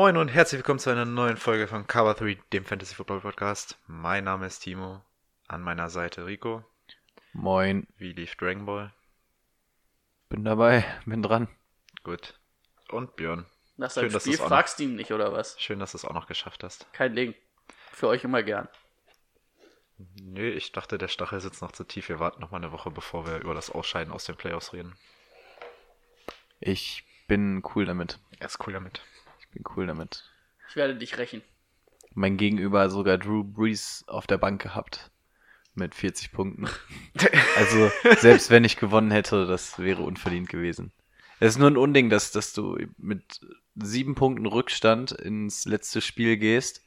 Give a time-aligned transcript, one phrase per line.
[0.00, 3.76] Moin und herzlich willkommen zu einer neuen Folge von Cover 3, dem Fantasy Football Podcast.
[3.88, 5.02] Mein Name ist Timo,
[5.48, 6.64] an meiner Seite Rico.
[7.32, 8.94] Moin, Wie lief Dragon Ball?
[10.28, 11.48] bin dabei, bin dran.
[12.04, 12.38] Gut.
[12.90, 13.46] Und Björn.
[13.76, 15.60] Nach Schön, seinem dass Spiel auch fragst du ihn nicht, oder was?
[15.60, 16.86] Schön, dass du es auch noch geschafft hast.
[16.92, 17.34] Kein Ding.
[17.90, 18.68] Für euch immer gern.
[20.22, 22.08] Nö, ich dachte, der Stachel sitzt noch zu tief.
[22.08, 24.94] Wir warten noch mal eine Woche, bevor wir über das Ausscheiden aus den Playoffs reden.
[26.60, 28.20] Ich bin cool damit.
[28.38, 29.02] Er ist cool damit.
[29.48, 30.24] Ich bin cool damit.
[30.68, 31.42] Ich werde dich rächen.
[32.14, 35.10] Mein Gegenüber hat sogar Drew Brees auf der Bank gehabt.
[35.74, 36.68] Mit 40 Punkten.
[37.56, 40.92] Also, selbst wenn ich gewonnen hätte, das wäre unverdient gewesen.
[41.40, 43.40] Es ist nur ein Unding, dass, dass du mit
[43.74, 46.82] sieben Punkten Rückstand ins letzte Spiel gehst.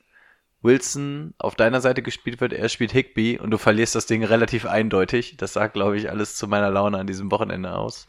[0.61, 4.65] Wilson auf deiner Seite gespielt wird, er spielt Higby und du verlierst das Ding relativ
[4.65, 5.35] eindeutig.
[5.37, 8.07] Das sagt, glaube ich, alles zu meiner Laune an diesem Wochenende aus.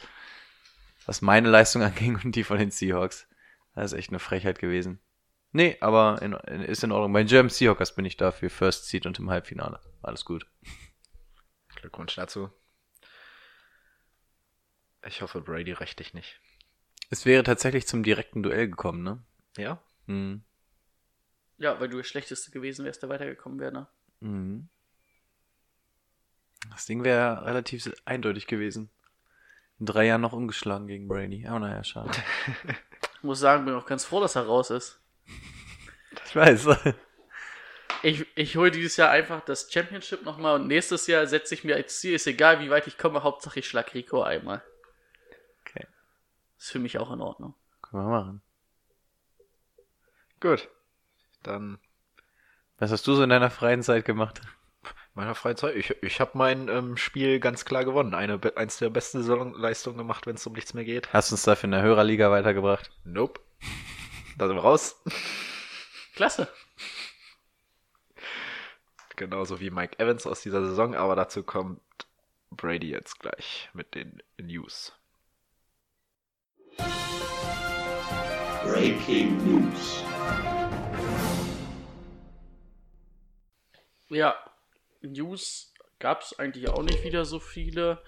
[1.06, 3.26] Was meine Leistung anging und die von den Seahawks.
[3.74, 5.00] Das ist echt eine Frechheit gewesen.
[5.52, 7.12] Nee, aber in, in, ist in Ordnung.
[7.12, 9.80] Bei German Seahawkers bin ich da für First Seed und im Halbfinale.
[10.02, 10.46] Alles gut.
[11.76, 12.50] Glückwunsch dazu.
[15.06, 16.40] Ich hoffe, Brady rächt dich nicht.
[17.10, 19.22] Es wäre tatsächlich zum direkten Duell gekommen, ne?
[19.56, 19.82] Ja?
[20.06, 20.44] Mhm.
[21.58, 23.72] Ja, weil du der Schlechteste gewesen wärst, der weitergekommen wäre.
[23.72, 23.86] Ne?
[24.20, 24.68] Mhm.
[26.70, 28.90] Das Ding wäre relativ eindeutig gewesen.
[29.78, 31.46] In drei Jahren noch umgeschlagen gegen Brady.
[31.46, 32.12] Aber naja, schade.
[33.22, 34.98] Ich muss sagen, bin auch ganz froh, dass er raus ist.
[36.26, 36.66] ich weiß.
[38.02, 41.76] Ich, ich hole dieses Jahr einfach das Championship nochmal und nächstes Jahr setze ich mir
[41.76, 44.60] als Ziel, ist egal, wie weit ich komme, Hauptsache ich schlag Rico einmal.
[45.60, 45.86] Okay.
[46.58, 47.54] Ist für mich auch in Ordnung.
[47.80, 48.42] Können wir machen.
[50.40, 50.68] Gut.
[51.44, 51.78] Dann
[52.78, 54.40] Was hast du so in deiner freien Zeit gemacht?
[55.14, 55.76] Meiner Freizeit.
[55.76, 58.14] Ich, ich habe mein ähm, Spiel ganz klar gewonnen.
[58.14, 61.12] Eine, eins der besten Saisonleistungen gemacht, wenn es um nichts mehr geht.
[61.12, 62.90] Hast du uns dafür in der Hörerliga weitergebracht?
[63.04, 63.40] Nope.
[64.38, 65.02] Da sind wir raus.
[66.14, 66.48] Klasse.
[69.16, 71.80] Genauso wie Mike Evans aus dieser Saison, aber dazu kommt
[72.50, 74.92] Brady jetzt gleich mit den News.
[78.64, 80.02] Breaking News.
[84.08, 84.34] Ja,
[85.02, 88.02] News gab es eigentlich auch nicht wieder so viele.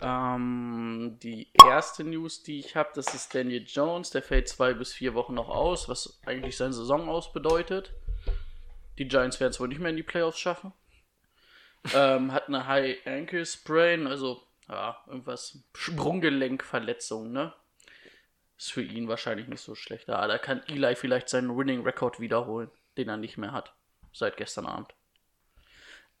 [0.00, 4.10] Ähm, die erste News, die ich habe, das ist Daniel Jones.
[4.10, 7.92] Der fällt zwei bis vier Wochen noch aus, was eigentlich seine Saison aus bedeutet.
[8.98, 10.72] Die Giants werden es wohl nicht mehr in die Playoffs schaffen.
[11.94, 17.52] ähm, hat eine High Ankle Sprain, also ja, irgendwas Sprunggelenkverletzung, ne?
[18.56, 20.08] Ist für ihn wahrscheinlich nicht so schlecht.
[20.08, 23.74] Ja, da kann Eli vielleicht seinen Winning Record wiederholen, den er nicht mehr hat.
[24.12, 24.94] Seit gestern Abend.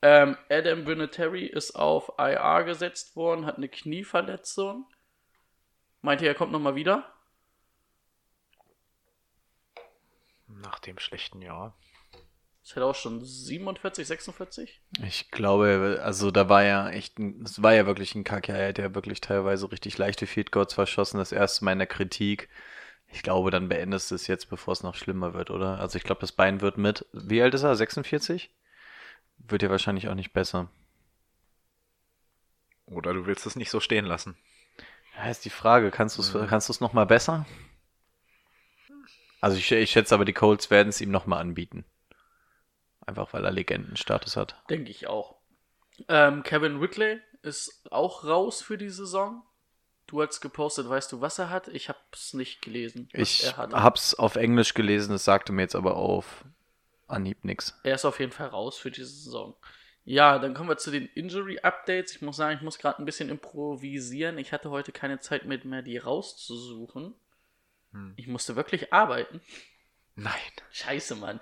[0.02, 4.86] Ähm, Adam Vinatieri ist auf IR gesetzt worden, hat eine Knieverletzung.
[6.00, 7.12] Meint ihr, er kommt nochmal wieder?
[10.48, 11.76] Nach dem schlechten Jahr.
[12.64, 14.82] Ist halt auch schon 47, 46?
[15.04, 18.48] Ich glaube, also da war ja echt, ein, es war ja wirklich ein Kack.
[18.48, 21.18] Er hat ja wirklich teilweise richtig leichte Field Goals verschossen.
[21.18, 22.48] Das erste Mal in der Kritik.
[23.08, 25.78] Ich glaube, dann beendest du es jetzt, bevor es noch schlimmer wird, oder?
[25.78, 27.06] Also ich glaube, das Bein wird mit.
[27.12, 27.74] Wie alt ist er?
[27.76, 28.50] 46?
[29.48, 30.68] Wird ja wahrscheinlich auch nicht besser.
[32.86, 34.36] Oder du willst es nicht so stehen lassen.
[35.16, 37.46] Ja, ist die Frage, kannst du es kannst du's noch mal besser?
[39.40, 41.84] Also ich, ich schätze aber, die Colts werden es ihm noch mal anbieten.
[43.04, 44.62] Einfach weil er Legendenstatus hat.
[44.70, 45.36] Denke ich auch.
[46.08, 49.42] Ähm, Kevin Whitley ist auch raus für die Saison.
[50.06, 51.68] Du hast gepostet, weißt du, was er hat?
[51.68, 53.72] Ich habe es nicht gelesen, was Ich hat.
[53.72, 56.44] hab's auf Englisch gelesen, es sagte mir jetzt aber auf
[57.12, 57.78] Anhieb nix.
[57.84, 59.54] Er ist auf jeden Fall raus für diese Saison.
[60.04, 62.16] Ja, dann kommen wir zu den Injury Updates.
[62.16, 64.38] Ich muss sagen, ich muss gerade ein bisschen improvisieren.
[64.38, 67.14] Ich hatte heute keine Zeit mit mehr, die rauszusuchen.
[67.92, 68.14] Hm.
[68.16, 69.40] Ich musste wirklich arbeiten.
[70.16, 70.34] Nein.
[70.72, 71.40] Scheiße, Mann.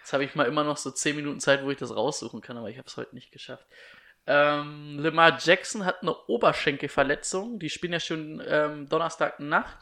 [0.00, 2.56] Jetzt habe ich mal immer noch so 10 Minuten Zeit, wo ich das raussuchen kann,
[2.56, 3.66] aber ich habe es heute nicht geschafft.
[4.26, 7.58] Ähm, Lamar Jackson hat eine Oberschenkelverletzung.
[7.58, 9.78] Die spielen ja schon ähm, Donnerstagnacht.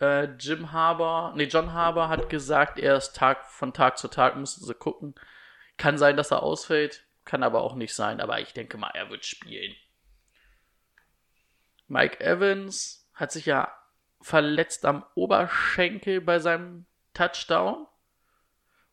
[0.00, 4.36] Äh, Jim Harbour, nee, John Harbour hat gesagt, er ist Tag von Tag zu Tag,
[4.36, 5.14] müssen sie gucken.
[5.76, 9.10] Kann sein, dass er ausfällt, kann aber auch nicht sein, aber ich denke mal, er
[9.10, 9.74] wird spielen.
[11.86, 13.70] Mike Evans hat sich ja
[14.22, 17.86] verletzt am Oberschenkel bei seinem Touchdown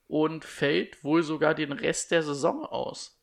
[0.08, 3.22] und fällt wohl sogar den Rest der Saison aus.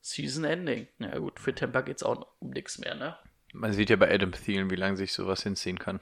[0.00, 0.88] Season Ending.
[0.98, 3.16] Na gut, für Tampa geht's auch um nichts mehr, ne?
[3.52, 6.00] Man sieht ja bei Adam Thielen, wie lange sich sowas hinziehen kann.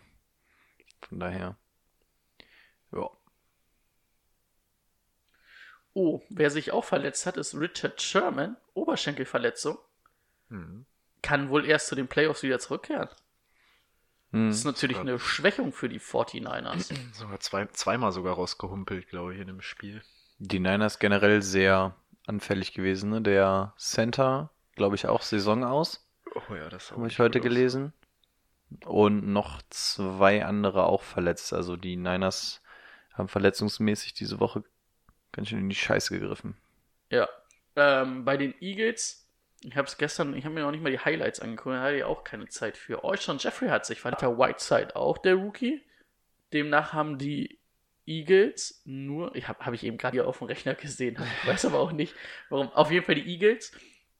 [1.03, 1.56] Von daher.
[2.93, 3.11] Ja.
[5.95, 8.56] Oh, wer sich auch verletzt hat, ist Richard Sherman.
[8.75, 9.79] Oberschenkelverletzung.
[10.49, 10.87] Hm.
[11.23, 13.09] Kann wohl erst zu den Playoffs wieder zurückkehren.
[14.33, 14.49] Hm.
[14.49, 16.95] Das ist natürlich eine Schwächung für die 49ers.
[17.12, 20.03] Sogar zwei, zweimal sogar rausgehumpelt, glaube ich, in dem Spiel.
[20.39, 21.97] Die Niners generell sehr
[22.27, 23.11] anfällig gewesen.
[23.11, 23.23] Ne?
[23.23, 26.06] Der Center, glaube ich, auch Saison aus.
[26.35, 27.93] Oh ja, das Habe ich heute gelesen.
[28.85, 31.53] Und noch zwei andere auch verletzt.
[31.53, 32.62] Also die Niners
[33.15, 34.62] haben verletzungsmäßig diese Woche
[35.32, 36.56] ganz schön in die Scheiße gegriffen.
[37.11, 37.29] Ja.
[37.76, 39.26] Ähm, bei den Eagles,
[39.62, 41.97] ich habe es gestern, ich habe mir noch nicht mal die Highlights angeguckt, da hatte
[41.97, 43.05] ich auch keine Zeit für.
[43.05, 44.23] Oh, schon Jeffrey hat sich verletzt.
[44.23, 45.82] Der Whiteside auch, der Rookie.
[46.53, 47.59] Demnach haben die
[48.06, 51.67] Eagles nur, ich habe hab ich eben gerade hier auf dem Rechner gesehen, ich weiß
[51.67, 52.15] aber auch nicht,
[52.49, 52.69] warum.
[52.70, 53.73] Auf jeden Fall die Eagles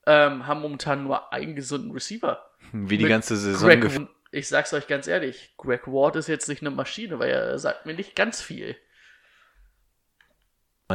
[0.06, 2.45] ähm, haben momentan nur einen gesunden Receiver.
[2.73, 6.63] Wie die ganze Saison Greg, ich sag's euch ganz ehrlich, Greg Ward ist jetzt nicht
[6.63, 8.77] eine Maschine, weil er sagt mir nicht ganz viel.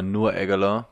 [0.01, 0.89] Nur Aguilar.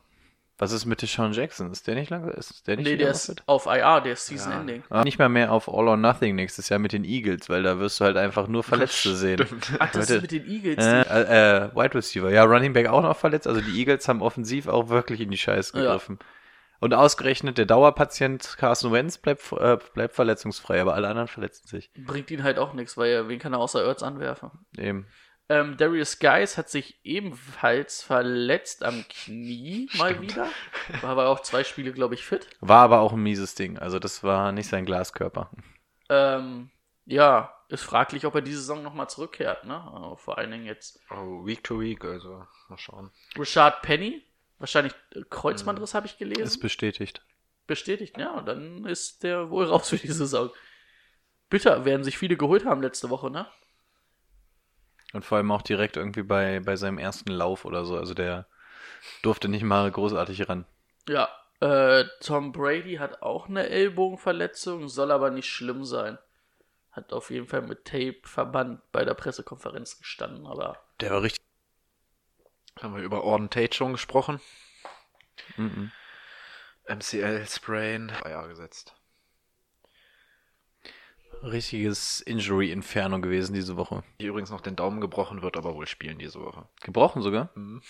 [0.59, 1.71] Was ist mit Deshaun Jackson?
[1.71, 2.29] Ist der nicht lange?
[2.33, 3.41] Ist der nicht Nee, der ist fit?
[3.47, 4.83] auf IR, der ist Season Ending.
[4.91, 7.79] Ah, nicht mal mehr auf All or Nothing nächstes Jahr mit den Eagles, weil da
[7.79, 9.43] wirst du halt einfach nur Verletzte sehen.
[9.79, 10.85] Ach, das Leute, ist mit den Eagles.
[10.85, 12.29] Äh, äh, äh, Wide Receiver.
[12.29, 13.47] Ja, Running Back auch noch verletzt.
[13.47, 15.99] Also die Eagles haben offensiv auch wirklich in die Scheiße Ja.
[16.81, 21.91] Und ausgerechnet der Dauerpatient Carson Wentz bleibt, äh, bleibt verletzungsfrei, aber alle anderen verletzen sich.
[21.93, 24.49] Bringt ihn halt auch nichts, weil er, wen kann er außer Ertz anwerfen?
[24.75, 25.05] Eben.
[25.47, 30.47] Ähm, Darius Guys hat sich ebenfalls verletzt am Knie mal wieder.
[31.01, 32.47] War aber auch zwei Spiele, glaube ich, fit.
[32.61, 33.77] War aber auch ein mieses Ding.
[33.77, 35.51] Also das war nicht sein Glaskörper.
[36.09, 36.71] Ähm,
[37.05, 39.75] ja, ist fraglich, ob er diese Saison nochmal zurückkehrt, ne?
[39.75, 43.11] Aber vor allen Dingen jetzt Oh, Week to Week, also mal schauen.
[43.35, 44.23] Rashad Penny,
[44.61, 46.43] wahrscheinlich äh, Kreuzbandriss habe ich gelesen.
[46.43, 47.21] Ist bestätigt.
[47.67, 50.49] bestätigt, ja, und dann ist der wohl raus für die Saison.
[51.49, 53.45] Bitter, werden sich viele geholt haben letzte Woche, ne?
[55.13, 57.97] Und vor allem auch direkt irgendwie bei, bei seinem ersten Lauf oder so.
[57.97, 58.47] Also der
[59.23, 60.65] durfte nicht mal großartig ran.
[61.09, 61.27] Ja,
[61.59, 66.17] äh, Tom Brady hat auch eine Ellbogenverletzung, soll aber nicht schlimm sein.
[66.91, 71.41] Hat auf jeden Fall mit Tape verbannt bei der Pressekonferenz gestanden, aber Der war richtig.
[72.79, 74.39] Haben wir über Orden Tate schon gesprochen.
[75.57, 75.91] Mhm.
[76.87, 78.95] MCL, Sprain, Eier gesetzt.
[81.43, 84.03] Richtiges Injury-Inferno gewesen diese Woche.
[84.19, 86.67] Die übrigens noch den Daumen gebrochen wird, aber wohl spielen diese Woche.
[86.81, 87.49] Gebrochen sogar.
[87.55, 87.81] Mhm.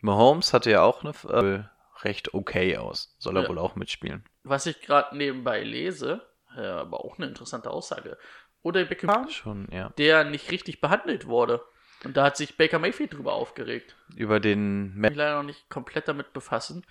[0.00, 1.64] Mahomes hatte ja auch eine äh,
[2.04, 3.14] recht okay aus.
[3.18, 3.48] Soll er Ja.
[3.48, 4.24] wohl auch mitspielen.
[4.44, 8.18] was ich gerade nebenbei lese, äh, aber auch eine interessante Aussage.
[8.62, 9.88] Oder Beckham, Schon, ja.
[9.98, 11.64] der nicht richtig behandelt wurde.
[12.04, 13.94] Und da hat sich Baker Mayfield drüber aufgeregt.
[14.16, 16.84] Über den mich leider noch nicht komplett damit befassen.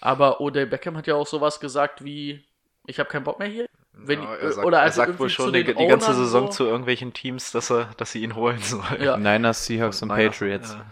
[0.00, 2.44] Aber Odell Beckham hat ja auch sowas gesagt wie,
[2.86, 3.66] ich habe keinen Bock mehr hier.
[3.92, 6.46] Wenn, Ja, er sagt, oder er also sagt irgendwie wohl schon die, die ganze Saison
[6.46, 6.52] so.
[6.52, 9.02] zu irgendwelchen Teams, dass, er, dass sie ihn holen sollen.
[9.02, 9.16] Ja.
[9.16, 10.72] Niners, Seahawks und Niners, Patriots.
[10.72, 10.90] ja.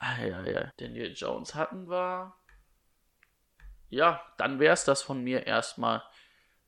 [0.00, 0.72] Ah, ja, ja.
[0.78, 2.34] Daniel Jones hatten wir.
[3.88, 6.02] Ja, dann wäre es das von mir erstmal.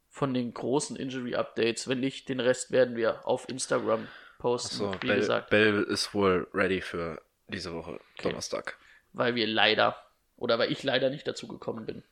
[0.08, 1.86] Von den großen Injury-Updates.
[1.86, 4.08] Wenn nicht, den Rest werden wir auf Instagram
[4.40, 4.76] posten.
[4.76, 8.28] So, wie Bell, gesagt, Bell ist wohl ready für diese Woche, Okay.
[8.28, 8.76] Donnerstag.
[9.12, 9.96] weil wir leider,
[10.36, 12.02] oder weil ich leider nicht dazu gekommen bin.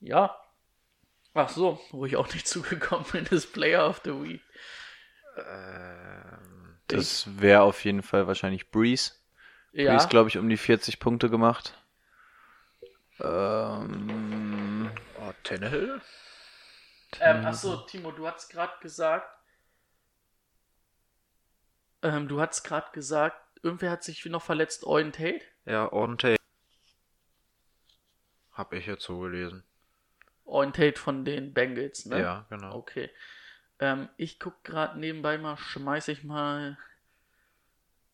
[0.00, 0.36] Ja.
[1.34, 4.42] Ach so, wo ich auch nicht zugekommen bin, ist Player of the Week.
[5.36, 9.12] Ähm, Das wäre auf jeden Fall wahrscheinlich Breeze.
[9.72, 11.74] Ja, Breeze, glaube ich, um die 40 Punkte gemacht.
[13.20, 16.00] Ähm, oh, Tannehill?
[17.20, 19.28] ähm, achso, Timo, du hast gerade gesagt,
[22.04, 25.40] ähm, du hast gerade gesagt, irgendwer hat sich noch verletzt, Owen Tate?
[25.64, 26.36] Ja, Orden Tate.
[28.52, 29.64] Hab ich jetzt so gelesen.
[30.44, 32.20] Owen Tate von den Bengals, ne?
[32.20, 32.76] Ja, genau.
[32.76, 33.10] Okay.
[33.80, 36.78] Ähm, ich guck gerade nebenbei mal, schmeiß ich mal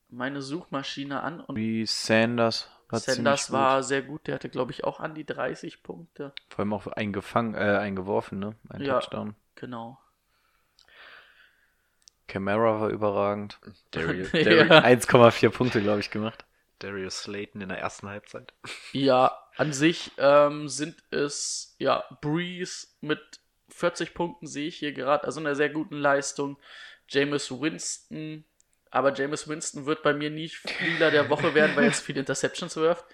[0.09, 2.69] meine Suchmaschine an und wie Sanders.
[2.89, 3.89] War Sanders war Gut.
[3.89, 6.33] sehr gut, der hatte glaube ich auch an die 30 Punkte.
[6.49, 8.57] Vor allem auch eingefangen, äh, eingeworfen, ne?
[8.69, 8.99] Ein Ja.
[8.99, 9.35] Touchdown.
[9.57, 9.99] Genau.
[12.31, 13.59] Camara war überragend.
[13.91, 14.45] Darius, Ja.
[14.45, 16.45] Darius, 1,4 Punkte, glaube ich, gemacht.
[16.79, 18.55] Darius Slayton in der ersten Halbzeit.
[18.93, 23.21] Ja, an sich ähm, sind es, ja, Breeze mit
[23.69, 26.57] 40 Punkten sehe ich hier gerade, also einer sehr guten Leistung.
[27.09, 28.45] Jameis Winston,
[28.91, 32.21] aber Jameis Winston wird bei mir nicht Spieler der Woche werden, weil er jetzt viele
[32.21, 33.05] Interceptions wirft.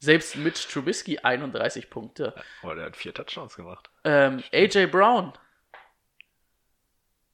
[0.00, 2.34] Selbst Mitch Trubisky 31 Punkte.
[2.62, 3.90] Oh, der hat vier Touchdowns gemacht.
[4.04, 5.32] Ähm, AJ Brown.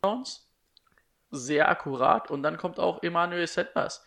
[0.00, 0.48] Browns.
[1.34, 2.30] Sehr akkurat.
[2.30, 4.04] Und dann kommt auch Emmanuel Sanders.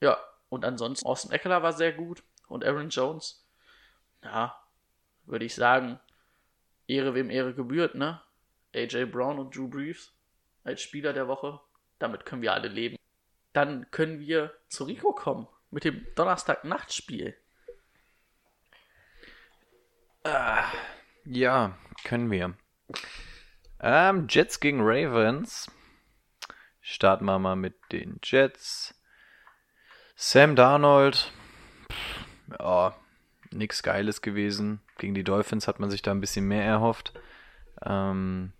[0.00, 3.46] Ja, und ansonsten Austin Eckler war sehr gut und Aaron Jones.
[4.22, 4.56] Ja,
[5.24, 5.98] würde ich sagen,
[6.86, 8.20] Ehre wem Ehre gebührt, ne?
[8.74, 10.12] AJ Brown und Drew Brees
[10.64, 11.60] als Spieler der Woche.
[11.98, 12.96] Damit können wir alle leben.
[13.52, 17.36] Dann können wir zu Rico kommen mit dem Donnerstag-Nachtspiel.
[21.24, 22.54] Ja, können wir.
[23.80, 25.70] Ähm, Jets gegen Ravens.
[26.82, 28.94] Starten wir mal mit den Jets.
[30.16, 31.32] Sam Darnold.
[31.90, 32.24] Pff,
[32.58, 32.94] Ja,
[33.50, 34.80] nix Geiles gewesen.
[34.98, 37.12] Gegen die Dolphins hat man sich da ein bisschen mehr erhofft.
[37.84, 38.52] Ähm,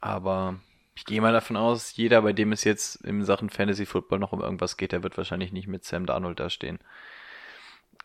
[0.00, 0.60] aber
[0.94, 4.32] ich gehe mal davon aus, jeder, bei dem es jetzt in Sachen Fantasy Football noch
[4.32, 6.78] um irgendwas geht, der wird wahrscheinlich nicht mit Sam Darnold da stehen.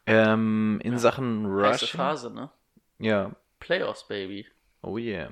[0.06, 1.98] Ähm, in Sachen Heiße Rushing.
[1.98, 2.50] Phase, ne?
[2.98, 4.48] Ja, Playoffs, Baby.
[4.82, 5.30] Oh yeah.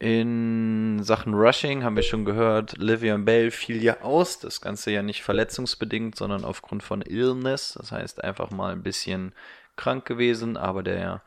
[0.00, 4.38] In Sachen Rushing haben wir schon gehört, Livian Bell fiel ja aus.
[4.38, 7.74] Das Ganze ja nicht verletzungsbedingt, sondern aufgrund von Illness.
[7.74, 9.34] Das heißt einfach mal ein bisschen
[9.76, 11.22] krank gewesen, aber der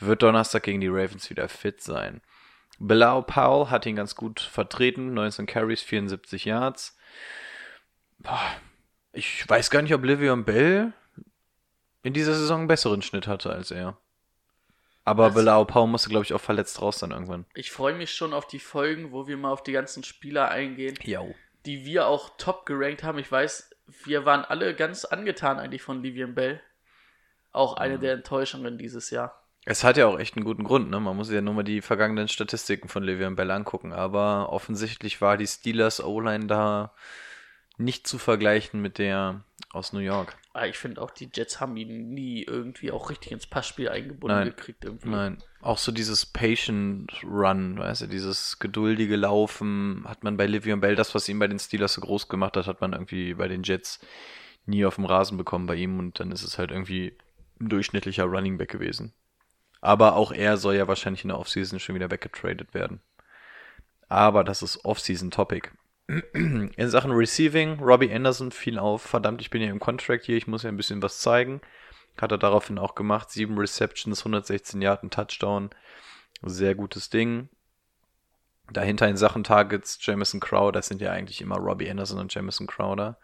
[0.00, 2.20] wird Donnerstag gegen die Ravens wieder fit sein.
[2.80, 5.14] Bilal Powell hat ihn ganz gut vertreten.
[5.14, 6.98] 19 Carries, 74 Yards.
[9.12, 10.92] Ich weiß gar nicht, ob Livian Bell
[12.02, 13.96] in dieser Saison einen besseren Schnitt hatte als er.
[15.08, 15.30] Aber?
[15.30, 17.44] Bilal Powell musste, glaube ich, auch verletzt raus dann irgendwann.
[17.54, 20.96] Ich freue mich schon auf die Folgen, wo wir mal auf die ganzen Spieler eingehen,
[21.02, 21.34] Jo.
[21.66, 23.18] die wir auch top gerankt haben.
[23.18, 23.70] Ich weiß,
[24.04, 26.60] wir waren alle ganz angetan eigentlich von Livian Bell.
[27.52, 28.00] Auch eine Mhm.
[28.02, 29.42] der Enttäuschungen dieses Jahr.
[29.64, 30.98] Es hat ja auch echt einen guten Grund, ne?
[31.00, 35.20] Man muss sich ja nur mal die vergangenen Statistiken von Le'Veon Bell angucken, aber offensichtlich
[35.20, 36.94] war die Steelers O-Line da
[37.76, 39.44] nicht zu vergleichen mit der
[39.78, 40.36] aus New York.
[40.52, 44.36] Aber ich finde auch, die Jets haben ihn nie irgendwie auch richtig ins Passspiel eingebunden
[44.36, 44.48] Nein.
[44.48, 44.84] gekriegt.
[44.84, 45.08] Irgendwie.
[45.08, 50.80] Nein, auch so dieses Patient Run, weißt du, dieses geduldige Laufen hat man bei Le'Veon
[50.80, 53.48] Bell, das, was ihn bei den Steelers so groß gemacht hat, hat man irgendwie bei
[53.48, 54.00] den Jets
[54.66, 57.16] nie auf dem Rasen bekommen bei ihm und dann ist es halt irgendwie
[57.60, 59.14] ein durchschnittlicher Running Back gewesen.
[59.80, 63.00] Aber auch er soll ja wahrscheinlich in der Offseason schon wieder weggetradet werden.
[64.08, 65.70] Aber das ist Offseason-Topic.
[66.32, 70.46] In Sachen Receiving, Robbie Anderson fiel auf, verdammt, ich bin ja im Contract hier, ich
[70.46, 71.60] muss ja ein bisschen was zeigen.
[72.20, 73.30] Hat er daraufhin auch gemacht.
[73.30, 75.70] Sieben Receptions, 116 Yard, ein Touchdown.
[76.42, 77.48] Sehr gutes Ding.
[78.72, 82.66] Dahinter in Sachen Targets, Jamison Crowder, das sind ja eigentlich immer Robbie Anderson und Jamison
[82.66, 83.18] Crowder.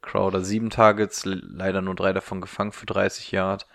[0.00, 3.66] Crowder sieben Targets, le- leider nur drei davon gefangen für 30 Yard.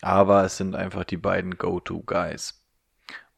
[0.00, 2.60] Aber es sind einfach die beiden Go-To-Guys.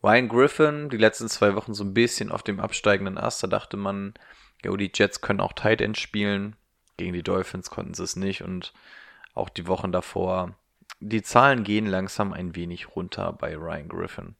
[0.02, 3.42] Ryan Griffin, die letzten zwei Wochen so ein bisschen auf dem absteigenden Ast.
[3.42, 4.14] Da dachte man,
[4.64, 6.56] jo, die Jets können auch Tight End spielen.
[6.96, 8.72] Gegen die Dolphins konnten sie es nicht und
[9.34, 10.54] auch die Wochen davor.
[11.00, 14.36] Die Zahlen gehen langsam ein wenig runter bei Ryan Griffin.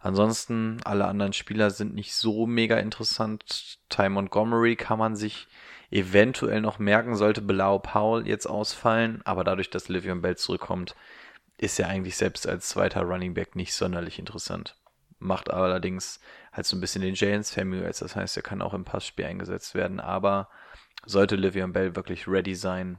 [0.00, 3.78] Ansonsten, alle anderen Spieler sind nicht so mega interessant.
[3.88, 5.48] Ty Montgomery kann man sich
[5.90, 10.94] eventuell noch merken, sollte Belau Powell jetzt ausfallen, aber dadurch, dass Livion Bell zurückkommt,
[11.58, 14.76] ist er eigentlich selbst als zweiter Running Back nicht sonderlich interessant.
[15.18, 16.20] Macht allerdings
[16.52, 19.74] halt so ein bisschen den Jalen Samuels, das heißt, er kann auch im Passspiel eingesetzt
[19.74, 20.48] werden, aber
[21.06, 22.98] sollte Livion Bell wirklich ready sein,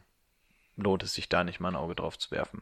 [0.76, 2.62] lohnt es sich da nicht mal ein Auge drauf zu werfen.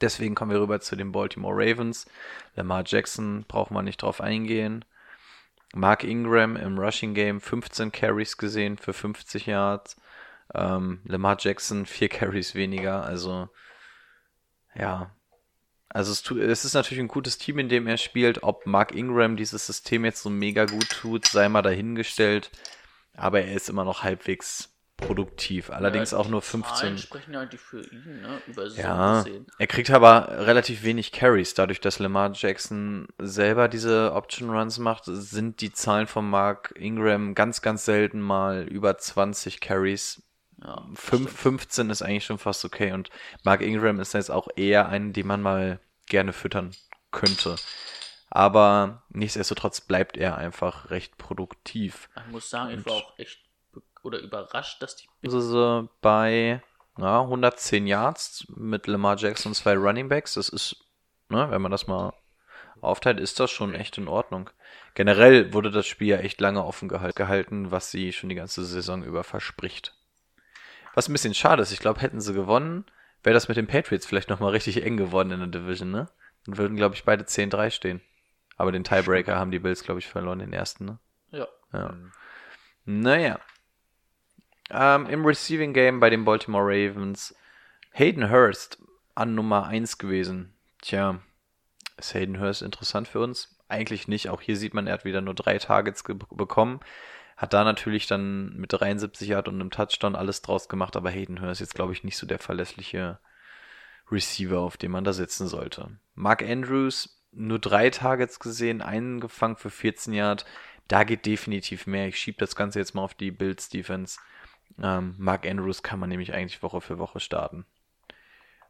[0.00, 2.06] Deswegen kommen wir rüber zu den Baltimore Ravens.
[2.56, 4.84] Lamar Jackson brauchen wir nicht drauf eingehen.
[5.72, 9.96] Mark Ingram im Rushing Game 15 Carries gesehen für 50 Yards.
[10.52, 13.04] Ähm, Lamar Jackson 4 Carries weniger.
[13.04, 13.48] Also
[14.74, 15.10] ja,
[15.88, 18.42] also es, tu, es ist natürlich ein gutes Team, in dem er spielt.
[18.42, 22.50] Ob Mark Ingram dieses System jetzt so mega gut tut, sei mal dahingestellt.
[23.16, 25.70] Aber er ist immer noch halbwegs produktiv.
[25.70, 26.76] Allerdings Ja, auch nur die 15.
[26.76, 28.40] Zahlen sprechen eigentlich für ihn, ne?
[28.46, 29.46] Über Ja, gesehen.
[29.58, 31.54] er kriegt aber relativ wenig Carries.
[31.54, 37.34] Dadurch, dass Lamar Jackson selber diese Option Runs macht, sind die Zahlen von Mark Ingram
[37.34, 40.22] ganz, ganz selten mal über 20 Carries.
[40.64, 42.92] Ja, Fünf, 15 ist eigentlich schon fast okay.
[42.92, 43.10] Und
[43.42, 46.70] Mark Ingram ist jetzt auch eher einen, den man mal gerne füttern
[47.10, 47.56] könnte.
[48.30, 52.08] Aber nichtsdestotrotz bleibt er einfach recht produktiv.
[52.26, 53.40] Ich muss sagen, ich Und- war auch echt
[54.02, 56.62] oder überrascht, dass die Also so bei
[56.98, 60.34] ja, 110 Yards mit Lamar Jackson und zwei Running Backs.
[60.34, 60.76] Das ist,
[61.28, 62.12] ne, wenn man das mal
[62.80, 64.50] aufteilt, ist das schon echt in Ordnung.
[64.94, 68.64] Generell wurde das Spiel ja echt lange offen gehal- gehalten, was sie schon die ganze
[68.64, 69.94] Saison über verspricht.
[70.94, 72.84] Was ein bisschen schade ist, ich glaube, hätten sie gewonnen,
[73.22, 76.08] wäre das mit den Patriots vielleicht nochmal richtig eng geworden in der Division, ne?
[76.46, 78.00] Dann würden, glaube ich, beide 10-3 stehen.
[78.56, 80.98] Aber den Tiebreaker haben die Bills, glaube ich, verloren, den ersten, ne?
[81.30, 81.94] ja, Ja.
[82.84, 83.40] Naja.
[84.70, 87.34] Ähm, Im Receiving Game bei den Baltimore Ravens
[87.92, 88.78] Hayden Hurst
[89.14, 90.54] an Nummer 1 gewesen.
[90.82, 91.20] Tja,
[91.96, 93.56] ist Hayden Hurst interessant für uns?
[93.68, 94.28] Eigentlich nicht.
[94.28, 96.80] Auch hier sieht man, er hat wieder nur drei Targets ge bekommen.
[97.36, 101.40] Hat da natürlich dann mit 73 Yard und einem Touchdown alles draus gemacht, aber Hayden
[101.40, 103.18] Hurst ist jetzt, glaube ich, nicht so der verlässliche
[104.10, 105.98] Receiver, auf den man da setzen sollte.
[106.14, 110.44] Mark Andrews, nur drei Targets gesehen, einen gefangen für 14 Yard.
[110.86, 112.06] Da geht definitiv mehr.
[112.06, 114.20] Ich schiebe das Ganze jetzt mal auf die Bills Defense.
[114.80, 117.64] Ähm, Mark Andrews kann man nämlich eigentlich Woche für Woche starten.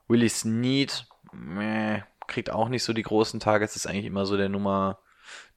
[0.08, 4.48] Willie Snead, meh, kriegt auch nicht so die großen Targets, ist eigentlich immer so der
[4.48, 4.98] Nummer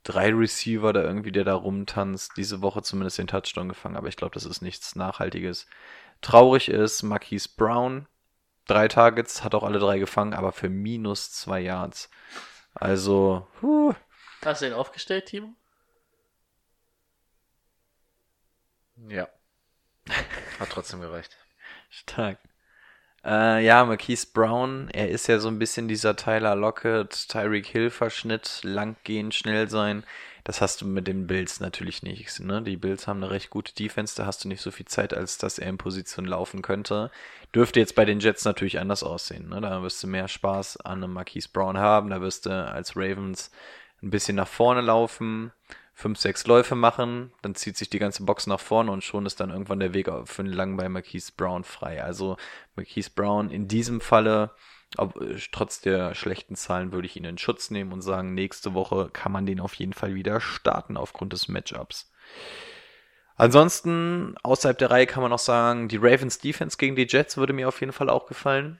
[0.04, 2.34] drei Receiver da irgendwie, der da rumtanzt.
[2.38, 5.68] Diese Woche zumindest den Touchdown gefangen, aber ich glaube, das ist nichts Nachhaltiges.
[6.22, 8.08] Traurig ist Marquise Brown.
[8.66, 12.10] Drei Targets, hat auch alle drei gefangen, aber für minus zwei Yards.
[12.74, 13.94] Also, huh.
[14.44, 15.56] Hast du den aufgestellt, Timo?
[19.08, 19.28] Ja.
[20.60, 21.38] Hat trotzdem gereicht.
[21.90, 22.40] Stark.
[23.28, 27.90] Äh, ja, Marquise Brown, er ist ja so ein bisschen dieser Tyler Lockett, Tyreek Hill
[27.90, 30.06] Verschnitt, lang gehen, schnell sein.
[30.46, 32.40] Das hast du mit den Bills natürlich nicht.
[32.40, 32.62] Ne?
[32.62, 35.38] Die Bills haben eine recht gute Defense, da hast du nicht so viel Zeit, als
[35.38, 37.12] dass er in Position laufen könnte.
[37.54, 39.50] Dürfte jetzt bei den Jets natürlich anders aussehen.
[39.50, 39.60] Ne?
[39.60, 43.52] Da wirst du mehr Spaß an einem Marquise Brown haben, da wirst du als Ravens
[44.02, 45.52] ein bisschen nach vorne laufen
[45.98, 49.40] fünf, sechs Läufe machen, dann zieht sich die ganze Box nach vorne und schon ist
[49.40, 52.04] dann irgendwann der Weg für den Lang bei Marquise Brown frei.
[52.04, 52.38] Also
[52.76, 54.52] Marquise Brown in diesem Falle,
[54.98, 55.20] ob,
[55.52, 59.32] trotz der schlechten Zahlen, würde ich ihn in Schutz nehmen und sagen, nächste Woche kann
[59.32, 62.12] man den auf jeden Fall wieder starten aufgrund des Matchups.
[63.36, 67.54] Ansonsten, außerhalb der Reihe kann man auch sagen, die Ravens Defense gegen die Jets würde
[67.54, 68.80] mir auf jeden Fall auch gefallen.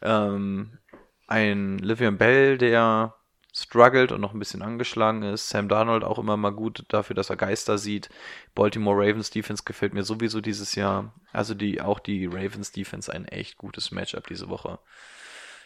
[0.00, 0.78] Ähm,
[1.26, 3.14] ein Livian Bell, der
[3.56, 5.48] struggelt und noch ein bisschen angeschlagen ist.
[5.48, 8.10] Sam Darnold auch immer mal gut dafür, dass er Geister sieht.
[8.54, 11.14] Baltimore Ravens Defense gefällt mir sowieso dieses Jahr.
[11.32, 14.78] Also die, auch die Ravens Defense ein echt gutes Matchup diese Woche.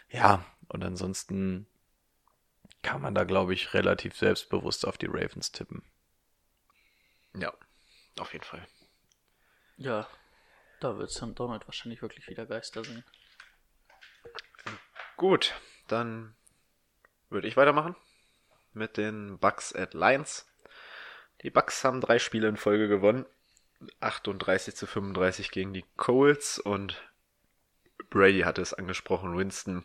[0.09, 1.67] Ja, und ansonsten
[2.83, 5.83] kann man da, glaube ich, relativ selbstbewusst auf die Ravens tippen.
[7.35, 7.53] Ja,
[8.21, 8.67] auf jeden Fall.
[9.77, 10.07] Ja,
[10.79, 13.05] da wird Sam Donald wahrscheinlich wirklich wieder Geister sehen.
[15.17, 15.55] Gut,
[15.89, 16.37] dann
[17.31, 17.97] würde ich weitermachen
[18.73, 20.47] mit den Bucks at Lions.
[21.43, 23.25] Die Bucks haben drei Spiele in Folge gewonnen.
[24.01, 27.03] 38 zu 35 gegen die Colts und
[28.11, 29.39] Brady hatte es angesprochen.
[29.39, 29.85] Winston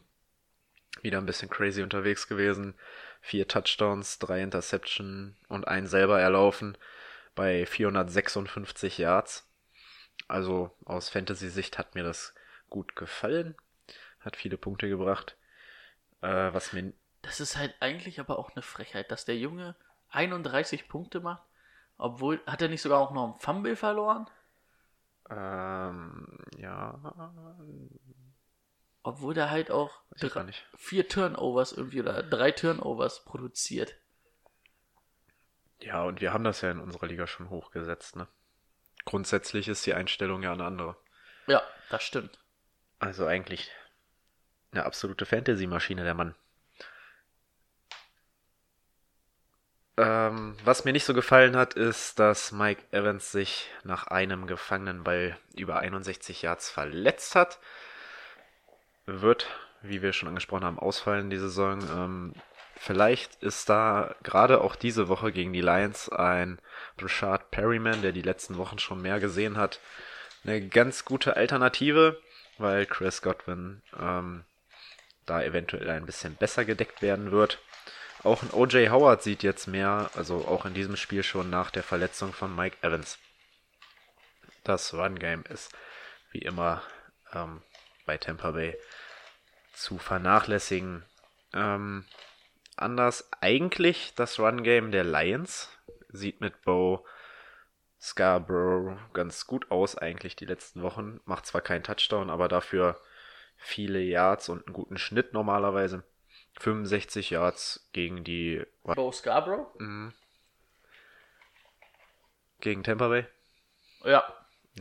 [1.01, 2.75] wieder ein bisschen crazy unterwegs gewesen.
[3.21, 6.77] Vier Touchdowns, drei Interception und einen selber erlaufen
[7.35, 9.49] bei 456 Yards.
[10.27, 12.33] Also aus Fantasy-Sicht hat mir das
[12.69, 13.55] gut gefallen.
[14.19, 15.37] Hat viele Punkte gebracht.
[16.21, 16.93] Äh, was mir
[17.25, 19.75] das ist halt eigentlich aber auch eine Frechheit, dass der Junge
[20.09, 21.43] 31 Punkte macht,
[21.97, 24.29] obwohl, hat er nicht sogar auch noch einen Fumble verloren?
[25.29, 26.99] Ähm, ja.
[29.01, 33.95] Obwohl der halt auch drei, vier Turnovers irgendwie oder drei Turnovers produziert.
[35.79, 38.27] Ja, und wir haben das ja in unserer Liga schon hochgesetzt, ne?
[39.03, 40.97] Grundsätzlich ist die Einstellung ja eine andere.
[41.47, 42.39] Ja, das stimmt.
[42.97, 43.69] Also eigentlich
[44.71, 46.35] eine absolute Fantasy-Maschine, der Mann.
[49.97, 55.03] Ähm, was mir nicht so gefallen hat, ist, dass Mike Evans sich nach einem gefangenen
[55.03, 57.59] Ball über 61 Yards verletzt hat.
[59.05, 59.47] Wird,
[59.81, 61.79] wie wir schon angesprochen haben, ausfallen die Saison.
[61.81, 62.33] Ähm,
[62.75, 66.59] vielleicht ist da gerade auch diese Woche gegen die Lions ein
[66.99, 69.79] Rashad Perryman, der die letzten Wochen schon mehr gesehen hat,
[70.43, 72.19] eine ganz gute Alternative,
[72.57, 74.43] weil Chris Godwin ähm,
[75.25, 77.59] da eventuell ein bisschen besser gedeckt werden wird.
[78.25, 78.89] Auch ein O.J.
[78.89, 82.77] Howard sieht jetzt mehr, also auch in diesem Spiel schon nach der Verletzung von Mike
[82.81, 83.19] Evans.
[84.63, 85.71] Das Run-Game ist
[86.31, 86.81] wie immer
[87.33, 87.61] ähm,
[88.07, 88.75] bei Tampa Bay
[89.75, 91.05] zu vernachlässigen.
[91.53, 92.05] Ähm,
[92.75, 95.69] anders eigentlich das Run-Game der Lions
[96.09, 97.05] sieht mit Bo
[98.01, 101.19] Scarborough ganz gut aus eigentlich die letzten Wochen.
[101.25, 102.99] Macht zwar keinen Touchdown, aber dafür
[103.55, 106.03] viele Yards und einen guten Schnitt normalerweise.
[106.59, 108.65] 65 Yards gegen die.
[108.83, 109.67] Bo Scarborough?
[109.79, 110.13] Mhm.
[112.61, 113.25] Gegen Tampa Bay?
[114.03, 114.23] Ja.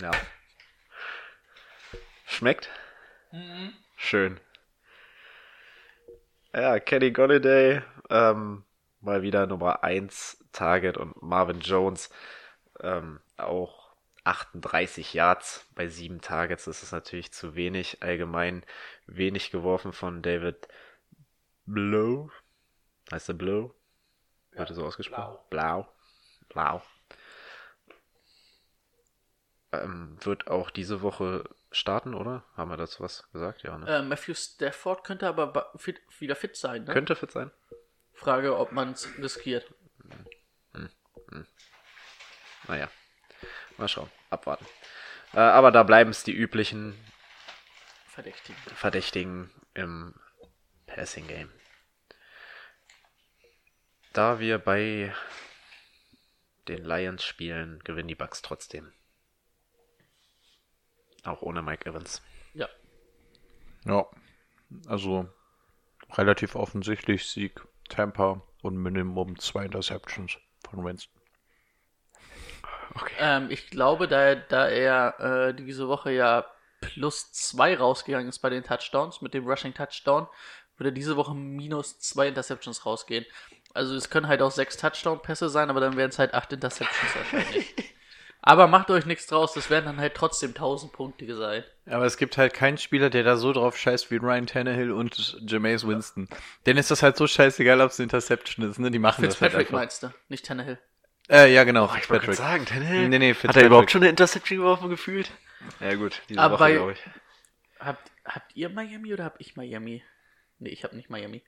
[0.00, 0.10] Ja.
[2.26, 2.70] Schmeckt?
[3.32, 3.74] Mhm.
[3.96, 4.40] Schön.
[6.54, 8.64] Ja, Kenny Golladay, ähm,
[9.00, 12.10] mal wieder Nummer 1 Target und Marvin Jones
[12.80, 13.84] ähm, auch
[14.24, 16.64] 38 Yards bei 7 Targets.
[16.64, 18.02] Das ist natürlich zu wenig.
[18.02, 18.64] Allgemein
[19.06, 20.68] wenig geworfen von David
[21.66, 22.30] Blow.
[23.10, 23.74] Heißt der Blow?
[24.52, 25.38] Ja, Wird er so ausgesprochen?
[25.50, 25.88] Blau.
[26.48, 26.80] Blau.
[26.80, 26.82] Blau.
[29.72, 32.44] Ähm, wird auch diese Woche starten, oder?
[32.56, 33.62] Haben wir dazu was gesagt?
[33.62, 33.86] Ja, ne?
[33.86, 36.92] Äh, Matthew Stafford könnte aber fit, wieder fit sein, ne?
[36.92, 37.50] Könnte fit sein.
[38.12, 39.72] Frage, ob man es riskiert.
[40.72, 40.90] Hm.
[41.30, 41.46] Hm.
[42.68, 42.88] Naja.
[43.76, 44.66] Mal schauen, abwarten.
[45.32, 46.94] Äh, aber da bleiben es die üblichen
[48.06, 48.54] Verdächtig.
[48.76, 50.14] Verdächtigen im
[50.94, 51.50] Passing Game.
[54.12, 55.12] Da wir bei
[56.68, 58.92] den Lions spielen, gewinnen die Bucks trotzdem.
[61.24, 62.22] Auch ohne Mike Evans.
[62.52, 62.68] Ja.
[63.84, 64.06] Ja,
[64.86, 65.28] also
[66.12, 70.38] relativ offensichtlich Sieg Tampa und Minimum zwei Interceptions
[70.70, 71.20] von Winston.
[72.94, 73.14] Okay.
[73.18, 76.46] Ähm, ich glaube, da, er- da er äh, diese Woche ja
[76.80, 80.28] plus zwei rausgegangen ist bei den Touchdowns mit dem Rushing Touchdown,
[80.76, 83.24] würde diese Woche minus zwei Interceptions rausgehen.
[83.74, 87.14] Also es können halt auch sechs Touchdown-Pässe sein, aber dann wären es halt acht Interceptions
[87.16, 87.74] wahrscheinlich.
[88.42, 91.64] aber macht euch nichts draus, das werden dann halt trotzdem 1000 Punkte sein.
[91.86, 95.38] Aber es gibt halt keinen Spieler, der da so drauf scheißt wie Ryan Tannehill und
[95.46, 96.28] Jameis Winston.
[96.66, 98.90] Denen ist das halt so scheißegal, ob es eine Interception ist, ne?
[98.90, 99.78] Die machen das halt Fitzpatrick einfach.
[99.80, 100.78] meinst du, nicht Tannehill.
[101.28, 102.36] Äh, ja, genau, Oh, ich wollte gerade Fitzpatrick.
[102.36, 103.08] sagen, Tannehill.
[103.08, 105.30] Nee, nee, Hat er überhaupt schon eine Interception geworfen gefühlt?
[105.80, 107.00] Ja gut, diese Aber Woche bei- glaube ich.
[107.80, 110.02] Habt, habt ihr Miami oder hab ich Miami?
[110.64, 111.42] Nee, ich hab nicht Miami.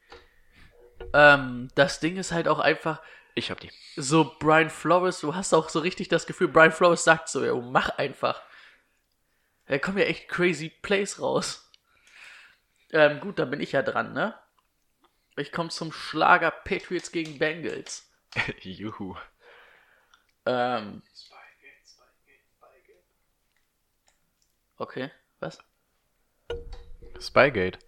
[1.14, 3.00] Ähm, das Ding ist halt auch einfach,
[3.35, 3.70] Ich hab die.
[3.96, 7.62] so Brian Flores, du hast auch so richtig das Gefühl, Brian Flores sagt so, jo,
[7.62, 8.42] mach einfach.
[9.68, 11.70] Da kommen ja echt crazy Plays raus.
[12.92, 14.38] Ähm, gut, dann bin ich ja dran, ne?
[15.37, 18.11] Ich komme zum Schlager Patriots gegen Bengals.
[18.61, 19.16] Juhu.
[20.44, 21.02] Ähm.
[24.76, 25.59] Okay, was?
[27.18, 27.79] Spygate.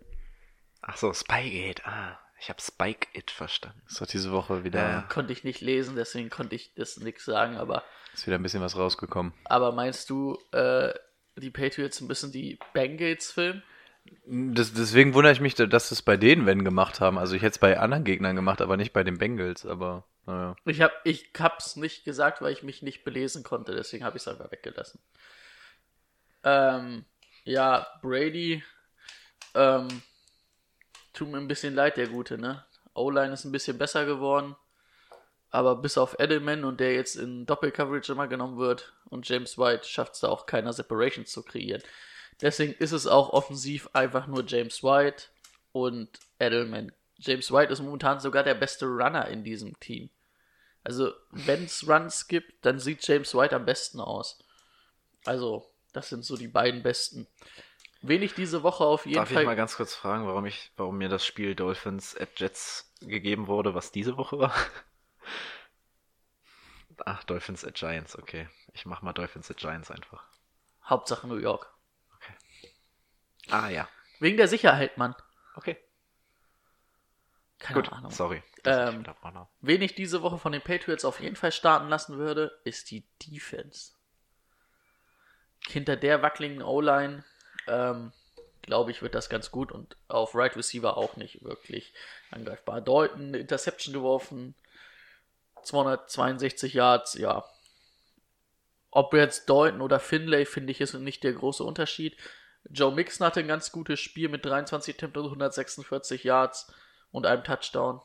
[0.89, 1.85] Ach so, Spygate.
[1.85, 3.81] Ah, ich habe Spike It verstanden.
[3.87, 5.01] Ist doch diese Woche wieder, Ja.
[5.03, 8.63] Konnte ich nicht lesen, deswegen konnte ich das nix sagen, aber, ist wieder ein bisschen
[8.63, 9.33] was rausgekommen.
[9.45, 10.93] aber meinst du, äh,
[11.37, 13.63] die Patriots müssen die Bengals filmen?
[14.27, 17.19] Das, deswegen wundere ich mich, dass es bei denen wenn gemacht haben.
[17.19, 19.67] Also ich hätte es bei anderen Gegnern gemacht, aber nicht bei den Bengals.
[19.67, 20.57] Aber naja.
[20.65, 24.23] Ich hab, ich hab's nicht gesagt, weil ich mich nicht belesen konnte, deswegen habe ich
[24.23, 25.01] es einfach weggelassen.
[26.45, 27.05] Ähm,
[27.45, 28.63] ja, Brady,
[29.55, 29.89] ähm,
[31.19, 32.65] tut mir ein bisschen leid, der Gute, ne?
[32.95, 34.57] O-Line ist ein bisschen besser geworden,
[35.51, 39.85] aber bis auf Edelman und der jetzt in Doppelcoverage immer genommen wird und James White
[39.85, 41.83] schafft es da auch keiner Separations zu kreieren.
[42.41, 45.25] Deswegen ist es auch offensiv einfach nur James White
[45.73, 46.93] und Edelman.
[47.17, 50.11] James White ist momentan sogar der beste Runner in diesem Team.
[50.85, 54.39] Also, wenn es Runs gibt, dann sieht James White am besten aus.
[55.25, 57.27] Also, das sind so die beiden besten.
[58.01, 59.43] Wen ich diese Woche auf jeden Darf Fall.
[59.43, 63.49] ich mal ganz kurz fragen, warum ich, warum mir das Spiel Dolphins at Jets gegeben
[63.49, 64.55] wurde, was diese Woche war?
[67.05, 68.49] Ach, Dolphins at Giants, okay.
[68.73, 70.25] Ich mach mal Dolphins at Giants einfach.
[70.85, 71.73] Hauptsache New York.
[73.51, 73.89] Ah ja.
[74.21, 75.15] Wegen der Sicherheit, Mann.
[75.55, 75.77] Okay.
[77.59, 78.11] Keine Gut, Ahnung.
[78.11, 78.43] sorry.
[78.65, 79.05] Ähm.
[79.61, 83.05] Wen ich diese Woche von den Patriots auf jeden Fall starten lassen würde, ist die
[83.27, 83.93] Defense.
[85.67, 87.25] Hinter der wackeligen O-Line,
[87.69, 88.13] ähm,
[88.63, 91.93] glaube ich, wird das ganz gut und auf Right Receiver auch nicht wirklich
[92.31, 92.77] angreifbar.
[92.77, 94.55] Eine Interception geworfen,
[95.63, 97.45] 262 Yards, ja.
[98.91, 102.17] Ob jetzt Deuten oder Finlay, finde ich, ist nicht der große Unterschied.
[102.71, 106.73] Joe Mixon hatte ein ganz gutes Spiel mit 23 Attempts und 146 Yards
[107.11, 108.01] und einem Touchdown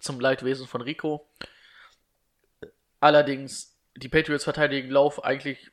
[0.00, 1.28] zum Leidwesen von Rico.
[3.00, 5.70] Allerdings, die Patriots verteidigen Lauf eigentlich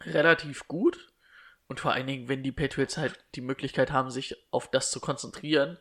[0.00, 1.11] relativ gut.
[1.72, 5.00] Und vor allen Dingen, wenn die Patriots halt die Möglichkeit haben, sich auf das zu
[5.00, 5.78] konzentrieren,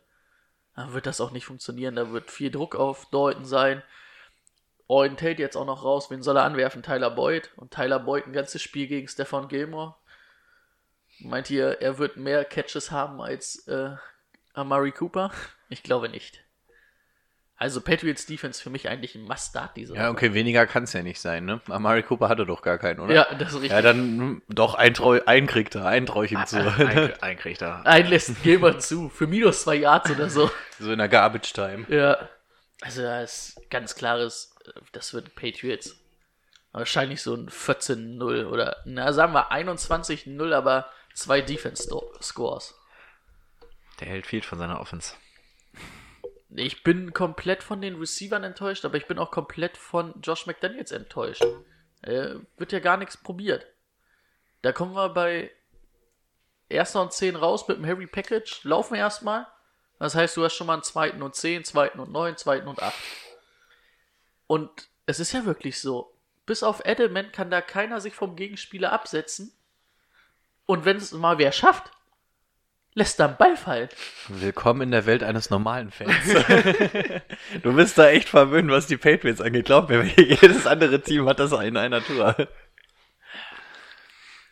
[0.73, 1.97] dann wird das auch nicht funktionieren.
[1.97, 3.83] Da wird viel Druck auf Deuten sein.
[4.87, 6.09] Owen Tate jetzt auch noch raus.
[6.09, 6.81] Wen soll er anwerfen?
[6.81, 7.51] Tyler Boyd.
[7.57, 9.97] Und Tyler Boyd ein ganzes Spiel gegen Stefan Gilmore.
[11.19, 13.93] Meint ihr, er wird mehr Catches haben als äh,
[14.53, 15.33] Amari Cooper?
[15.67, 16.41] Ich glaube nicht.
[17.61, 21.03] Also Patriots Defense für mich eigentlich ein Must-Start diese Ja, okay, weniger kann es ja
[21.03, 21.61] nicht sein, ne?
[21.69, 23.13] Amari Cooper hatte doch gar keinen, oder?
[23.13, 23.69] Ja, das ist richtig.
[23.69, 26.57] Ja, dann doch, ein, Treu, ein kriegt er, ein ihm zu.
[26.57, 27.85] Ein, ein kriegt er.
[27.85, 29.09] Einen lässt Gilbert zu.
[29.09, 30.49] Für minus zwei Yards oder so.
[30.79, 31.85] so in der Garbage Time.
[31.87, 32.29] Ja.
[32.81, 35.95] Also das ist ganz klares, äh, das wird Patriots.
[36.71, 42.73] Wahrscheinlich so ein 14-0 oder, na sagen wir 21-0, aber zwei Defense-Scores.
[43.99, 45.13] Der hält viel von seiner Offense.
[46.55, 50.91] Ich bin komplett von den Receivern enttäuscht, aber ich bin auch komplett von Josh McDaniels
[50.91, 51.45] enttäuscht.
[52.01, 53.65] Äh, wird ja gar nichts probiert.
[54.61, 55.51] Da kommen wir bei
[56.67, 58.63] erster und 10 raus mit dem Harry Package.
[58.63, 59.47] Laufen erstmal.
[59.99, 62.81] Das heißt, du hast schon mal einen zweiten und 10, zweiten und 9, zweiten und
[62.81, 62.93] 8.
[64.47, 66.13] Und es ist ja wirklich so.
[66.45, 69.53] Bis auf Edelman kann da keiner sich vom Gegenspieler absetzen.
[70.65, 71.91] Und wenn es mal wer schafft,
[72.93, 73.89] lässt dann Ball fallen.
[74.27, 76.11] Willkommen in der Welt eines normalen Fans.
[77.63, 79.65] du bist da echt verwöhnt, was die Patriots angeht.
[79.65, 82.35] Glaub mir, jedes andere Team hat das in einer Tour.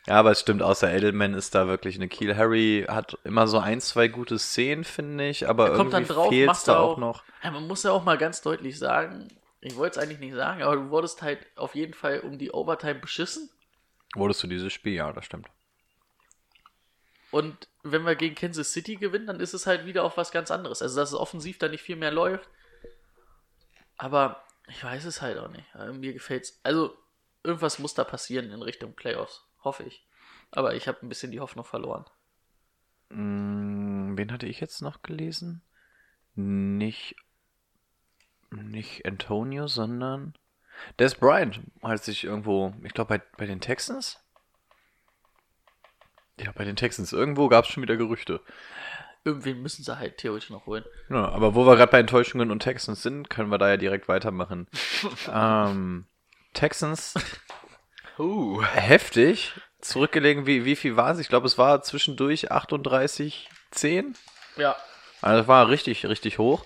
[0.07, 2.35] Ja, aber es stimmt, außer Edelman ist da wirklich eine Kiel.
[2.35, 6.13] Harry hat immer so ein, zwei gute Szenen, finde ich, aber Er kommt dann irgendwie
[6.13, 7.23] drauf, fehlt macht da auch auch noch.
[7.43, 9.27] Ja, man muss ja auch mal ganz deutlich sagen,
[9.61, 12.51] ich wollte es eigentlich nicht sagen, aber du wurdest halt auf jeden Fall um die
[12.51, 13.49] Overtime beschissen.
[14.15, 14.93] Wurdest du dieses Spiel?
[14.93, 15.47] Ja, das stimmt.
[17.31, 20.51] Und wenn wir gegen Kansas City gewinnen, dann ist es halt wieder auf was ganz
[20.51, 20.81] anderes.
[20.81, 22.49] Also, dass es offensiv da nicht viel mehr läuft.
[23.97, 25.65] Aber ich weiß es halt auch nicht.
[25.73, 26.59] Aber Mir gefällt's.
[26.63, 26.97] Also,
[27.43, 29.45] irgendwas muss da passieren in Richtung Playoffs.
[29.63, 30.05] Hoffe ich.
[30.51, 32.05] Aber ich habe ein bisschen die Hoffnung verloren.
[33.09, 35.61] Mm, wen hatte ich jetzt noch gelesen?
[36.35, 37.15] Nicht,
[38.51, 40.33] nicht Antonio, sondern
[40.97, 44.23] Des Bryant hat sich irgendwo, ich glaube bei, bei den Texans?
[46.43, 47.11] Ja, bei den Texans.
[47.13, 48.41] Irgendwo gab es schon wieder Gerüchte.
[49.25, 50.85] Irgendwen müssen sie halt theoretisch noch holen.
[51.09, 54.07] Ja, aber wo wir gerade bei Enttäuschungen und Texans sind, können wir da ja direkt
[54.07, 54.67] weitermachen.
[55.33, 56.05] ähm,
[56.53, 57.13] Texans,
[58.17, 58.61] Uh.
[58.63, 59.53] heftig.
[59.81, 61.19] Zurückgelegen, wie, wie viel war es?
[61.19, 64.13] Ich glaube, es war zwischendurch 38, 10.
[64.57, 64.75] Ja.
[65.21, 66.65] Also das war richtig, richtig hoch.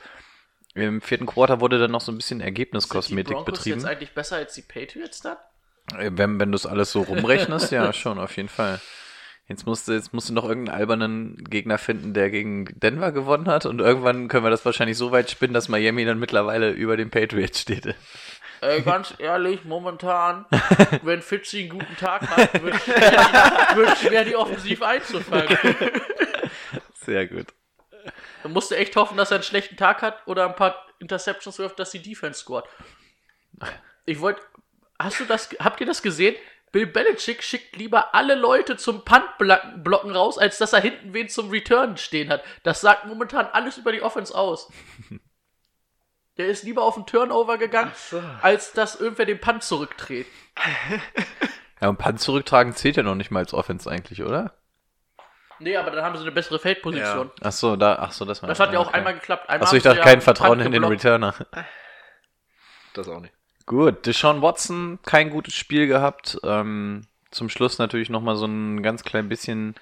[0.74, 3.80] Im vierten Quarter wurde dann noch so ein bisschen Sind die Ergebniskosmetik betrieben.
[3.80, 5.38] jetzt eigentlich besser als die Patriots dann?
[5.96, 8.82] Äh, Wenn, wenn du es alles so rumrechnest, ja, schon, auf jeden Fall.
[9.54, 13.48] Jetzt musst, du, jetzt musst du noch irgendeinen albernen Gegner finden, der gegen Denver gewonnen
[13.48, 13.68] hat.
[13.68, 17.12] Und irgendwann können wir das wahrscheinlich so weit spinnen, dass Miami dann mittlerweile über den
[17.12, 17.94] Patriots steht.
[18.62, 20.46] Ey, ganz ehrlich, momentan,
[21.04, 25.56] wenn Fitzy einen guten Tag hat, wird schwer, wird schwer die offensiv einzufangen.
[26.96, 27.54] Sehr gut.
[28.42, 31.60] Da musst du echt hoffen, dass er einen schlechten Tag hat oder ein paar Interceptions
[31.60, 32.66] wirft, dass die Defense scored.
[34.08, 34.42] Ich wollte,
[34.98, 36.36] hast du das, habt ihr das gesehen?
[36.74, 41.52] Bill Belichick schickt lieber alle Leute zum Punt-Blocken raus, als dass er hinten wen zum
[41.52, 42.44] Return stehen hat.
[42.64, 44.70] Das sagt momentan alles über die Offense aus.
[46.38, 47.92] Der ist lieber auf den Turnover gegangen,
[48.42, 50.28] als dass irgendwer den Punt zurückdreht.
[51.82, 54.54] Ja, und Punt zurücktragen zählt ja noch nicht mal als Offense eigentlich, oder?
[55.60, 57.30] Nee, aber dann haben sie eine bessere Feldposition.
[57.42, 59.00] Ach so, da, ach so, das war Das hat ja auch okay.
[59.00, 59.50] einmal geklappt.
[59.50, 60.82] Einmal Achso, ich dachte ja kein Vertrauen in den.
[60.86, 61.36] Returner.
[62.94, 63.34] Das auch nicht.
[63.66, 66.38] Gut, Deshaun Watson, kein gutes Spiel gehabt.
[66.44, 69.76] Ähm, zum Schluss natürlich nochmal so ein ganz klein bisschen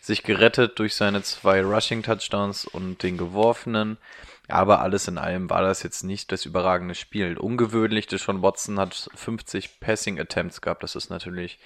[0.00, 3.96] sich gerettet durch seine zwei Rushing-Touchdowns und den geworfenen.
[4.48, 7.36] Aber alles in allem war das jetzt nicht das überragende Spiel.
[7.36, 10.82] Ungewöhnlich, Deshaun Watson hat 50 Passing-Attempts gehabt.
[10.82, 11.58] Das ist natürlich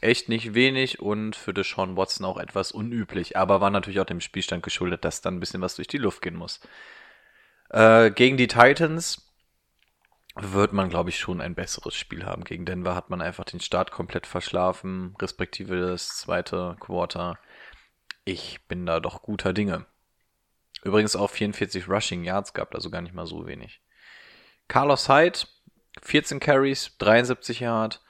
[0.00, 3.36] echt nicht wenig und für Deshaun Watson auch etwas unüblich.
[3.36, 6.22] Aber war natürlich auch dem Spielstand geschuldet, dass dann ein bisschen was durch die Luft
[6.22, 6.60] gehen muss.
[7.70, 9.25] Äh, gegen die Titans
[10.38, 12.44] wird man, glaube ich, schon ein besseres Spiel haben.
[12.44, 17.38] Gegen Denver hat man einfach den Start komplett verschlafen, respektive das zweite Quarter.
[18.24, 19.86] Ich bin da doch guter Dinge.
[20.82, 23.80] Übrigens auch 44 Rushing Yards gehabt, also gar nicht mal so wenig.
[24.68, 25.40] Carlos Hyde,
[26.02, 28.02] 14 Carries, 73 Yard.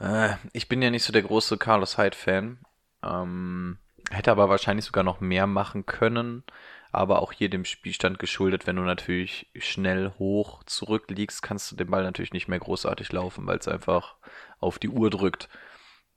[0.00, 2.58] Äh, ich bin ja nicht so der große Carlos Hyde-Fan.
[3.04, 3.78] Ähm,
[4.10, 6.44] hätte aber wahrscheinlich sogar noch mehr machen können
[6.92, 11.90] aber auch hier dem Spielstand geschuldet, wenn du natürlich schnell hoch zurückliegst, kannst du den
[11.90, 14.16] Ball natürlich nicht mehr großartig laufen, weil es einfach
[14.60, 15.48] auf die Uhr drückt.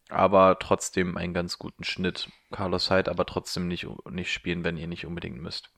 [0.10, 2.30] Aber trotzdem einen ganz guten Schnitt.
[2.52, 5.72] Carlos Hyde aber trotzdem nicht, nicht spielen, wenn ihr nicht unbedingt müsst.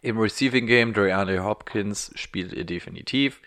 [0.00, 3.40] Im Receiving Game, DeAndre Hopkins spielt ihr definitiv.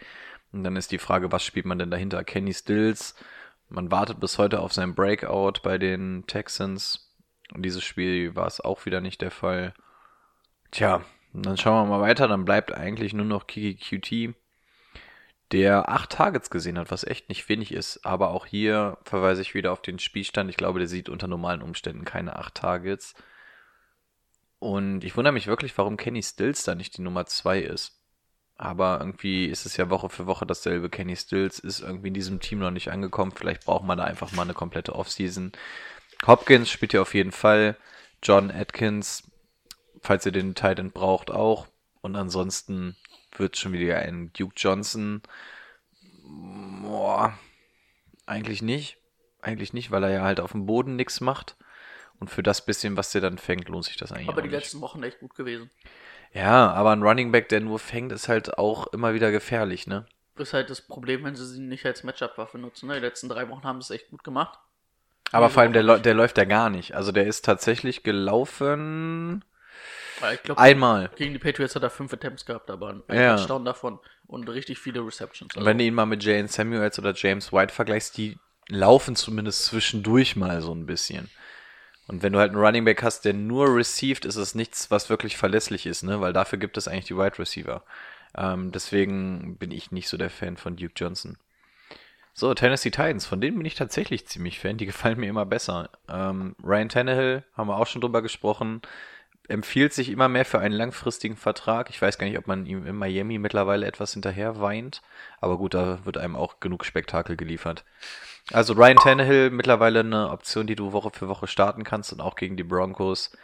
[0.52, 2.24] Und dann ist die Frage, was spielt man denn dahinter?
[2.24, 3.16] Kenny Stills.
[3.68, 7.12] Man wartet bis heute auf seinen Breakout bei den Texans.
[7.54, 9.74] Und dieses Spiel war es auch wieder nicht der Fall.
[10.76, 12.28] Tja, dann schauen wir mal weiter.
[12.28, 14.36] Dann bleibt eigentlich nur noch Kiki QT,
[15.54, 18.06] der acht Targets gesehen hat, was echt nicht wenig ist.
[18.06, 20.50] Aber auch hier verweise ich wieder auf den Spielstand.
[20.50, 23.16] Ich glaube, der sieht unter normalen Umständen keine acht Targets.
[24.60, 28.02] Und ich wundere mich wirklich, warum Kenny Stills da nicht die Nummer zwei ist.
[28.58, 30.90] Aber irgendwie ist es ja Woche für Woche dasselbe.
[30.90, 33.32] Kenny Stills ist irgendwie in diesem Team noch nicht angekommen.
[33.32, 35.54] Vielleicht braucht man da einfach mal eine komplette Offseason.
[36.28, 37.78] Hopkins spielt ja auf jeden Fall.
[38.22, 39.24] John Atkins
[40.06, 41.68] falls ihr den Titan braucht, auch.
[42.02, 42.96] Und ansonsten
[43.38, 45.22] wird schon wieder ein Duke Johnson.
[46.24, 47.38] Boah,
[48.26, 48.98] eigentlich nicht.
[49.42, 51.56] Eigentlich nicht, weil er ja halt auf dem Boden nichts macht.
[52.20, 54.58] Und für das bisschen, was der dann fängt, lohnt sich das eigentlich Aber die nicht.
[54.58, 55.70] letzten Wochen echt gut gewesen.
[56.32, 60.06] Ja, aber ein Running Back, der nur fängt, ist halt auch immer wieder gefährlich, ne?
[60.38, 62.88] Ist halt das Problem, wenn sie sie nicht als Matchup-Waffe nutzen.
[62.88, 62.96] Ne?
[62.96, 64.60] Die letzten drei Wochen haben sie es echt gut gemacht.
[65.32, 66.96] Aber vor allem, der, der läuft ja gar nicht.
[66.96, 69.44] Also der ist tatsächlich gelaufen
[70.34, 71.10] ich glaube, einmal.
[71.16, 73.36] gegen die Patriots hat er fünf Attempts gehabt, aber ein Ja.
[73.36, 75.56] Touchdown davon und richtig viele Receptions.
[75.56, 79.66] Und wenn du ihn mal mit Jane Samuels oder James White vergleichst, die laufen zumindest
[79.66, 81.30] zwischendurch mal so ein bisschen.
[82.08, 85.10] Und wenn du halt einen Running Back hast, der nur received, ist es nichts, was
[85.10, 86.22] wirklich verlässlich ist, ne?
[86.22, 87.84] Weil dafür gibt es eigentlich die Wide Receiver.
[88.38, 91.38] Ähm, deswegen bin ich nicht so der Fan von Duke Johnson.
[92.34, 94.78] So, Tennessee Titans, von denen bin ich tatsächlich ziemlich Fan.
[94.78, 95.90] Die gefallen mir immer besser.
[96.10, 98.82] Ähm, Ryan Tannehill, haben wir auch schon drüber gesprochen,
[99.48, 101.90] empfiehlt sich immer mehr für einen langfristigen Vertrag.
[101.90, 105.02] Ich weiß gar nicht, ob man ihm in Miami mittlerweile etwas hinterher weint.
[105.40, 107.86] Aber gut, da wird einem auch genug Spektakel geliefert.
[108.52, 112.36] Also Ryan Tannehill, mittlerweile eine Option, die du Woche für Woche starten kannst und auch
[112.36, 113.36] gegen die Broncos.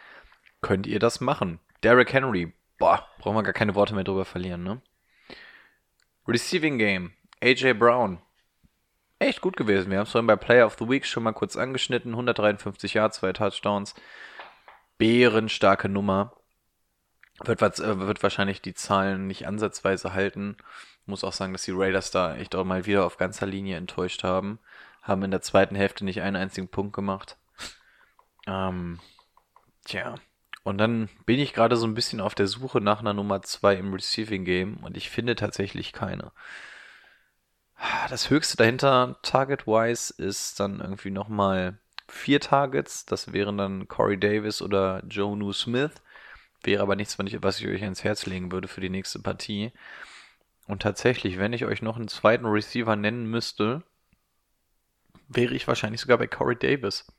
[0.62, 1.60] Könnt ihr das machen?
[1.84, 4.82] Derrick Henry, boah, brauchen wir gar keine Worte mehr drüber verlieren, ne?
[6.28, 8.22] Receiving Game, AJ Brown.
[9.18, 9.92] Echt gut gewesen.
[9.92, 12.14] Wir haben es vorhin bei Player of the Week schon mal kurz angeschnitten.
[12.14, 13.94] 153 Yards, zwei Touchdowns.
[15.02, 16.36] Bärenstarke Nummer.
[17.44, 20.58] Wird, äh, wird wahrscheinlich die Zahlen nicht ansatzweise halten.
[21.08, 24.24] Muss auch sagen, dass die Raiders da echt auch mal wieder auf ganzer Linie enttäuscht
[24.24, 24.60] haben.
[25.02, 27.40] Haben in der zweiten Hälfte nicht einen einzigen Punkt gemacht.
[28.46, 29.00] Ähm,
[29.86, 30.14] tja.
[30.62, 33.78] Und dann bin ich gerade so ein bisschen auf der Suche nach einer Nummer 2
[33.78, 36.32] im Receiving Game und ich finde tatsächlich keine.
[38.12, 41.81] Das höchste dahinter, Target-wise, ist dann irgendwie nochmal
[42.12, 43.06] vier Targets.
[43.06, 45.92] Das wären dann Corey Davis oder Jonu Smith.
[46.64, 49.72] Wäre aber nichts, was ich euch ins Herz legen würde für die nächste Partie.
[50.68, 53.84] Und tatsächlich, wenn ich euch noch einen zweiten Receiver nennen müsste,
[55.28, 57.12] wäre ich wahrscheinlich sogar bei Corey Davis.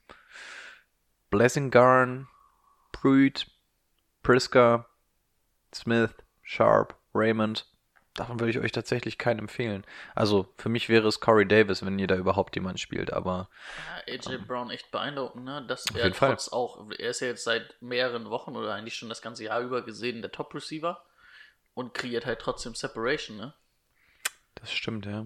[1.31, 2.29] Blessing-Garn,
[2.93, 3.51] Pruitt,
[4.23, 4.87] Priska,
[5.75, 7.72] Smith, Sharp, Raymond.
[8.15, 9.85] Davon würde ich euch tatsächlich keinen empfehlen.
[10.15, 13.49] Also für mich wäre es Corey Davis, wenn ihr da überhaupt jemand spielt, aber.
[14.07, 15.65] Ja, AJ um, Brown echt beeindruckend, ne?
[15.67, 16.59] Dass auf er jeden trotz Fall.
[16.59, 19.83] auch, er ist ja jetzt seit mehreren Wochen oder eigentlich schon das ganze Jahr über
[19.83, 21.03] gesehen der Top-Receiver
[21.73, 23.55] und kreiert halt trotzdem Separation, ne?
[24.57, 25.25] Das stimmt, ja.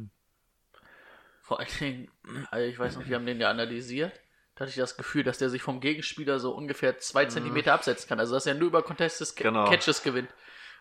[1.42, 2.10] Vor allen Dingen,
[2.50, 4.12] also ich weiß noch, wir haben den ja analysiert.
[4.54, 8.08] Da hatte ich das Gefühl, dass der sich vom Gegenspieler so ungefähr zwei Zentimeter absetzen
[8.08, 8.18] kann.
[8.18, 9.68] Also dass er nur über Contested Genau.
[9.68, 10.30] Catches gewinnt.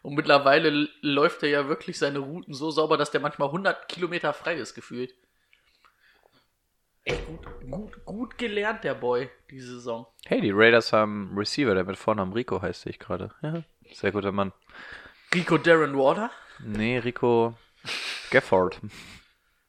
[0.06, 4.34] Und mittlerweile läuft er ja wirklich seine Routen so sauber, dass der manchmal 100 Kilometer
[4.34, 5.16] frei ist, gefühlt.
[7.06, 7.40] Echt gut,
[7.72, 10.06] gut, gut gelernt, der Boy, diese Saison.
[10.28, 13.32] Hey, die Raiders haben einen Receiver, der mit Vornamen Rico heißt, sehe ich gerade.
[13.42, 13.64] Ja,
[13.94, 14.54] sehr guter Mann.
[15.34, 16.30] Rico Darren Water.
[16.60, 17.58] Nee, Rico
[18.30, 18.80] Gafford.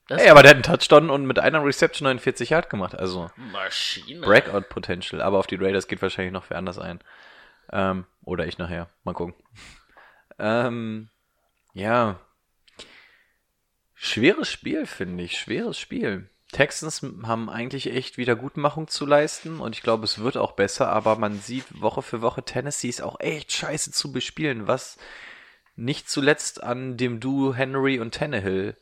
[0.09, 2.94] Das Ey, aber der hat einen Touchdown und mit einer Reception 49 Yard gemacht.
[2.94, 4.20] Also Maschine.
[4.20, 5.22] Breakout Potential.
[5.22, 7.01] Aber auf die Raiders geht wahrscheinlich noch wer anders ein.
[7.72, 8.90] Ähm, oder ich nachher.
[9.03, 9.35] Mal gucken.
[10.38, 11.09] Ähm,
[11.72, 12.20] ja.
[13.94, 15.38] Schweres Spiel, finde ich.
[15.38, 16.29] Schweres Spiel.
[16.53, 21.16] Texans haben eigentlich echt Wiedergutmachung zu leisten und ich glaube, es wird auch besser, aber
[21.16, 24.96] man sieht Woche für Woche, Tennessee ist auch echt scheiße zu bespielen, was
[25.75, 28.77] nicht zuletzt an dem Duo Henry und Tannehill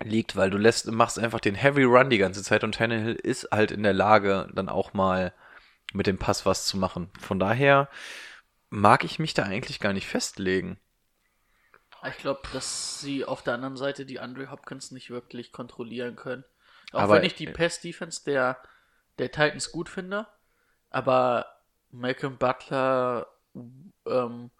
[0.00, 3.48] liegt, weil du lässt, machst einfach den Heavy Run die ganze Zeit und Tannehill ist
[3.50, 5.32] halt in der Lage, dann auch mal
[5.92, 7.10] mit dem Pass was zu machen.
[7.20, 7.88] Von daher
[8.70, 10.78] mag ich mich da eigentlich gar nicht festlegen.
[12.06, 16.44] Ich glaube, dass sie auf der anderen Seite die Andre Hopkins nicht wirklich kontrollieren können.
[16.92, 18.62] Auch Aber- wenn ich die Pass-Defense der,
[19.18, 20.26] der Titans gut finde.
[20.90, 21.46] Aber
[21.90, 23.26] Malcolm Butler,
[24.06, 24.50] ähm,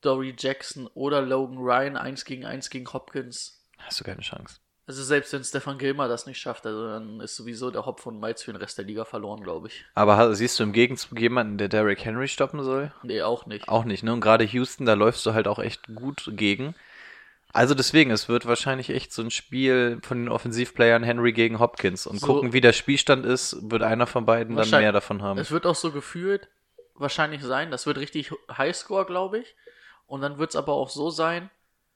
[0.00, 3.62] Dory Jackson oder Logan Ryan 1 gegen 1 gegen Hopkins.
[3.78, 4.58] Hast du keine Chance.
[4.92, 8.20] Also selbst wenn Stefan Gilmer das nicht schafft, also dann ist sowieso der Hopf und
[8.20, 9.86] Malz für den Rest der Liga verloren, glaube ich.
[9.94, 12.92] Aber siehst du im Gegenzug jemanden, der Derrick Henry stoppen soll?
[13.02, 13.68] Nee, auch nicht.
[13.70, 14.12] Auch nicht, ne?
[14.12, 16.74] Und gerade Houston, da läufst du halt auch echt gut gegen.
[17.54, 22.06] Also deswegen, es wird wahrscheinlich echt so ein Spiel von den Offensivplayern Henry gegen Hopkins.
[22.06, 25.38] Und So- gucken, wie der Spielstand ist, wird einer von beiden dann mehr davon haben.
[25.38, 26.48] Es wird auch so gefühlt
[26.96, 29.54] wahrscheinlich sein, das wird richtig Highscore, glaube ich.
[30.06, 31.48] Und dann wird es aber auch so sein,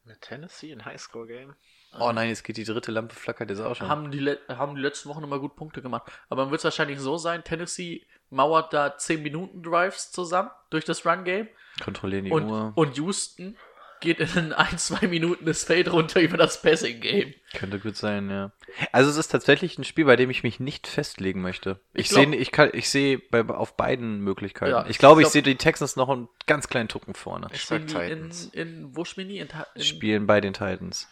[0.04, 1.54] Mit Tennessee ein Highscore-Game?
[1.98, 3.88] Oh nein, jetzt geht die dritte Lampe flackert jetzt auch schon.
[3.88, 6.10] haben die, haben die letzten Wochen immer gut Punkte gemacht.
[6.28, 10.84] Aber dann wird es wahrscheinlich so sein, Tennessee mauert da 10 Minuten Drives zusammen durch
[10.84, 11.48] das Run-Game
[11.82, 12.72] Kontrollieren die und, Uhr.
[12.74, 13.56] und Houston
[14.00, 17.34] geht in ein, zwei Minuten das Feld runter über das Passing-Game.
[17.54, 18.52] Könnte gut sein, ja.
[18.92, 21.80] Also es ist tatsächlich ein Spiel, bei dem ich mich nicht festlegen möchte.
[21.94, 24.72] Ich, Ich sehe, ich kann, ich sehe bei, auf beiden Möglichkeiten.
[24.72, 27.48] Ja, ich ich glaube, ich glaub- sehe die Texans noch einen ganz kleinen Tucken vorne.
[27.52, 28.46] Ich sag die in, Titans.
[28.52, 29.38] in, wo spielen die?
[29.38, 31.08] In, in, Spielen bei den Titans.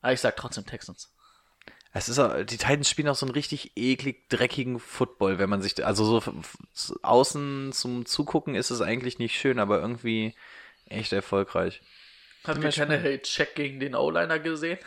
[0.00, 1.12] Ah, ich sag trotzdem Texans.
[1.94, 5.60] Es ist auch, die Titans spielen auch so einen richtig eklig dreckigen Football, wenn man
[5.60, 6.20] sich, also
[6.72, 10.34] so außen zum Zugucken ist es eigentlich nicht schön, aber irgendwie
[10.86, 11.82] echt erfolgreich.
[12.44, 12.70] Habt ihr.
[12.70, 14.78] Tannehill Check gegen den O-Liner gesehen?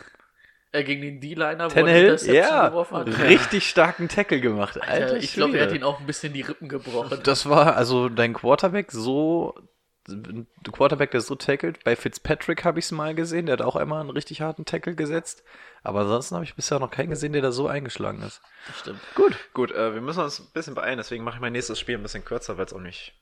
[0.72, 3.06] Äh, gegen den D-Liner, wo er die ja, geworfen hat?
[3.06, 4.80] richtig starken Tackle gemacht.
[4.80, 7.20] Alter, Alter, ich glaube, er hat ihn auch ein bisschen die Rippen gebrochen.
[7.22, 9.54] Das war also dein Quarterback so.
[10.08, 11.82] Ein Quarterback, der so tackelt.
[11.82, 13.46] Bei Fitzpatrick habe ich es mal gesehen.
[13.46, 15.42] Der hat auch einmal einen richtig harten Tackle gesetzt.
[15.82, 18.40] Aber ansonsten habe ich bisher noch keinen gesehen, der da so eingeschlagen ist.
[18.68, 19.00] Das stimmt.
[19.14, 19.36] Gut.
[19.52, 22.02] Gut, äh, wir müssen uns ein bisschen beeilen, deswegen mache ich mein nächstes Spiel ein
[22.02, 23.14] bisschen kürzer, weil es auch nicht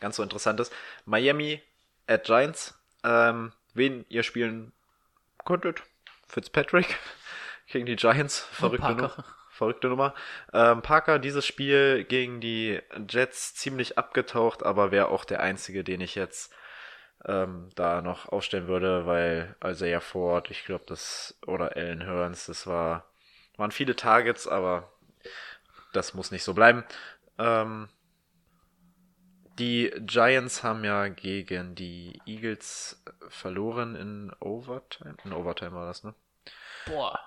[0.00, 0.72] ganz so interessant ist.
[1.04, 1.62] Miami
[2.06, 2.74] at Giants.
[3.04, 4.72] Ähm, wen ihr spielen
[5.44, 5.82] könntet.
[6.26, 6.98] Fitzpatrick
[7.66, 8.40] gegen die Giants.
[8.52, 9.24] Verrückte, Parker.
[9.60, 10.14] Verrückte Nummer.
[10.54, 12.80] Ähm, Parker, dieses Spiel gegen die
[13.10, 16.50] Jets ziemlich abgetaucht, aber wäre auch der einzige, den ich jetzt
[17.26, 22.66] ähm, da noch aufstellen würde, weil Isaiah Ford, ich glaube, das, oder Alan Hearns, das
[22.66, 23.04] war,
[23.58, 24.90] waren viele Targets, aber
[25.92, 26.82] das muss nicht so bleiben.
[27.36, 27.90] Ähm,
[29.58, 35.16] die Giants haben ja gegen die Eagles verloren in Overtime.
[35.22, 36.14] In Overtime war das, ne?
[36.86, 37.20] Boah,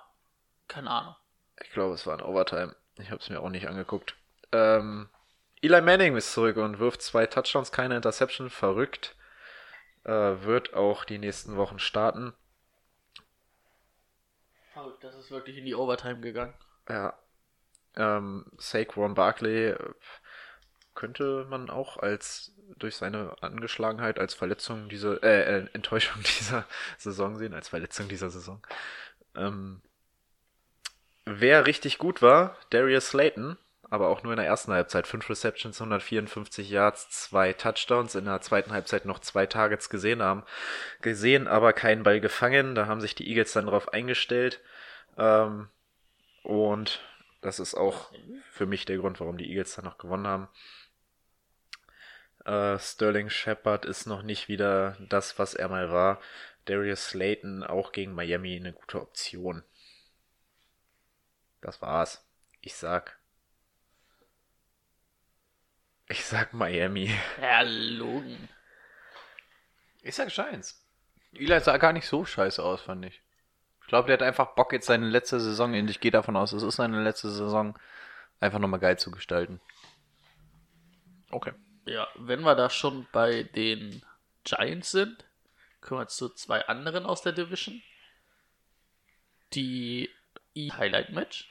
[0.66, 1.14] keine Ahnung.
[1.62, 2.74] Ich glaube, es war in Overtime.
[2.98, 4.16] Ich habe es mir auch nicht angeguckt.
[4.52, 5.08] Ähm,
[5.62, 8.50] Eli Manning ist zurück und wirft zwei Touchdowns, keine Interception.
[8.50, 9.16] Verrückt.
[10.04, 10.10] Äh,
[10.42, 12.34] wird auch die nächsten Wochen starten.
[14.72, 16.54] Verrückt, das ist wirklich in die Overtime gegangen.
[16.88, 17.18] Ja.
[17.96, 19.94] Ähm, Saquon Barkley äh,
[20.94, 26.66] könnte man auch als durch seine Angeschlagenheit als Verletzung diese äh, äh, Enttäuschung dieser
[26.98, 28.64] Saison sehen, als Verletzung dieser Saison.
[29.34, 29.80] Ähm,
[31.24, 33.56] wer richtig gut war, Darius Slayton,
[33.90, 35.06] aber auch nur in der ersten Halbzeit.
[35.06, 38.14] Fünf Receptions, 154 Yards, zwei Touchdowns.
[38.14, 40.42] In der zweiten Halbzeit noch zwei Targets gesehen haben.
[41.00, 42.74] Gesehen, aber keinen Ball gefangen.
[42.74, 44.60] Da haben sich die Eagles dann drauf eingestellt.
[45.16, 45.68] Ähm,
[46.42, 47.00] und
[47.40, 48.10] das ist auch
[48.50, 50.48] für mich der Grund, warum die Eagles dann noch gewonnen haben.
[52.44, 56.20] Äh, Sterling Shepard ist noch nicht wieder das, was er mal war.
[56.64, 59.62] Darius Slayton auch gegen Miami eine gute Option.
[61.64, 62.22] Das war's.
[62.60, 63.18] Ich sag.
[66.08, 67.10] Ich sag Miami.
[67.40, 68.50] Erlogen.
[70.02, 70.86] Ich sag Giants.
[71.32, 73.22] Eli sah gar nicht so scheiße aus, fand ich.
[73.80, 76.52] Ich glaube, der hat einfach Bock, jetzt seine letzte Saison, und ich gehe davon aus,
[76.52, 77.78] es ist seine letzte Saison,
[78.40, 79.58] einfach nochmal geil zu gestalten.
[81.30, 81.54] Okay.
[81.86, 84.02] Ja, wenn wir da schon bei den
[84.44, 85.24] Giants sind,
[85.80, 87.82] kommen wir zu zwei anderen aus der Division.
[89.54, 90.10] Die
[90.54, 91.48] E Highlight Match.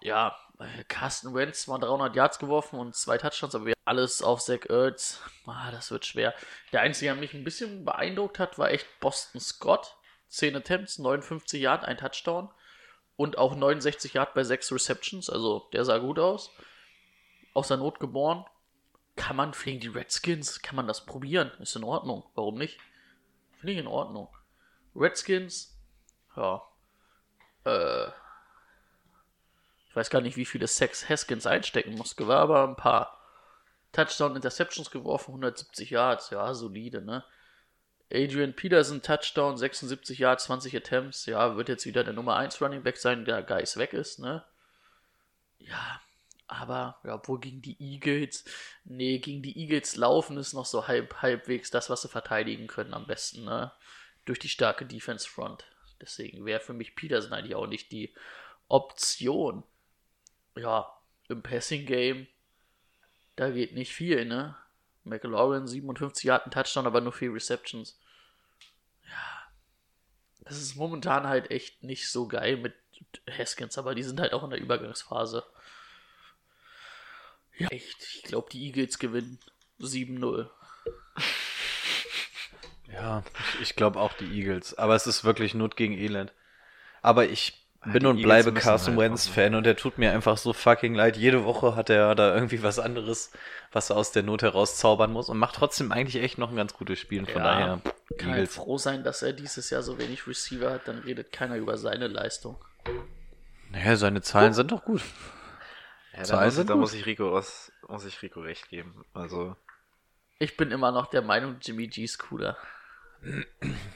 [0.00, 4.40] ja, äh, Carsten Wentz zwar 300 Yards geworfen und zwei Touchdowns, aber wir alles auf
[4.40, 5.20] Zach Ertz.
[5.46, 6.34] Ah, das wird schwer.
[6.72, 9.96] Der einzige, der mich ein bisschen beeindruckt hat, war echt Boston Scott.
[10.28, 12.50] 10 Attempts, 59 Yards, ein Touchdown
[13.16, 15.30] und auch 69 Yards bei 6 Receptions.
[15.30, 16.50] Also der sah gut aus.
[17.54, 18.44] Aus der Not geboren.
[19.16, 20.60] Kann man fliegen die Redskins?
[20.62, 21.50] Kann man das probieren?
[21.60, 22.24] Ist in Ordnung.
[22.34, 22.78] Warum nicht?
[23.58, 24.28] Finde ich in Ordnung.
[24.94, 25.76] Redskins,
[26.36, 26.62] ja.
[27.68, 28.08] Äh,
[29.88, 33.14] ich weiß gar nicht, wie viele Sex Haskins einstecken musste, war aber ein paar.
[33.90, 37.24] Touchdown Interceptions geworfen, 170 Yards, ja, solide, ne?
[38.12, 42.82] Adrian Peterson, Touchdown, 76 Yards, 20 Attempts, ja, wird jetzt wieder der Nummer 1 Running
[42.82, 44.44] Back sein, der Geist weg ist, ne?
[45.58, 46.00] Ja,
[46.46, 48.44] aber, ja, obwohl gegen die Eagles,
[48.84, 52.92] nee, gegen die Eagles laufen ist noch so halb, halbwegs das, was sie verteidigen können
[52.92, 53.72] am besten, ne?
[54.26, 55.64] Durch die starke Defense Front.
[56.00, 58.14] Deswegen wäre für mich Peterson eigentlich auch nicht die
[58.68, 59.64] Option.
[60.56, 60.92] Ja,
[61.28, 62.26] im Passing Game,
[63.36, 64.56] da geht nicht viel, ne?
[65.04, 67.98] McLaurin 57 Yard, ein Touchdown, aber nur vier Receptions.
[69.06, 69.52] Ja,
[70.40, 72.74] das ist momentan halt echt nicht so geil mit
[73.30, 75.44] Haskins, aber die sind halt auch in der Übergangsphase.
[77.56, 79.38] Ja, echt, ich glaube, die Eagles gewinnen
[79.80, 80.50] 7-0.
[82.92, 84.76] Ja, ich, ich glaube auch die Eagles.
[84.78, 86.32] Aber es ist wirklich Not gegen Elend.
[87.02, 89.26] Aber ich bin die und Eagles bleibe Carson halt Wentz?
[89.28, 91.16] Fan und der tut mir einfach so fucking leid.
[91.16, 93.32] Jede Woche hat er da irgendwie was anderes,
[93.72, 96.74] was er aus der Not herauszaubern muss und macht trotzdem eigentlich echt noch ein ganz
[96.74, 97.20] gutes Spiel.
[97.20, 97.82] Und Von Ja, daher,
[98.16, 98.54] Kann halt Eagles.
[98.54, 102.08] froh sein, dass er dieses Jahr so wenig Receiver hat, dann redet keiner über seine
[102.08, 102.62] Leistung.
[103.70, 105.02] Naja, seine Zahlen sind doch gut.
[106.12, 106.80] Ja, da, Zahlen muss, sind da gut.
[106.80, 109.04] muss ich Rico was, muss ich Rico recht geben.
[109.14, 109.56] Also,
[110.40, 112.56] Ich bin immer noch der Meinung, Jimmy G ist cooler.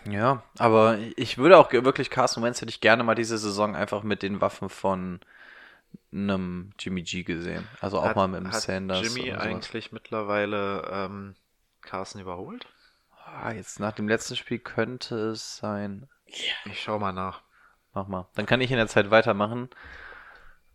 [0.08, 4.02] Ja, aber ich würde auch wirklich Carson Wentz hätte ich gerne mal diese Saison einfach
[4.02, 5.20] mit den Waffen von
[6.12, 7.66] einem Jimmy G gesehen.
[7.80, 9.02] Also auch hat, mal mit dem hat Sanders.
[9.02, 11.34] Jimmy eigentlich mittlerweile ähm,
[11.80, 12.66] Carson überholt?
[13.24, 16.08] Ah, jetzt nach dem letzten Spiel könnte es sein.
[16.26, 17.42] Ich schau mal nach.
[17.94, 18.28] Mach mal.
[18.34, 19.70] Dann kann ich in der Zeit weitermachen.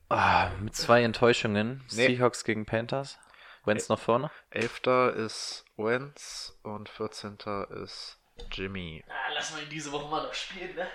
[0.09, 1.83] Ah, mit zwei Enttäuschungen.
[1.91, 2.07] Nee.
[2.07, 3.19] Seahawks gegen Panthers.
[3.65, 4.31] Wentz noch vorne.
[4.49, 7.37] Elfter ist Wentz und 14.
[7.83, 8.17] ist
[8.51, 9.03] Jimmy.
[9.07, 10.87] Ah, lass mal ihn diese Woche mal noch spielen, ne?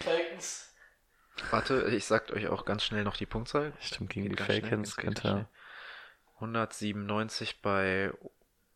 [0.00, 0.74] Falcons.
[1.50, 3.72] Warte, ich sag euch auch ganz schnell noch die Punktzahl.
[3.80, 5.46] Stimmt, gegen Geht die Falcons könnte schnell.
[6.36, 8.12] 197 bei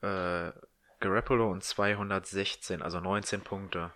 [0.03, 0.53] äh,
[1.01, 3.91] Garoppolo und 216, also 19 Punkte.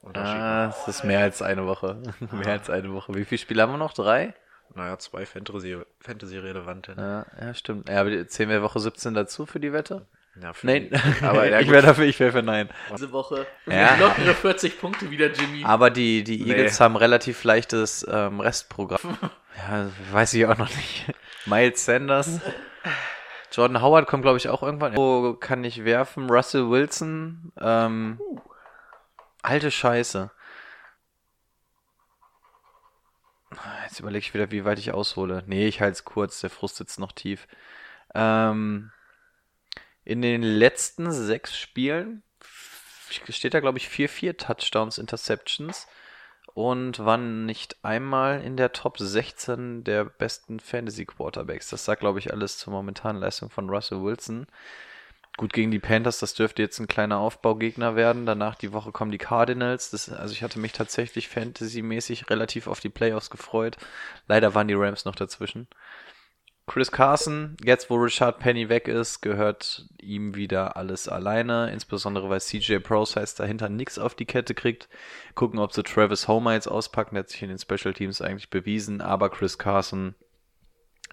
[0.00, 0.40] Unterschied.
[0.40, 2.02] Ah, es ist mehr als eine Woche.
[2.32, 3.14] mehr als eine Woche.
[3.14, 3.92] Wie viele Spiele haben wir noch?
[3.92, 4.34] Drei?
[4.74, 6.94] Naja, zwei Fantasy- Fantasy-relevante.
[6.96, 7.88] Ja, ja, stimmt.
[7.88, 10.06] Ja, aber zählen wir Woche 17 dazu für die Wette?
[10.42, 10.90] Ja, für Nein,
[11.22, 12.68] aber ja, ich wäre dafür, ich wäre für nein.
[12.92, 13.96] Diese Woche Ja.
[13.96, 15.64] lockere 40 Punkte wieder, Jimmy.
[15.64, 16.50] Aber die, die Nee.
[16.52, 19.18] Eagles haben relativ leichtes ähm, Restprogramm.
[19.56, 21.12] ja, weiß ich auch noch nicht.
[21.46, 22.40] Miles Sanders.
[23.52, 24.96] Jordan Howard kommt, glaube ich, auch irgendwann.
[24.96, 26.30] Wo kann ich werfen?
[26.30, 27.52] Russell Wilson.
[27.60, 28.20] Ähm,
[29.42, 30.30] alte Scheiße.
[33.84, 35.42] Jetzt überlege ich wieder, wie weit ich aushole.
[35.46, 36.40] Nee, ich halte es kurz.
[36.40, 37.48] Der Frust sitzt noch tief.
[38.14, 38.92] Ähm,
[40.10, 42.24] in den letzten sechs Spielen
[43.28, 45.86] steht da, glaube ich, 4-4 Touchdowns, Interceptions
[46.52, 51.68] und waren nicht einmal in der Top 16 der besten Fantasy Quarterbacks.
[51.68, 54.48] Das sagt, glaube ich, alles zur momentanen Leistung von Russell Wilson.
[55.36, 58.26] Gut gegen die Panthers, das dürfte jetzt ein kleiner Aufbaugegner werden.
[58.26, 59.90] Danach die Woche kommen die Cardinals.
[59.90, 63.76] Das, also ich hatte mich tatsächlich fantasymäßig relativ auf die Playoffs gefreut.
[64.26, 65.68] Leider waren die Rams noch dazwischen.
[66.70, 72.40] Chris Carson, jetzt wo Richard Penny weg ist, gehört ihm wieder alles alleine, insbesondere weil
[72.40, 74.88] CJ Process dahinter nichts auf die Kette kriegt.
[75.34, 78.50] Gucken, ob sie Travis Homer jetzt auspacken, der hat sich in den Special Teams eigentlich
[78.50, 80.14] bewiesen, aber Chris Carson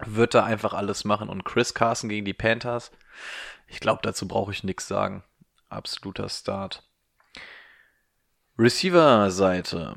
[0.06, 2.92] wird da einfach alles machen und Chris Carson gegen die Panthers,
[3.66, 5.24] ich glaube, dazu brauche ich nichts sagen.
[5.70, 6.88] Absoluter Start.
[8.56, 9.96] Receiver-Seite.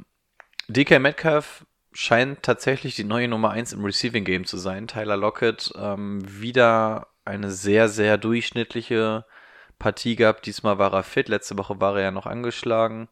[0.69, 4.87] DK Metcalf scheint tatsächlich die neue Nummer 1 im Receiving Game zu sein.
[4.87, 9.25] Tyler Lockett ähm, wieder eine sehr, sehr durchschnittliche
[9.79, 10.45] Partie gehabt.
[10.45, 13.09] Diesmal war er fit, letzte Woche war er ja noch angeschlagen.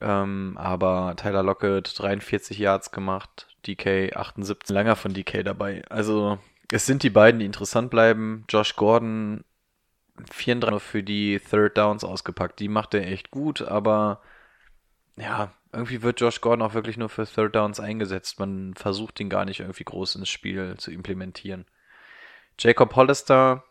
[0.00, 5.82] Ähm, aber Tyler Lockett 43 Yards gemacht, DK 78, langer von DK dabei.
[5.90, 6.38] Also
[6.72, 8.44] es sind die beiden, die interessant bleiben.
[8.48, 9.44] Josh Gordon
[10.30, 12.60] 34 für die Third Downs ausgepackt.
[12.60, 14.20] Die macht er echt gut, aber
[15.16, 18.38] ja, irgendwie wird Josh Gordon auch wirklich nur für Third Downs eingesetzt.
[18.38, 21.66] Man versucht ihn gar nicht irgendwie groß ins Spiel zu implementieren.
[22.58, 23.64] Jacob Hollister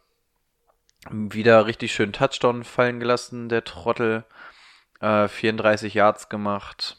[1.10, 4.26] wieder richtig schön Touchdown fallen gelassen, der Trottel.
[5.00, 6.98] Äh, 34 Yards gemacht.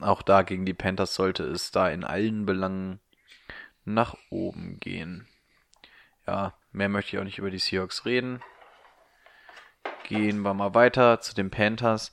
[0.00, 3.00] Auch da gegen die Panthers sollte es da in allen Belangen
[3.84, 5.26] nach oben gehen.
[6.26, 8.42] Ja, mehr möchte ich auch nicht über die Seahawks reden.
[10.04, 12.12] Gehen wir mal weiter zu den Panthers.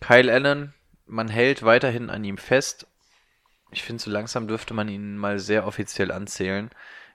[0.00, 0.74] Kyle Allen,
[1.06, 2.86] man hält weiterhin an ihm fest.
[3.70, 6.70] Ich finde, so langsam dürfte man ihn mal sehr offiziell anzählen.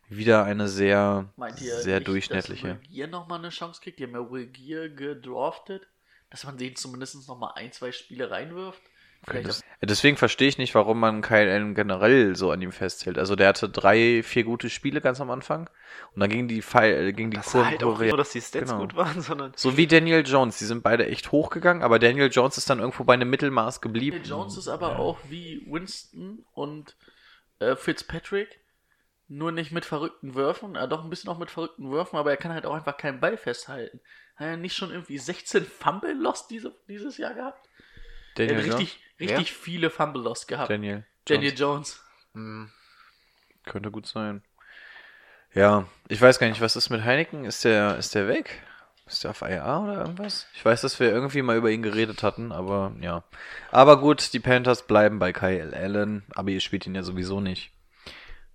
[0.10, 2.76] Wieder eine sehr, sehr nicht, durchschnittliche.
[2.76, 4.00] dass Gear nochmal eine Chance kriegt?
[4.00, 5.88] Die haben ja Gear gedraftet,
[6.30, 8.82] dass man den zumindest nochmal ein, zwei Spiele reinwirft.
[9.82, 13.18] Deswegen verstehe ich nicht, warum man Kyle Allen generell so an ihm festhält.
[13.18, 15.70] Also der hatte drei, vier gute Spiele ganz am Anfang
[16.16, 18.18] und dann ging die, Pfeil, äh, ging die Das war halt auch Kurve- nicht so,
[18.18, 18.82] dass die Stats Genau.
[18.82, 22.58] gut waren, sondern So wie Daniel Jones, die sind beide echt hochgegangen, aber Daniel Jones
[22.58, 24.18] ist dann irgendwo bei einem Mittelmaß geblieben.
[24.18, 26.96] Daniel Jones ist aber auch wie Winston und
[27.60, 28.60] äh, Fitzpatrick,
[29.28, 32.38] nur nicht mit verrückten Würfen, äh, doch ein bisschen auch mit verrückten Würfen, aber er
[32.38, 34.02] kann halt auch einfach keinen Ball festhalten.
[34.36, 37.70] Hat er nicht schon irgendwie 16 Fumble Lost diese, dieses Jahr gehabt?
[38.38, 38.96] Er Daniel hat Jones?
[39.22, 40.70] Richtig, richtig viele Fumble Lost gehabt.
[40.70, 41.06] Daniel.
[41.26, 42.04] Daniel Jones.
[42.34, 42.70] Jones.
[43.66, 44.44] Könnte gut sein.
[45.54, 47.46] Ja, ich weiß gar nicht, was ist mit Heineken?
[47.46, 48.62] Ist der, ist der weg?
[49.06, 50.48] Ist der auf IA oder irgendwas?
[50.54, 53.24] Ich weiß, dass wir irgendwie mal über ihn geredet hatten, aber ja.
[53.70, 57.72] Aber gut, die Panthers bleiben bei Kyle Allen, aber ihr spielt ihn ja sowieso nicht.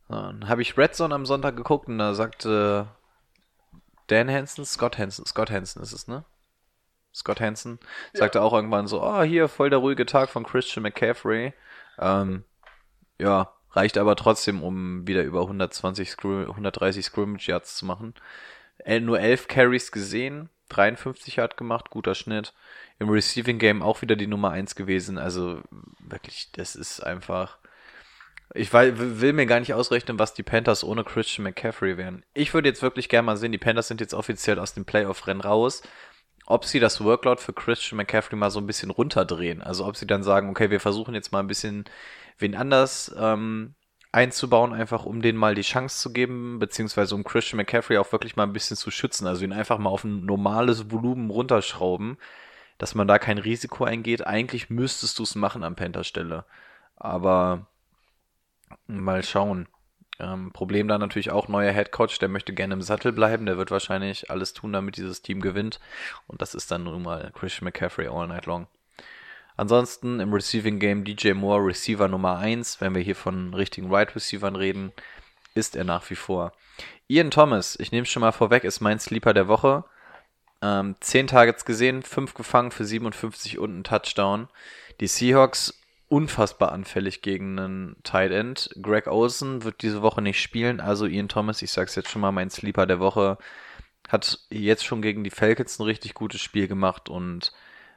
[0.08, 2.88] Dann habe ich Red Zone am Sonntag geguckt und da sagte
[4.06, 6.24] Dan Hansen, Scott Hansen, Scott Hansen ist es, ne?
[7.16, 7.78] Scott Hansen
[8.12, 11.54] sagte auch irgendwann so, ah, hier, voll der ruhige Tag von Christian McCaffrey.
[11.98, 12.44] Ähm,
[13.18, 18.14] ja, reicht aber trotzdem, um wieder über 120 Scrim 130 Scrimmage Yards zu machen.
[19.00, 22.52] Nur 11 Carries gesehen, 53 Yard gemacht, guter Schnitt.
[22.98, 25.16] Im Receiving Game auch wieder die Nummer 1 gewesen.
[25.16, 25.62] Also
[26.00, 27.56] wirklich, das ist einfach.
[28.54, 32.24] Ich will, will mir gar nicht ausrechnen, was die Panthers ohne Christian McCaffrey wären.
[32.34, 35.40] Ich würde jetzt wirklich gerne mal sehen, die Panthers sind jetzt offiziell aus dem Playoff-Rennen
[35.40, 35.82] raus
[36.46, 39.62] ob sie das Workload für Christian McCaffrey mal so ein bisschen runterdrehen.
[39.62, 41.84] Also ob sie dann sagen, okay, wir versuchen jetzt mal ein bisschen
[42.38, 43.74] wen anders ähm,
[44.12, 48.36] einzubauen, einfach um denen mal die Chance zu geben, beziehungsweise um Christian McCaffrey auch wirklich
[48.36, 49.26] mal ein bisschen zu schützen.
[49.26, 52.16] Also ihn einfach mal auf ein normales Volumen runterschrauben,
[52.78, 54.26] dass man da kein Risiko eingeht.
[54.26, 56.44] Eigentlich müsstest du es machen an Panthers Stelle.
[56.96, 57.66] Aber
[58.86, 59.68] mal schauen.
[60.18, 63.58] Ähm, Problem da natürlich auch neuer Head Coach, der möchte gerne im Sattel bleiben, der
[63.58, 65.78] wird wahrscheinlich alles tun, damit dieses Team gewinnt.
[66.26, 68.66] Und das ist dann nun mal Christian McCaffrey all night long.
[69.56, 74.14] Ansonsten im Receiving Game DJ Moore, Receiver Nummer 1, wenn wir hier von richtigen Right
[74.14, 74.92] Receivern reden,
[75.54, 76.52] ist er nach wie vor.
[77.08, 79.84] Ian Thomas, ich nehme es schon mal vorweg, ist mein Sleeper der Woche.
[80.60, 84.48] Ähm, 10 Targets gesehen, 5 gefangen für 57 und einen Touchdown.
[85.00, 85.78] Die Seahawks
[86.08, 88.70] unfassbar anfällig gegen einen Tight End.
[88.80, 92.32] Greg Olsen wird diese Woche nicht spielen, also Ian Thomas, ich sag's jetzt schon mal,
[92.32, 93.38] mein Sleeper der Woche.
[94.08, 97.52] hat jetzt schon gegen die Falcons ein richtig gutes Spiel gemacht und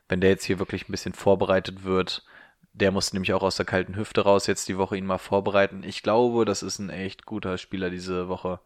[0.08, 2.26] wenn der jetzt hier wirklich ein bisschen vorbereitet wird,
[2.74, 5.84] der musste nämlich auch aus der kalten Hüfte raus jetzt die Woche ihn mal vorbereiten.
[5.84, 8.60] Ich glaube, das ist ein echt guter Spieler diese Woche.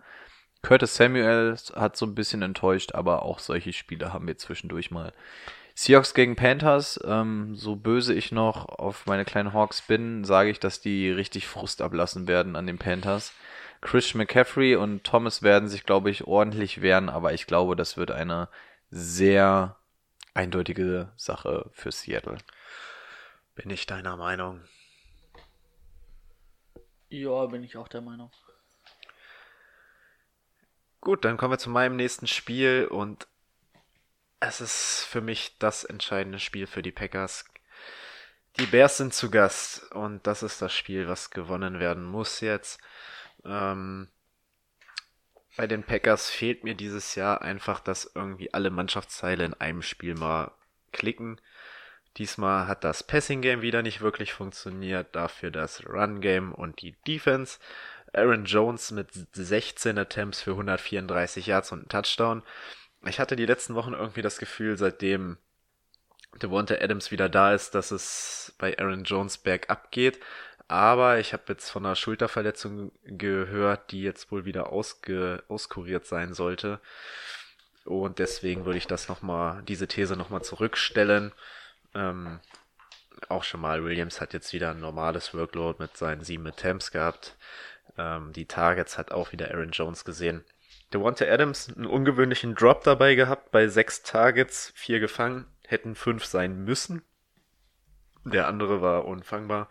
[0.62, 5.12] Curtis Samuel hat so ein bisschen enttäuscht, aber auch solche Spiele haben wir zwischendurch mal.
[5.76, 10.60] Seahawks gegen Panthers, ähm, so böse ich noch auf meine kleinen Hawks bin, sage ich,
[10.60, 13.34] dass die richtig Frust ablassen werden an den Panthers.
[13.82, 18.12] Chris McCaffrey und Thomas werden sich, glaube ich, ordentlich wehren, aber ich glaube, das wird
[18.12, 18.50] eine
[18.92, 19.76] sehr
[20.34, 22.38] eindeutige Sache für Seattle.
[23.56, 24.62] Bin ich deiner Meinung?
[27.10, 28.32] Ja, bin ich auch der Meinung.
[31.02, 33.28] Gut, dann kommen wir zu meinem nächsten Spiel und
[34.48, 37.46] es ist für mich das entscheidende Spiel für die Packers.
[38.60, 42.80] Die Bears sind zu Gast und das ist das Spiel, was gewonnen werden muss jetzt.
[43.44, 44.10] Ähm,
[45.56, 50.16] bei den Packers fehlt mir dieses Jahr einfach, dass irgendwie alle Mannschaftsteile in einem Spiel
[50.16, 50.52] mal
[50.92, 51.40] klicken.
[52.18, 56.96] Diesmal hat das Passing Game wieder nicht wirklich funktioniert, dafür das Run Game und die
[57.08, 57.60] Defense.
[58.14, 62.44] Aaron Jones mit 16 Attempts für 134 Yards und einen Touchdown.
[63.06, 65.38] Ich hatte die letzten Wochen irgendwie das Gefühl, seitdem
[66.42, 70.20] Devonta Adams wieder da ist, dass es bei Aaron Jones bergab geht.
[70.68, 76.34] Aber ich habe jetzt von einer Schulterverletzung gehört, die jetzt wohl wieder ausge auskuriert sein
[76.34, 76.80] sollte.
[77.86, 81.34] Und deswegen würde ich das noch mal, diese These nochmal zurückstellen.
[81.94, 82.40] Ähm,
[83.30, 87.36] auch schon mal, Williams hat jetzt wieder ein normales Workload mit seinen sieben Attempts gehabt.
[87.98, 90.44] Ähm, die Targets hat auch wieder Aaron Jones gesehen.
[90.94, 96.64] Devonta Adams einen ungewöhnlichen Drop dabei gehabt, bei sechs Targets, vier gefangen, hätten fünf sein
[96.64, 97.02] müssen.
[98.26, 99.70] Der andere war unfangbar.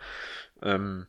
[0.63, 1.07] Ähm,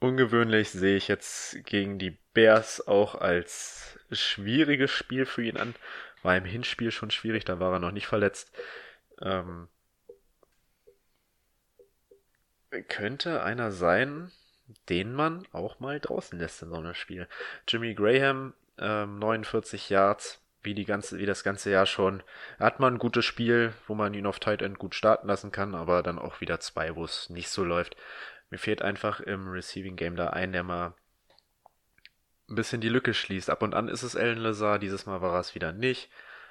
[0.00, 5.74] ungewöhnlich sehe ich jetzt gegen die Bears auch als schwieriges Spiel für ihn an.
[6.22, 8.52] War im Hinspiel schon schwierig, da war er noch nicht verletzt.
[9.20, 9.68] Ähm,
[12.88, 14.32] könnte einer sein,
[14.88, 17.28] den man auch mal draußen lässt in so einem Spiel.
[17.68, 22.22] Jimmy Graham, ähm, 49 Yards, wie, die ganze, wie das ganze Jahr schon.
[22.58, 25.52] Er hat mal ein gutes Spiel, wo man ihn auf Tight End gut starten lassen
[25.52, 27.96] kann, aber dann auch wieder zwei, wo es nicht so läuft.
[28.50, 30.94] Mir fehlt einfach im Receiving Game da ein, der mal
[32.48, 33.50] ein bisschen die Lücke schließt.
[33.50, 36.10] Ab und an ist es Alan Lazar, dieses Mal war es wieder nicht.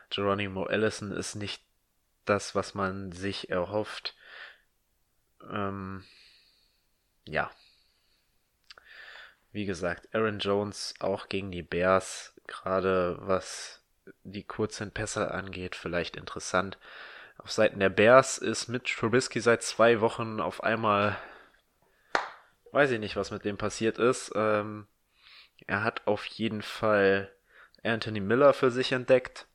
[0.09, 1.63] Geronimo Allison ist nicht
[2.25, 4.15] das, was man sich erhofft.
[5.49, 6.03] Ähm,
[7.25, 7.51] ja,
[9.51, 13.81] wie gesagt, Aaron Jones auch gegen die Bears, gerade was
[14.23, 16.77] die kurzen Pässe angeht, vielleicht interessant.
[17.37, 21.17] Auf Seiten der Bears ist Mitch Trubisky seit zwei Wochen auf einmal,
[22.71, 24.31] weiß ich nicht, was mit dem passiert ist.
[24.35, 24.87] Ähm,
[25.67, 27.31] er hat auf jeden Fall
[27.83, 29.47] Anthony Miller für sich entdeckt.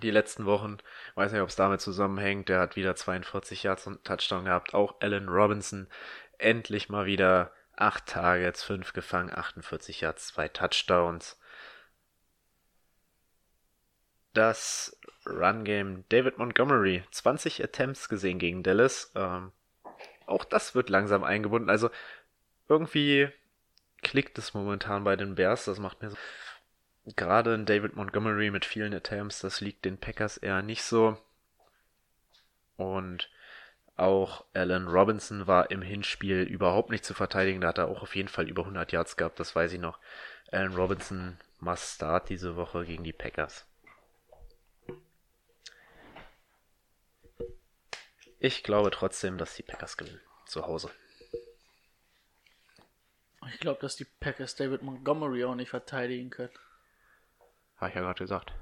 [0.00, 0.78] Die letzten Wochen,
[1.16, 2.48] weiß nicht, ob es damit zusammenhängt.
[2.48, 4.72] Der hat wieder 42 Yards und Touchdown gehabt.
[4.72, 5.86] Auch Allen Robinson
[6.38, 7.52] endlich mal wieder
[7.82, 11.36] 8 Targets, 5 gefangen, 48 Yards, 2 Touchdowns.
[14.34, 19.10] Das Run Game David Montgomery, 20 Attempts gesehen gegen Dallas.
[19.16, 19.50] Ähm,
[20.26, 21.70] auch das wird langsam eingebunden.
[21.70, 21.90] Also
[22.68, 23.28] irgendwie
[24.00, 25.64] klickt es momentan bei den Bears.
[25.64, 26.16] Das macht mir so.
[27.16, 31.18] Gerade in David Montgomery mit vielen Attempts, das liegt den Packers eher nicht so.
[32.76, 33.28] Und
[33.96, 37.60] auch Alan Robinson war im Hinspiel überhaupt nicht zu verteidigen.
[37.60, 39.98] Da hat er auch auf jeden Fall über 100 Yards gehabt, das weiß ich noch.
[40.50, 43.66] Alan Robinson must start diese Woche gegen die Packers.
[48.38, 50.20] Ich glaube trotzdem, dass die Packers gewinnen.
[50.46, 50.90] Zu Hause.
[53.52, 56.52] Ich glaube, dass die Packers David Montgomery auch nicht verteidigen können.
[57.76, 58.52] Habe ich ja gerade gesagt.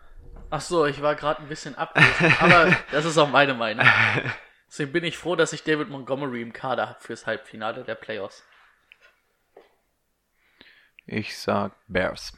[0.51, 3.87] Ach so, ich war gerade ein bisschen abgelesen, aber das ist auch meine Meinung.
[4.71, 8.45] Deswegen bin ich froh, dass ich David Montgomery im Kader habe fürs Halbfinale der Playoffs.
[11.07, 12.33] Ich sag Bears.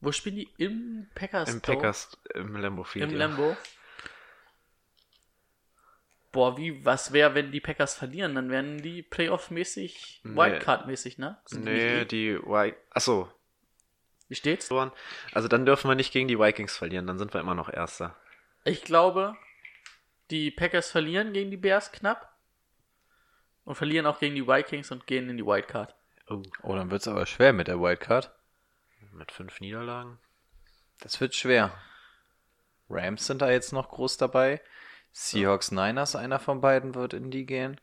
[0.00, 0.48] Wo spielen die?
[0.56, 1.60] Im Packers Im?
[1.60, 3.04] Packers, im Lambo Field.
[3.04, 3.18] Im ja.
[3.26, 3.56] Lambo.
[6.32, 8.34] Boah, wie, was wäre, wenn die Packers verlieren?
[8.34, 10.36] Dann wären die Playoff-mäßig, Nee.
[10.36, 11.38] Wildcard-mäßig, ne?
[11.46, 12.04] Sind die Nee, eh?
[12.04, 12.76] die White.
[12.90, 13.30] Achso,
[14.28, 14.70] Wie steht's?
[15.32, 18.16] Also dann dürfen wir nicht gegen die Vikings verlieren, dann sind wir immer noch Erster.
[18.64, 19.36] Ich glaube,
[20.30, 22.32] die Packers verlieren gegen die Bears knapp.
[23.64, 25.94] Und verlieren auch gegen die Vikings und gehen in die Wildcard.
[26.28, 26.40] Oh.
[26.62, 28.32] Oh, dann wird's aber schwer mit der Wildcard.
[29.12, 30.18] Mit fünf Niederlagen.
[31.00, 31.72] Das wird schwer.
[32.88, 34.60] Rams sind da jetzt noch groß dabei.
[35.12, 37.80] Seahawks Niners, einer von beiden wird in die gehen.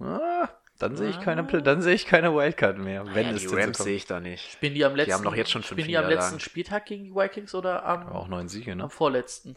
[0.00, 0.48] Ah,
[0.78, 3.78] Dann sehe ich keine, dann sehe ich keine Wildcard mehr, wenn Ja, es die Rams
[3.78, 4.60] so sehe ich da nicht.
[4.60, 6.32] Bin die am letzten, haben doch jetzt schon fünf bin die am Niederlagen.
[6.36, 8.84] letzten Spieltag gegen die Vikings oder am, auch neun Siege, ne?
[8.84, 9.56] am vorletzten?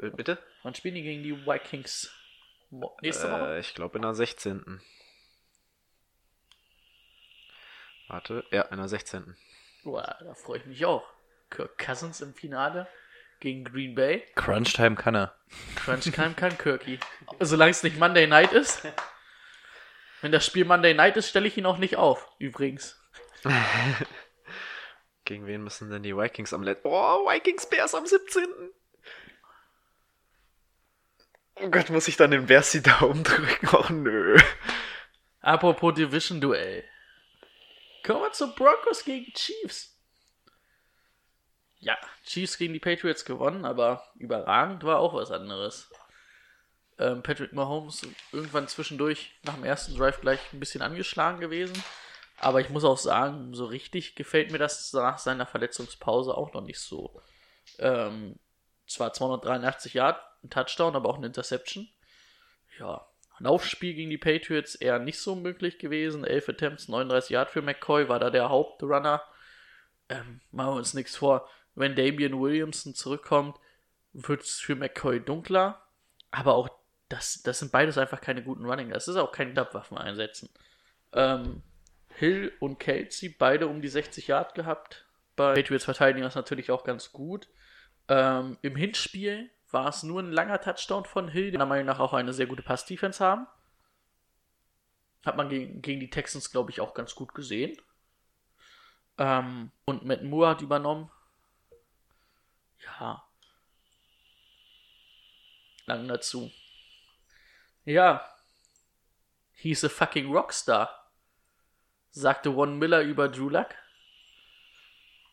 [0.00, 0.38] Äh, Bitte?
[0.62, 2.12] Wann spielen die gegen die Vikings?
[3.02, 3.56] Nächste Woche?
[3.56, 4.80] Äh, ich glaube in der 16.
[8.08, 9.36] Warte, ja, in der 16.
[9.84, 11.06] Boah, da freue ich mich auch.
[11.50, 12.88] Kirk Cousins im Finale
[13.40, 14.22] gegen Green Bay.
[14.34, 15.34] Crunch Crunch-Time kann er.
[15.84, 16.98] Time kann Kirky.
[17.40, 18.82] Solange es nicht Monday Night ist.
[20.20, 22.98] Wenn das Spiel Monday Night ist, stelle ich ihn auch nicht auf, übrigens.
[25.26, 26.88] Gegen wen müssen denn die Vikings am letzten...
[26.88, 28.44] Oh, Vikings Bears am 17.
[31.56, 33.68] Oh Gott, muss ich dann den Bears die Daumen drücken?
[33.72, 34.36] Oh nö.
[35.40, 36.84] Apropos Division-Duell.
[38.04, 39.96] Kommen wir zu Broncos gegen Chiefs.
[41.78, 45.90] Ja, Chiefs gegen die Patriots gewonnen, aber überragend war auch was anderes.
[46.98, 51.82] Ähm, Patrick Mahomes irgendwann zwischendurch nach dem ersten Drive gleich ein bisschen angeschlagen gewesen.
[52.38, 56.62] Aber ich muss auch sagen, so richtig gefällt mir das nach seiner Verletzungspause auch noch
[56.62, 57.20] nicht so.
[57.78, 58.38] Ähm,
[58.86, 61.88] zwar 283 Yard, ein Touchdown, aber auch eine Interception.
[62.78, 63.06] Ja,
[63.38, 66.24] Laufspiel gegen die Patriots eher nicht so möglich gewesen.
[66.24, 69.22] 11 Attempts, 39 Yard für McCoy, war da der Hauptrunner.
[70.08, 71.48] Ähm, machen wir uns nichts vor.
[71.74, 73.58] Wenn Damian Williamson zurückkommt,
[74.12, 75.82] wird es für McCoy dunkler.
[76.30, 76.68] Aber auch
[77.08, 78.90] das, das sind beides einfach keine guten Running.
[78.90, 80.48] Das ist auch kein Klappwaffen einsetzen.
[81.12, 81.62] Ähm,
[82.14, 85.06] Hill und Kelsey beide um die 60 Yard gehabt.
[85.36, 87.48] Bei Patriots verteidigen das natürlich auch ganz gut.
[88.08, 92.00] Ähm, Im Hinspiel war es nur ein langer Touchdown von Hill, die meiner Meinung nach
[92.00, 93.46] auch eine sehr gute Pass-Defense haben.
[95.26, 97.76] Hat man gegen, gegen die Texans, glaube ich, auch ganz gut gesehen.
[99.18, 101.10] Ähm, und Matt Moore hat übernommen.
[102.80, 103.26] Ja.
[105.86, 106.50] Lang dazu.
[107.84, 108.26] Ja.
[109.52, 111.10] He's a fucking Rockstar.
[112.10, 113.74] Sagte Ron Miller über Drew Luck.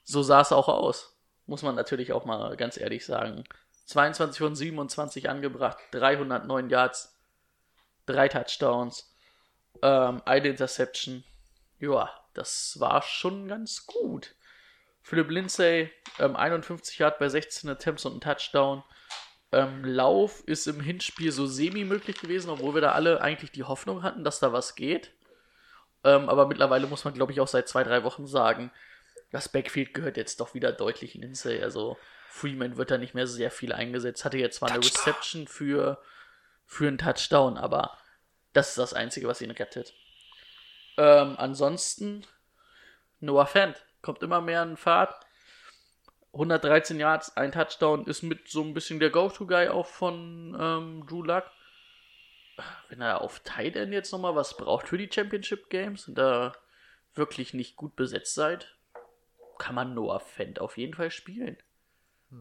[0.04, 1.18] So sah es auch aus.
[1.46, 3.44] Muss man natürlich auch mal ganz ehrlich sagen.
[3.92, 7.18] 22 von 27 angebracht, 309 Yards,
[8.06, 9.14] drei Touchdowns,
[9.82, 11.24] ähm, eine Interception.
[11.80, 14.36] Ja, das war schon ganz gut.
[15.04, 18.84] Philip Lindsay, ähm, 51 Yards bei 16 Attempts und ein Touchdown.
[19.52, 23.64] Ähm, Lauf ist im Hinspiel so semi möglich gewesen, obwohl wir da alle eigentlich die
[23.64, 25.12] Hoffnung hatten, dass da was geht.
[26.06, 28.72] Ähm, aber mittlerweile muss man, glaube ich, auch seit zwei, drei Wochen sagen,
[29.32, 31.62] das Backfield gehört jetzt doch wieder deutlich Lindsay.
[31.62, 31.98] Also
[32.32, 34.24] Freeman wird da nicht mehr sehr viel eingesetzt.
[34.24, 36.02] Hatte jetzt zwar eine Reception für,
[36.66, 37.98] für einen Touchdown, aber
[38.54, 39.94] das ist das Einzige, was ihn rettet.
[40.98, 42.26] Ähm, ansonsten,
[43.20, 45.14] Noah Fant kommt immer mehr in Fahrt.
[46.32, 51.24] 113 Yards, ein Touchdown, ist mit so ein bisschen der Go-To-Guy auch von ähm, Drew
[51.24, 51.44] Luck.
[52.88, 56.54] Wenn er auf Tight End jetzt nochmal was braucht für die Championship Games und da
[57.14, 58.74] wirklich nicht gut besetzt seid,
[59.58, 61.58] kann man Noah Fent auf jeden Fall spielen.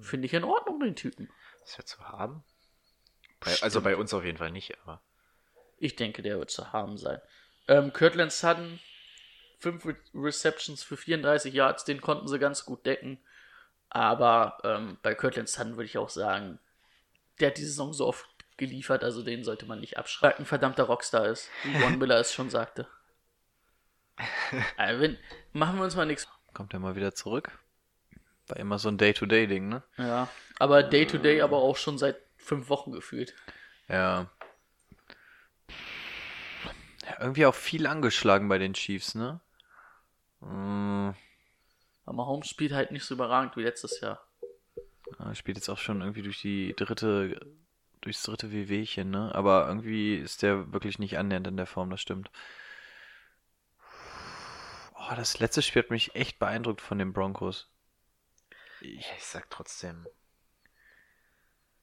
[0.00, 1.28] Finde ich in Ordnung, den Typen.
[1.64, 2.44] Ist ja zu haben?
[3.40, 5.02] Bei, also bei uns auf jeden Fall nicht, aber.
[5.78, 7.20] Ich denke, der wird zu haben sein.
[7.66, 8.78] Ähm, Kirtland Sutton,
[9.58, 13.18] 5 Re Receptions für 34 Yards, den konnten sie ganz gut decken.
[13.88, 16.60] Aber ähm, bei Kirtland Sutton würde ich auch sagen,
[17.40, 18.26] der hat die Saison so oft
[18.56, 20.42] geliefert, also den sollte man nicht abschrecken.
[20.42, 22.86] Ein verdammter Rockstar ist, wie Ron Miller es schon sagte.
[24.76, 25.16] Also wenn,
[25.52, 26.28] machen wir uns mal nichts.
[26.52, 27.58] Kommt er mal wieder zurück?
[28.50, 29.82] War immer so ein Day-to-Day-Ding, ne?
[29.96, 30.28] Ja,
[30.58, 33.34] aber Day to Day aber auch schon seit fünf Wochen gefühlt.
[33.88, 34.26] Ja.
[37.04, 37.20] ja.
[37.20, 39.40] Irgendwie auch viel angeschlagen bei den Chiefs, ne?
[40.40, 41.10] Mm,
[42.06, 44.20] Aber Holmes spielt halt nicht so überragend wie letztes Jahr.
[45.18, 47.40] ja, spielt jetzt auch schon irgendwie durch die dritte,
[48.00, 49.32] durchs dritte WWchen, ne?
[49.34, 52.30] Aber irgendwie ist der wirklich nicht annähernd in der Form, das stimmt.
[54.94, 57.68] Oh, das letzte Spiel hat mich echt beeindruckt von den Broncos.
[58.80, 60.06] Ich, ich sag trotzdem.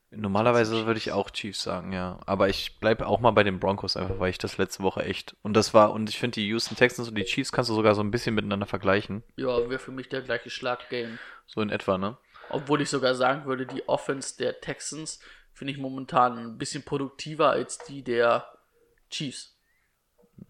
[0.10, 2.20] Normalerweise würde ich auch Chiefs sagen, ja.
[2.26, 5.36] Aber ich bleibe auch mal bei den Broncos einfach, weil ich das letzte Woche echt.
[5.42, 7.94] Und das war, und ich finde die Houston Texans und die Chiefs kannst du sogar
[7.94, 9.24] so ein bisschen miteinander vergleichen.
[9.36, 11.20] Ja, wäre für mich der gleiche Schlag-Game.
[11.46, 12.18] So in etwa, ne?
[12.50, 15.20] Obwohl ich sogar sagen würde, die Offense der Texans
[15.52, 18.48] finde ich momentan ein bisschen produktiver als die der
[19.10, 19.60] Chiefs.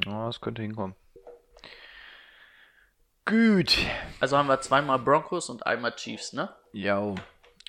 [0.05, 0.95] Ja, das könnte hinkommen.
[3.27, 3.77] Gut.
[4.19, 6.49] Also haben wir zweimal Broncos und einmal Chiefs, ne?
[6.71, 7.13] Ja,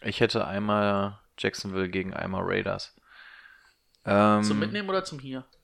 [0.02, 2.94] ich hätte einmal Jacksonville gegen einmal Raiders.
[4.06, 5.44] Ähm, Zum Mitnehmen oder zum Hier?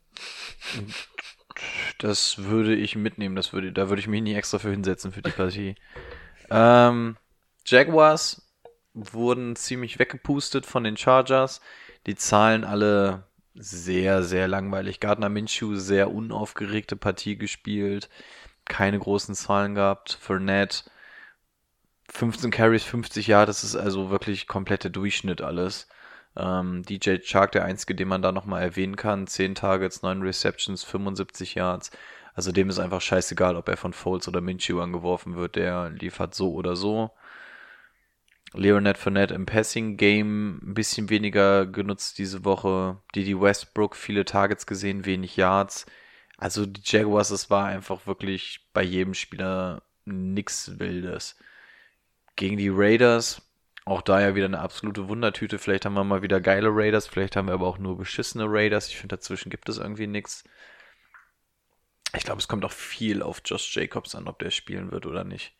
[1.99, 3.37] Das würde ich mitnehmen.
[3.37, 5.77] Das würde, da würde ich mich nicht extra für hinsetzen für die Partie.
[6.51, 7.17] ähm,
[7.65, 8.43] Jaguars
[8.93, 11.61] wurden ziemlich weggepustet von den Chargers.
[12.07, 14.99] Die zahlen alle sehr, sehr langweilig.
[14.99, 18.09] Gardner Minshew sehr unaufgeregte Partie gespielt,
[18.67, 20.19] keine großen Zahlen gehabt.
[20.21, 20.85] Fournette
[22.11, 25.89] 15 Carries, 50 Jahre, das ist also wirklich komplette Durchschnitt alles.
[26.37, 30.85] Ähm, DJ Chark, der einzige, den man da nochmal erwähnen kann, 10 Targets, 9 Receptions,
[30.85, 31.91] 75 Yards.
[32.35, 36.35] Also dem ist einfach scheißegal, ob er von Foles oder Minshew angeworfen wird, der liefert
[36.35, 37.11] so oder so.
[38.53, 42.99] Leonard Fournette im Passing Game ein bisschen weniger genutzt diese Woche.
[43.15, 45.87] Didi Westbrook viele Targets gesehen, wenig Yards.
[46.39, 51.37] Also die Jaguars, es war einfach wirklich bei jedem Spieler nix Wildes.
[52.37, 53.43] Gegen die Raiders,
[53.85, 55.59] auch da ja wieder eine absolute Wundertüte.
[55.59, 58.89] Vielleicht haben wir mal wieder geile Raiders, vielleicht haben wir aber auch nur beschissene Raiders.
[58.89, 60.45] Ich finde, dazwischen gibt es irgendwie nichts.
[62.17, 65.25] Ich glaube, es kommt auch viel auf Josh Jacobs an, ob der spielen wird oder
[65.25, 65.55] nicht.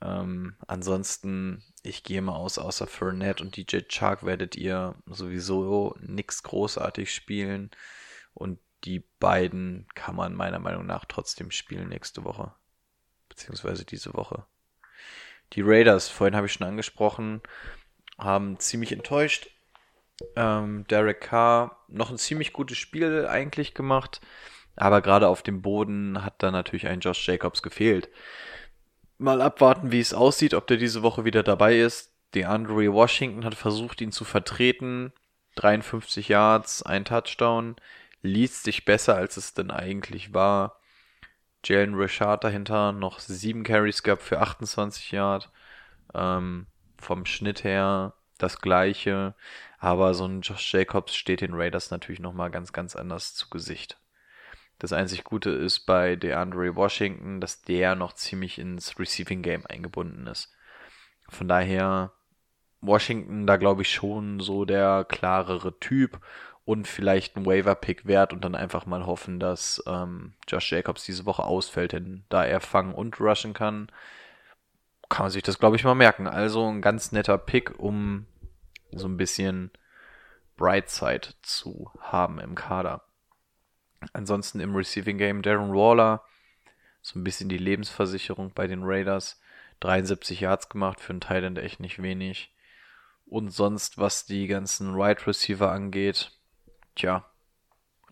[0.00, 6.42] Ähm, ansonsten, ich gehe mal aus, außer Fournette und DJ Chark werdet ihr sowieso nichts
[6.42, 7.70] großartig spielen.
[8.34, 12.52] Und die beiden kann man meiner Meinung nach trotzdem spielen nächste Woche.
[13.28, 14.44] Beziehungsweise diese Woche.
[15.54, 17.42] Die Raiders, vorhin habe ich schon angesprochen,
[18.18, 19.50] haben ziemlich enttäuscht.
[20.36, 24.20] Ähm, Derek Carr noch ein ziemlich gutes Spiel eigentlich gemacht,
[24.76, 28.08] aber gerade auf dem Boden hat da natürlich ein Josh Jacobs gefehlt
[29.18, 32.12] mal abwarten, wie es aussieht, ob der diese Woche wieder dabei ist.
[32.34, 35.12] DeAndre Washington hat versucht, ihn zu vertreten.
[35.56, 37.76] 53 Yards, ein Touchdown.
[38.22, 40.80] Liest sich besser, als es denn eigentlich war.
[41.64, 45.48] Jalen Richard dahinter noch 7 Carries gehabt für 28 Yards.
[46.14, 46.66] Ähm,
[46.98, 49.34] vom Schnitt her das gleiche.
[49.78, 53.98] Aber so ein Josh Jacobs steht den Raiders natürlich nochmal ganz, ganz anders zu Gesicht.
[54.78, 60.26] Das einzig Gute ist bei DeAndre Washington, dass der noch ziemlich ins Receiving Game eingebunden
[60.28, 60.52] ist.
[61.28, 62.12] Von daher
[62.80, 66.20] Washington da glaube ich schon so der klarere Typ
[66.68, 71.24] und vielleicht ein Waiver-Pick wert und dann einfach mal hoffen, dass ähm, Josh Jacobs diese
[71.24, 73.90] Woche ausfällt, denn da er fangen und rushen kann,
[75.08, 76.26] kann man sich das glaube ich mal merken.
[76.26, 78.26] Also ein ganz netter Pick, um
[78.92, 79.70] so ein bisschen
[80.58, 83.02] Brightside zu haben im Kader.
[84.12, 86.22] Ansonsten im Receiving Game Darren Waller,
[87.00, 89.40] so ein bisschen die Lebensversicherung bei den Raiders.
[89.80, 92.54] 73 Yards gemacht für einen Thailand echt nicht wenig.
[93.24, 96.37] Und sonst, was die ganzen Wide right Receiver angeht,
[96.98, 97.24] tja,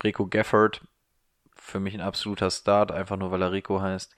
[0.03, 0.81] Rico Gafford,
[1.55, 4.15] für mich ein absoluter Start, einfach nur weil er Rico heißt.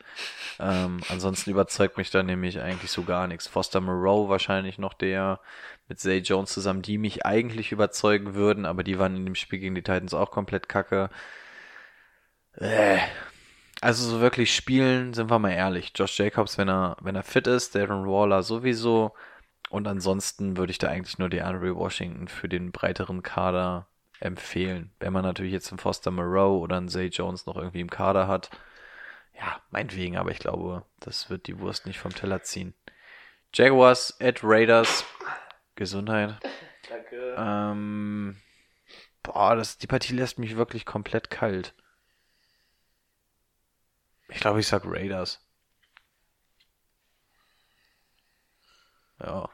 [0.60, 3.48] Ähm, ansonsten überzeugt mich da nämlich eigentlich so gar nichts.
[3.48, 5.40] Foster Moreau wahrscheinlich noch der
[5.88, 9.60] mit Zay Jones zusammen, die mich eigentlich überzeugen würden, aber die waren in dem Spiel
[9.60, 11.10] gegen die Titans auch komplett kacke.
[12.54, 13.00] Äh.
[13.82, 15.94] Also so wirklich spielen, sind wir mal ehrlich.
[15.96, 19.14] Josh Jacobs, wenn er, wenn er fit ist, Darren Waller sowieso.
[19.70, 23.88] Und ansonsten würde ich da eigentlich nur die Andre Washington für den breiteren Kader
[24.20, 24.92] empfehlen.
[25.00, 28.28] Wenn man natürlich jetzt einen Foster Moreau oder einen Zay Jones noch irgendwie im Kader
[28.28, 28.50] hat,
[29.38, 32.74] ja, meinetwegen, aber ich glaube, das wird die Wurst nicht vom Teller ziehen.
[33.54, 35.06] Jaguars at Raiders.
[35.76, 36.38] Gesundheit.
[36.90, 37.36] Danke.
[37.38, 38.36] Ähm,
[39.24, 41.74] boah, das, die Partie lässt mich wirklich komplett kalt.
[44.28, 45.42] Ich glaube, ich sag Raiders.
[49.20, 49.50] Ja.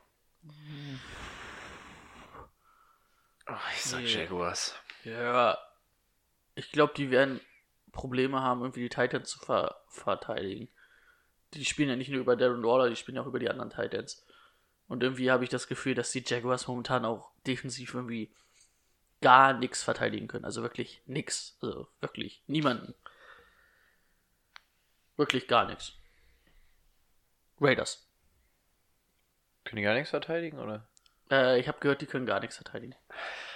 [3.48, 4.08] Oh, ich sag nee.
[4.08, 4.76] Jaguars.
[5.04, 5.58] Ja.
[6.56, 7.40] Ich glaube, die werden
[7.92, 10.68] Probleme haben, irgendwie die Titans zu ver verteidigen.
[11.54, 14.26] Die spielen ja nicht nur über Darren Waller, die spielen auch über die anderen Titans.
[14.88, 18.34] Und irgendwie habe ich das Gefühl, dass die Jaguars momentan auch defensiv irgendwie
[19.22, 20.46] gar nichts verteidigen können.
[20.46, 21.58] Also wirklich nichts.
[21.62, 22.94] Also wirklich niemanden.
[25.18, 25.94] Wirklich gar nichts.
[27.60, 28.08] Raiders.
[29.64, 30.88] Können die gar nichts verteidigen, oder?
[31.32, 32.96] Äh, ich habe gehört, die können gar nichts verteidigen.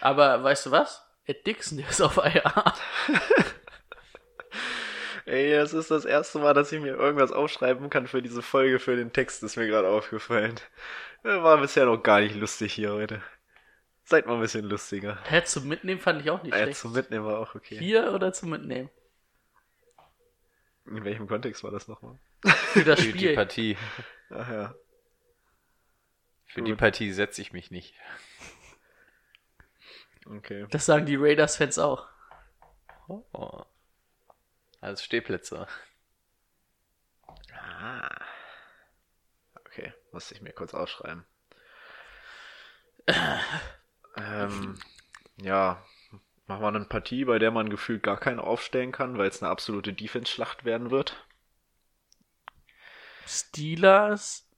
[0.02, 1.06] Aber weißt du was?
[1.26, 2.44] Ed Dixon, der ist auf IR.
[5.26, 8.80] Ey, das ist das erste Mal, dass ich mir irgendwas aufschreiben kann für diese Folge,
[8.80, 10.56] für den Text, ist mir gerade aufgefallen.
[11.22, 13.22] War bisher noch gar nicht lustig hier heute.
[14.06, 15.20] Seid mal ein bisschen lustiger.
[15.26, 16.80] Hä, zum Mitnehmen fand ich auch nicht äh, schlecht.
[16.80, 17.78] Zum Mitnehmen war auch okay.
[17.78, 18.90] Hier oder zum Mitnehmen?
[20.88, 22.18] In welchem Kontext war das nochmal?
[22.44, 23.12] Für das Spiel.
[23.12, 23.78] Für die Partie.
[24.32, 24.76] Ach ja.
[26.50, 26.68] Für Gut.
[26.68, 27.96] die Partie setze ich mich nicht.
[30.26, 30.68] Okay.
[30.70, 32.08] Das sagen die Raiders-Fans auch.
[33.08, 33.64] Oh.
[34.82, 35.68] Als Stehplätze.
[37.54, 38.10] Ah.
[39.56, 41.26] Okay, musste ich mir kurz aufschreiben.
[44.18, 44.78] ähm,
[45.42, 45.84] ja,
[46.50, 49.52] Machen wir eine Partie, bei der man gefühlt gar keinen aufstellen kann, weil es eine
[49.52, 51.24] absolute Defense-Schlacht werden wird.
[53.28, 54.49] Steelers?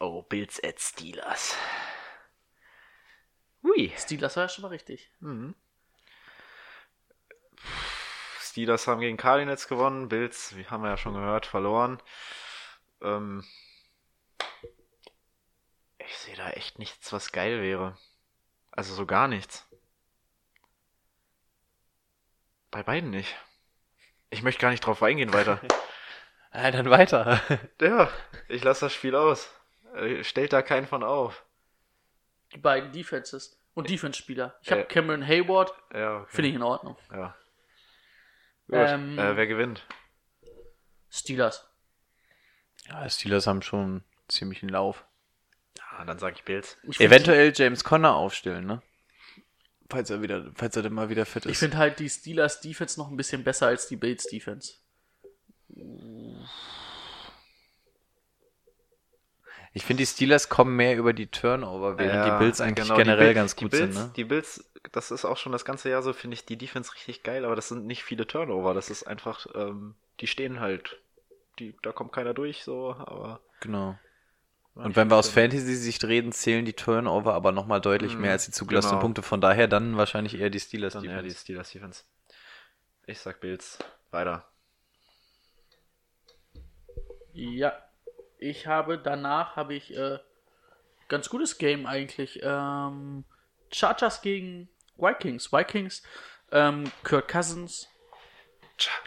[0.00, 1.56] Oh, Bills at Steelers.
[3.62, 3.92] Ui.
[3.96, 5.10] Steelers war ja schon mal richtig.
[5.20, 5.54] Mhm.
[8.40, 12.02] Steelers haben gegen Cardinals gewonnen, Bills, wie haben wir ja schon gehört, verloren.
[13.00, 13.44] Ähm,
[15.98, 17.96] ich sehe da echt nichts, was geil wäre.
[18.70, 19.66] Also so gar nichts.
[22.70, 23.36] Bei beiden nicht.
[24.30, 25.60] Ich möchte gar nicht drauf eingehen weiter.
[26.52, 27.40] Ah, dann weiter.
[27.80, 28.10] ja,
[28.48, 29.50] ich lasse das Spiel aus.
[29.94, 31.44] Äh, Stellt da keinen von auf.
[32.54, 34.58] Die beiden Defenses und Defense-Spieler.
[34.62, 34.84] Ich habe Äh.
[34.84, 36.26] Cameron Hayward, Ja, okay.
[36.30, 36.96] finde ich in Ordnung.
[37.10, 37.34] Ja.
[38.68, 38.78] Gut.
[38.78, 39.86] Ähm, äh, wer gewinnt?
[41.10, 41.66] Steelers.
[42.88, 45.04] Ja, Steelers haben schon einen ziemlichen Lauf.
[45.90, 46.76] Ah, dann sage ich Bills.
[46.84, 48.82] Ich Eventuell James Conner aufstellen, ne?
[49.90, 51.52] Falls er wieder, falls er dann mal wieder fit ist.
[51.52, 54.74] Ich finde halt die Steelers Defense noch ein bisschen besser als die Bills Defense.
[59.74, 62.96] Ich finde, die Steelers kommen mehr über die Turnover, während Ja, die Bills eigentlich genau,
[62.96, 64.12] generell Bill- ganz gut Bills, sind, ne?
[64.16, 67.22] Die Bills, das ist auch schon das ganze Jahr so, finde ich die Defense richtig
[67.22, 68.74] geil, aber das sind nicht viele Turnover.
[68.74, 70.98] Das ist einfach, ähm, die stehen halt,
[71.58, 73.40] die, da kommt keiner durch, so, aber.
[73.60, 73.96] Genau.
[74.76, 78.32] Ja, Und wenn wir aus Fantasy-Sicht reden, zählen die Turnover aber nochmal deutlich Mhm, mehr
[78.32, 79.02] als die zugelassenen genau.
[79.02, 79.22] Punkte.
[79.22, 80.94] Von daher dann wahrscheinlich eher die Steelers.
[80.94, 81.40] Dann eher die Defense.
[81.40, 82.04] Steelers Defense.
[83.06, 83.78] Ich sag Bills.
[84.10, 84.51] Weiter.
[87.32, 87.72] Ja.
[88.38, 90.18] Ich habe danach habe ich äh,
[91.08, 92.40] ganz gutes Game eigentlich.
[92.42, 93.24] Ähm,
[93.70, 95.52] Chargers gegen Vikings.
[95.52, 96.02] Vikings,
[96.50, 97.88] ähm, Kurt Cousins.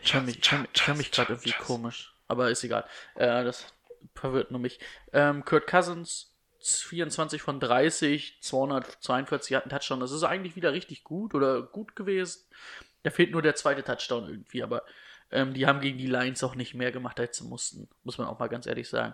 [0.02, 2.86] Ich höre mich, ich hör, ich hör mich gerade irgendwie komisch, aber ist egal.
[3.16, 3.66] Äh, das
[4.14, 4.80] verwirrt nur mich.
[5.12, 10.00] Ähm, Kurt Cousins, 24 von 30, 242 hat einen Touchdown.
[10.00, 12.46] Das ist eigentlich wieder richtig gut oder gut gewesen.
[13.04, 14.84] Da fehlt nur der zweite Touchdown irgendwie, aber
[15.32, 17.90] ähm, die haben gegen die Lions auch nicht mehr gemacht, als sie mussten.
[18.04, 19.14] Muss man auch mal ganz ehrlich sagen.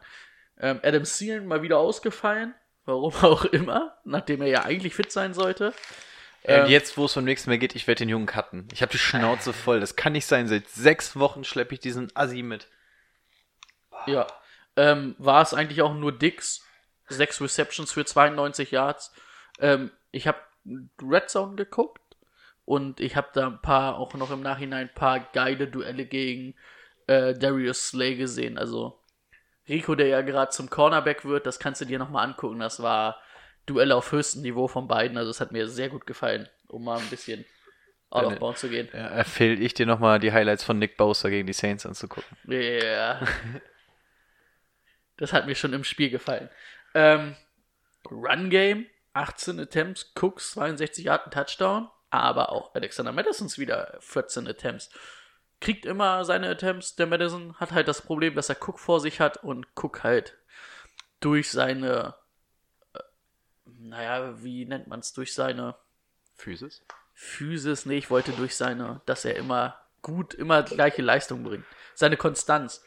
[0.60, 2.54] Ähm, Adam Thielen mal wieder ausgefallen.
[2.86, 5.74] Warum auch immer, nachdem er ja eigentlich fit sein sollte.
[6.44, 8.68] Äh, Ähm, jetzt, wo es vom nächsten Mal geht, ich werde den Jungen cutten.
[8.74, 9.80] Ich habe die Schnauze voll.
[9.80, 10.48] Das kann nicht sein.
[10.48, 12.68] Seit sechs Wochen schleppe ich diesen Assi mit.
[14.08, 14.28] Ja.
[14.76, 16.66] Ähm, war es eigentlich auch nur Dix.
[17.08, 19.14] Sechs Receptions für 92 Yards.
[19.60, 20.40] Ähm, ich habe
[21.02, 22.01] Red Zone geguckt
[22.72, 26.56] und ich habe da ein paar, auch noch im Nachhinein, ein paar geile Duelle gegen
[27.06, 28.58] äh, Darius Slay gesehen.
[28.58, 28.98] Also
[29.68, 32.60] Rico, der ja gerade zum Cornerback wird, das kannst du dir nochmal angucken.
[32.62, 33.22] Das war
[33.66, 35.18] Duelle auf höchstem Niveau von beiden.
[35.18, 37.44] Also es hat mir sehr gut gefallen, um mal ein bisschen
[38.10, 38.88] out of bounds zu gehen.
[38.94, 42.38] Ja, empfehle ich dir nochmal die Highlights von Nick Bosa gegen die Saints anzugucken.
[42.48, 43.20] Ja.
[45.18, 46.50] das hat mir schon im Spiel gefallen.
[46.94, 47.36] Ähm,
[48.10, 54.90] Run Game, 18 Attempts, Cooks 62 Yard, Touchdown, aber auch Alexander Madisons wieder 14 Attempts.
[55.60, 59.20] Kriegt immer seine Attempts, der Madison hat halt das Problem, dass er Cook vor sich
[59.20, 60.38] hat und Cook halt
[61.20, 62.16] durch seine,
[62.94, 63.00] äh,
[63.66, 65.76] naja, wie nennt man es, durch seine
[66.36, 66.84] Physis?
[67.14, 71.66] Physis, nee, ich wollte durch seine, dass er immer gut, immer gleiche Leistung bringt.
[71.94, 72.84] Seine Konstanz.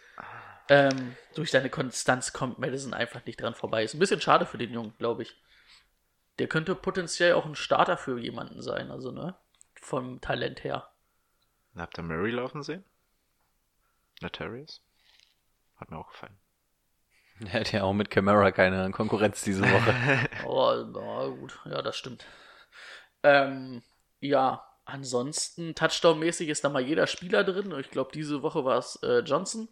[0.68, 3.84] Ähm, durch seine Konstanz kommt Madison einfach nicht dran vorbei.
[3.84, 5.36] Ist ein bisschen schade für den Jungen, glaube ich.
[6.38, 9.36] Der könnte potenziell auch ein Starter für jemanden sein, also, ne?
[9.80, 10.88] Vom Talent her.
[11.76, 12.84] Habt ihr Murray laufen sehen?
[14.20, 14.82] Natarius?
[15.76, 16.36] Hat mir auch gefallen.
[17.46, 20.28] Er hat ja auch mit Camara keine Konkurrenz diese Woche.
[20.46, 22.24] Oh, na gut, ja, das stimmt.
[23.24, 23.82] Ähm,
[24.20, 27.74] ja, ansonsten, Touchdown-mäßig ist da mal jeder Spieler drin.
[27.80, 29.68] Ich glaube, diese Woche war es äh, Johnson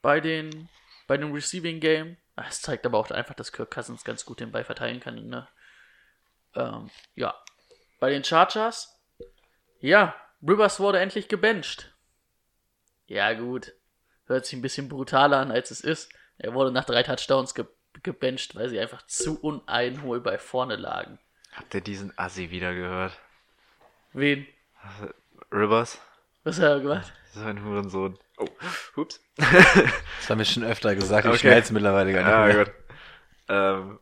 [0.00, 0.68] bei den
[1.08, 2.16] bei dem Receiving Game.
[2.36, 5.26] Es zeigt aber auch einfach, dass Kirk Cousins ganz gut den Ball verteilen kann.
[5.26, 5.48] Ne?
[6.54, 7.34] Ähm, ja.
[8.00, 8.96] Bei den Chargers,
[9.80, 11.94] ja, Rivers wurde endlich gebencht.
[13.06, 13.72] Ja, gut.
[14.26, 16.12] Hört sich ein bisschen brutaler an, als es ist.
[16.38, 17.66] Er wurde nach drei Touchdowns ge
[18.04, 21.18] gebencht, weil sie einfach zu uneinholbar vorne lagen.
[21.52, 23.18] Habt ihr diesen Assi wieder gehört?
[24.12, 24.46] Wen?
[25.50, 25.98] Rivers?
[26.44, 27.12] Was hat er gemacht?
[27.34, 28.18] So ein Hurensohn.
[28.38, 28.48] Oh,
[28.96, 29.20] hups.
[29.36, 31.24] Das haben wir schon öfter gesagt.
[31.26, 31.38] Ich Okay.
[31.40, 32.64] schmerze mittlerweile gar nicht Ja, mehr.
[32.64, 32.74] gut.
[33.48, 34.00] Ähm,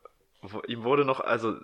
[0.66, 1.56] ihm wurde noch, also,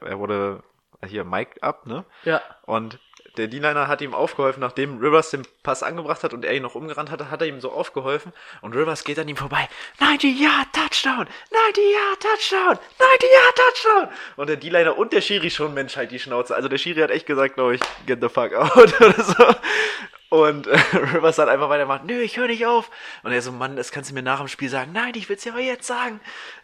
[0.00, 0.62] er wurde
[1.04, 2.04] hier Mike up, ne?
[2.24, 2.40] Ja.
[2.66, 2.98] Und
[3.36, 6.74] der D-Liner hat ihm aufgeholfen, nachdem Rivers den Pass angebracht hat und er ihn noch
[6.74, 9.68] umgerannt hatte, hat er ihm so aufgeholfen und Rivers geht an ihm vorbei.
[10.00, 11.26] 90 Yard Touchdown!
[11.50, 12.78] 90 Yard Touchdown!
[12.98, 14.08] 90 Yard Touchdown!
[14.36, 16.54] Und der D-Liner und der Schiri schon, Mensch, halt die Schnauze.
[16.54, 19.44] Also der Schiri hat echt gesagt, glaube ich, get the fuck out oder so.
[20.30, 20.78] Und äh,
[21.14, 22.90] Rivers hat einfach weitergemacht, nö, ich höre nicht auf.
[23.24, 24.92] Und er so, Mann, das kannst du mir nach dem Spiel sagen.
[24.92, 26.20] Nein, ich will's dir aber jetzt sagen.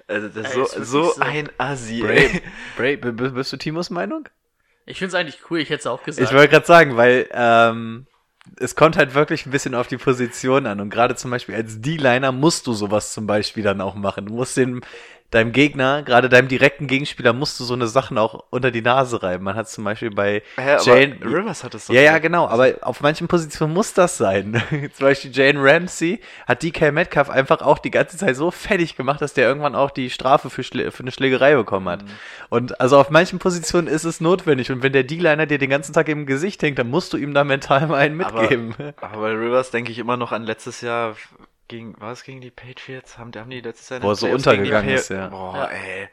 [0.06, 1.20] Also das ist Ey, so, so so.
[1.20, 2.00] ein Assi.
[2.00, 2.42] Bray, ey.
[2.76, 4.28] Bray, b- b- bist du Timos Meinung?
[4.86, 6.26] Ich finde es eigentlich cool, ich hätte es auch gesagt.
[6.26, 8.06] Ich wollte gerade sagen, weil ähm,
[8.58, 10.80] es kommt halt wirklich ein bisschen auf die Position an.
[10.80, 14.26] Und gerade zum Beispiel als D-Liner musst du sowas zum Beispiel dann auch machen.
[14.26, 14.80] Du musst den
[15.30, 19.22] deinem Gegner, gerade deinem direkten Gegenspieler, musst du so eine Sachen auch unter die Nase
[19.22, 19.44] reiben.
[19.44, 21.18] Man hat zum Beispiel bei aber Jane.
[21.22, 24.62] Rivers hat es doch Ja, ja, genau, aber auf manchen Positionen muss das sein.
[24.70, 29.20] zum Beispiel Jane Ramsey hat DK Metcalf einfach auch die ganze Zeit so fertig gemacht,
[29.20, 32.04] dass der irgendwann auch die Strafe für, Schlä für eine Schlägerei bekommen hat.
[32.48, 34.70] Und also auf manchen Positionen ist es notwendig.
[34.70, 37.34] Und wenn der D-Liner dir den ganzen Tag im Gesicht hängt, dann musst du ihm
[37.34, 38.74] da mental mal einen mitgeben.
[38.78, 41.16] Aber, aber bei Rivers denke ich immer noch an letztes Jahr
[41.68, 43.18] gegen, war es gegen die Patriots?
[43.18, 45.28] Haben, haben die letztes Jahr er den so untergegangen ist, ja.
[45.28, 45.64] Boah, Ja.
[45.66, 46.08] ey.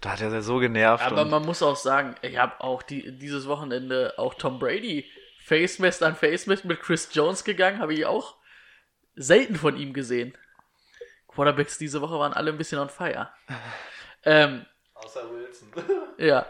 [0.00, 1.04] Da hat er so genervt.
[1.04, 5.10] Aber und man muss auch sagen, ich habe auch die, dieses Wochenende auch Tom Brady
[5.44, 8.36] Facemist an Facemist mit Chris Jones gegangen, habe ich auch
[9.14, 10.36] selten von ihm gesehen.
[11.28, 13.30] Quarterbacks diese Woche waren alle ein bisschen on fire.
[14.24, 15.68] Ähm, Außer Wilson.
[16.18, 16.46] ja,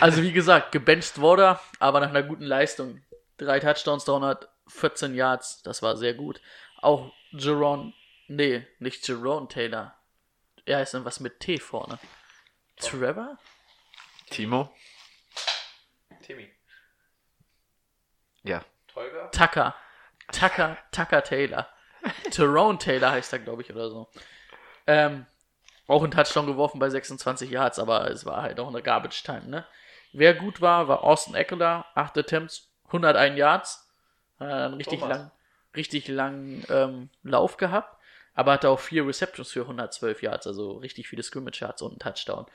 [0.00, 3.02] also wie gesagt, gebencht wurde er, aber nach einer guten Leistung.
[3.36, 6.40] Drei Touchdowns, 314 Yards, das war sehr gut.
[6.82, 7.92] Auch Jerome,
[8.28, 9.94] nee, nicht Jerome Taylor.
[10.66, 11.98] Er heißt dann was mit T vorne.
[12.76, 13.38] Trevor?
[14.30, 14.74] Timo?
[16.22, 16.50] Timmy.
[18.42, 18.64] Ja.
[18.88, 19.28] Tolga?
[19.28, 19.74] Tucker.
[20.32, 21.68] Tucker, Tucker Taylor.
[22.30, 24.08] Tyrone Taylor heißt er, glaube ich, oder so.
[24.86, 25.26] Ähm,
[25.86, 29.46] auch ein Touchdown geworfen bei 26 Yards, aber es war halt auch eine Garbage Time,
[29.46, 29.66] ne?
[30.12, 33.90] Wer gut war, war Austin Eckler, 8 Attempts, 101 Yards.
[34.38, 35.18] Äh, richtig Thomas.
[35.18, 35.30] lang,
[35.76, 38.00] richtig langen ähm, Lauf gehabt,
[38.34, 41.98] aber hatte auch vier Receptions für 112 Yards, also richtig viele Scrimmage Yards und einen
[42.14, 42.46] Touchdown.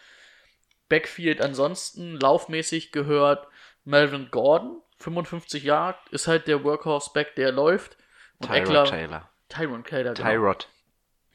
[0.89, 3.47] Backfield ansonsten laufmäßig gehört
[3.85, 7.97] Melvin Gordon, 55 Yards, ist halt der Workhorse-Back, der läuft.
[8.39, 9.29] Und Eckler, Tyrod Taylor.
[9.49, 10.29] Tyron Taylor, genau.
[10.29, 10.67] Tyrod.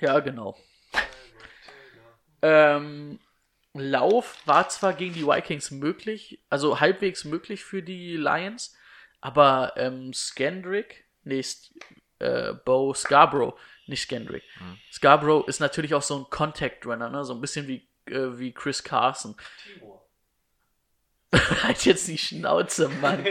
[0.00, 0.56] Ja, genau.
[2.42, 3.18] ähm,
[3.72, 8.76] Lauf war zwar gegen die Vikings möglich, also halbwegs möglich für die Lions,
[9.20, 11.72] aber ähm, Skandrick, nee, S-
[12.18, 14.42] äh, Bo Scarborough, nicht Skandrick.
[14.92, 17.24] Scarborough ist natürlich auch so ein Contact Runner, ne?
[17.24, 19.36] so ein bisschen wie, äh, wie Chris Carson.
[21.62, 23.26] halt jetzt die Schnauze, Mann.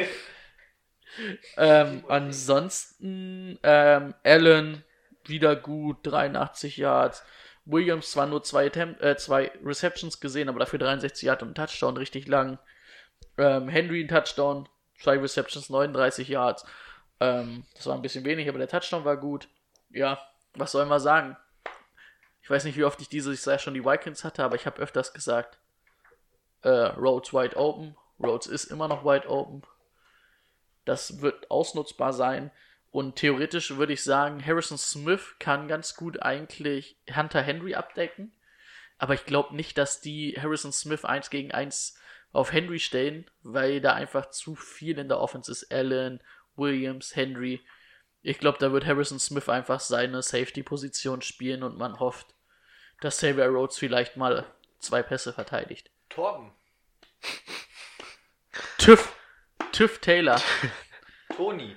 [1.58, 4.84] ähm, ansonsten, ähm, Allen
[5.26, 7.24] wieder gut, 83 Yards.
[7.66, 11.56] Williams zwar nur zwei, Attempt, äh, zwei Receptions gesehen, aber dafür 63 Yards und ein
[11.56, 12.60] Touchdown, richtig lang.
[13.38, 14.68] Ähm, Henry ein Touchdown,
[15.00, 16.66] zwei Receptions, 39 Yards.
[17.24, 19.48] Ähm, das war ein bisschen wenig, aber der Touchdown war gut.
[19.90, 20.20] Ja,
[20.56, 21.38] was soll man sagen?
[22.42, 24.82] Ich weiß nicht, wie oft ich dieses Jahr schon die Vikings hatte, aber ich habe
[24.82, 25.58] öfters gesagt,
[26.64, 27.96] äh, Rhodes wide open.
[28.22, 29.64] Rhodes ist immer noch wide open.
[30.84, 32.52] Das wird ausnutzbar sein.
[32.92, 38.34] Und theoretisch würde ich sagen, Harrison Smith kann ganz gut eigentlich Hunter Henry abdecken.
[38.98, 41.98] Aber ich glaube nicht, dass die Harrison Smith 1 gegen 1
[42.34, 45.72] auf Henry stellen, weil da einfach zu viel in der Offense ist.
[45.72, 46.22] Allen,
[46.56, 47.62] Williams, Henry.
[48.22, 52.34] Ich glaube, da wird Harrison Smith einfach seine Safety-Position spielen und man hofft,
[53.02, 54.46] dass Xavier Rhodes vielleicht mal
[54.80, 55.92] zwei Pässe verteidigt.
[56.10, 56.54] Torben.
[58.78, 59.14] TÜV.
[59.72, 60.42] TÜV Taylor.
[61.36, 61.76] Toni.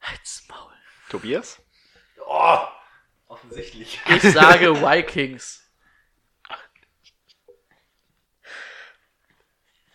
[0.00, 0.72] Halt's Maul.
[1.08, 1.60] Tobias?
[2.26, 2.58] Oh!
[3.28, 4.00] Offensichtlich.
[4.08, 5.64] Ich sage Vikings.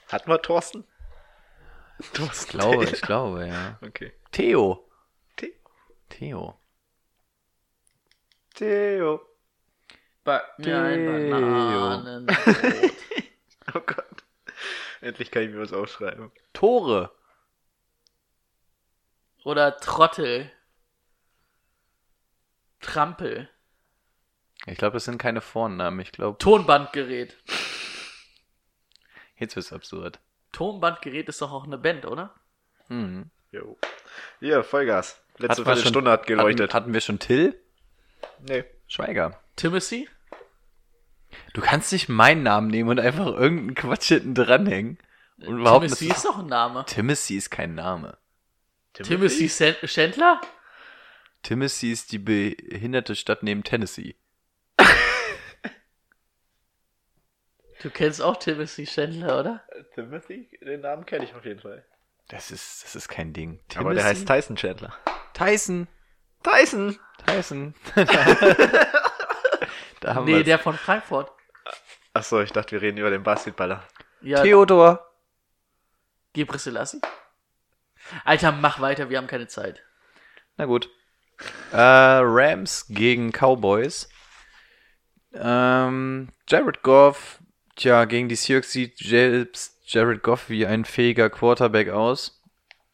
[0.07, 0.85] Hatten wir Thorsten?
[2.11, 3.79] Ich glaube, ich glaube, ja.
[3.81, 4.13] Okay.
[4.31, 4.89] Theo.
[5.39, 5.53] The-
[6.09, 6.59] Theo.
[8.55, 9.21] Theo.
[10.23, 11.31] Back mir ein Theo.
[11.31, 12.91] Bananenbrot.
[13.75, 14.23] Oh Gott.
[15.01, 16.31] Endlich kann ich mir was aufschreiben.
[16.51, 17.11] Tore.
[19.45, 20.51] Oder Trottel.
[22.81, 23.49] Trampel.
[24.65, 25.99] Ich glaube, das sind keine Vornamen.
[26.01, 27.37] Ich glaube, Tonbandgerät.
[29.37, 30.19] jetzt wird's absurd.
[30.53, 32.33] Tonbandgerät ist doch auch eine Band, oder?
[32.87, 33.29] Mhm.
[33.51, 33.77] Jo.
[34.39, 35.19] Hier, Vollgas.
[35.37, 36.69] Letzte Viertelstunde hat geleuchtet.
[36.69, 37.59] Hatten, hatten wir schon Till?
[38.39, 38.63] nee.
[38.87, 39.39] Schweiger.
[39.55, 40.07] Timothy?
[41.53, 44.99] Du kannst nicht meinen Namen nehmen und einfach irgendeinen Quatsch hinten dranhängen.
[45.37, 46.85] Und überhaupt Timothy ist doch ein Name.
[46.85, 48.17] Timothy ist kein Name.
[48.93, 50.39] Timothy Sen- Chandler?
[51.41, 54.15] Timothy ist die behinderte Stadt neben Tennessee.
[57.83, 59.63] Du kennst auch Timothy Chandler, oder?
[59.93, 60.49] Timothy?
[60.61, 61.85] Den Namen kenne ich auf jeden Fall.
[62.29, 63.59] Das ist, das ist kein Ding.
[63.75, 64.95] Aber der heißt Tyson Chandler.
[65.33, 65.87] Tyson.
[66.43, 66.97] Tyson!
[67.25, 67.75] Tyson.
[69.99, 70.45] da haben Nee, wir's.
[70.45, 71.31] der von Frankfurt.
[72.13, 73.83] Achso, ich dachte, wir reden über den Basketballer.
[74.21, 75.05] Ja, Theodor.
[76.33, 77.01] Gebre Selassie.
[78.25, 79.83] Alter, mach weiter, wir haben keine Zeit.
[80.57, 80.89] Na gut.
[81.71, 84.09] Äh, Rams gegen Cowboys.
[85.33, 87.39] Ähm, Jared Goff,
[87.75, 92.41] tja, gegen die Seahawks sieht selbst Jared Goff wie ein fähiger Quarterback aus.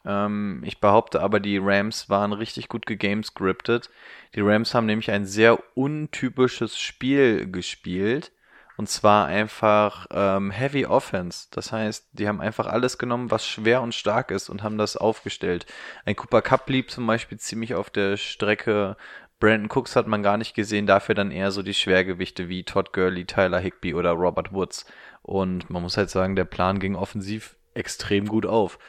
[0.06, 3.90] Ähm, ich behaupte aber, die Rams waren richtig gut gegamescriptet.
[4.36, 8.32] Die Rams haben nämlich ein sehr untypisches Spiel gespielt.
[8.78, 11.48] Und zwar einfach ähm, Heavy Offense.
[11.52, 14.96] Das heißt, die haben einfach alles genommen, was schwer und stark ist und haben das
[14.96, 15.66] aufgestellt.
[16.06, 18.96] Ein Cooper Cup blieb zum Beispiel ziemlich auf der Strecke.
[19.40, 22.92] Brandon Cooks hat man gar nicht gesehen, dafür dann eher so die Schwergewichte wie Todd
[22.92, 24.86] Gurley, Tyler Higby oder Robert Woods.
[25.22, 28.80] Und man muss halt sagen, der Plan ging offensiv extrem gut auf.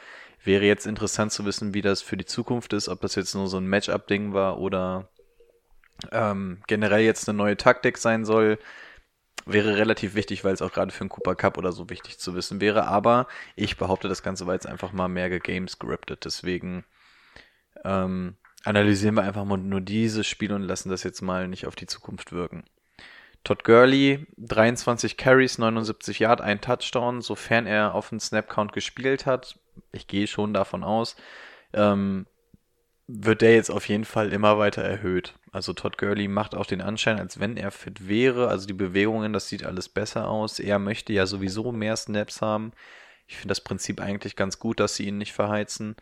[0.43, 3.47] Wäre jetzt interessant zu wissen, wie das für die Zukunft ist, ob das jetzt nur
[3.47, 5.09] so ein Matchup-Ding war oder
[6.11, 8.57] ähm, generell jetzt eine neue Taktik sein soll.
[9.45, 12.35] Wäre relativ wichtig, weil es auch gerade für einen Cooper Cup oder so wichtig zu
[12.35, 12.87] wissen wäre.
[12.87, 16.25] Aber ich behaupte, das Ganze war jetzt einfach mal mehr gegamescriptet.
[16.25, 16.85] Deswegen
[17.83, 21.75] ähm, analysieren wir einfach mal nur dieses Spiel und lassen das jetzt mal nicht auf
[21.75, 22.63] die Zukunft wirken.
[23.43, 29.57] Todd Gurley, 23 Carries, 79 Yard, ein Touchdown, sofern er auf den Snap-Count gespielt hat.
[29.91, 31.15] Ich gehe schon davon aus.
[31.73, 32.27] Ähm,
[33.07, 35.33] wird der jetzt auf jeden Fall immer weiter erhöht.
[35.51, 38.47] Also Todd Gurley macht auch den Anschein, als wenn er fit wäre.
[38.47, 40.59] Also die Bewegungen, das sieht alles besser aus.
[40.59, 42.71] Er möchte ja sowieso mehr Snaps haben.
[43.27, 45.95] Ich finde das Prinzip eigentlich ganz gut, dass sie ihn nicht verheizen.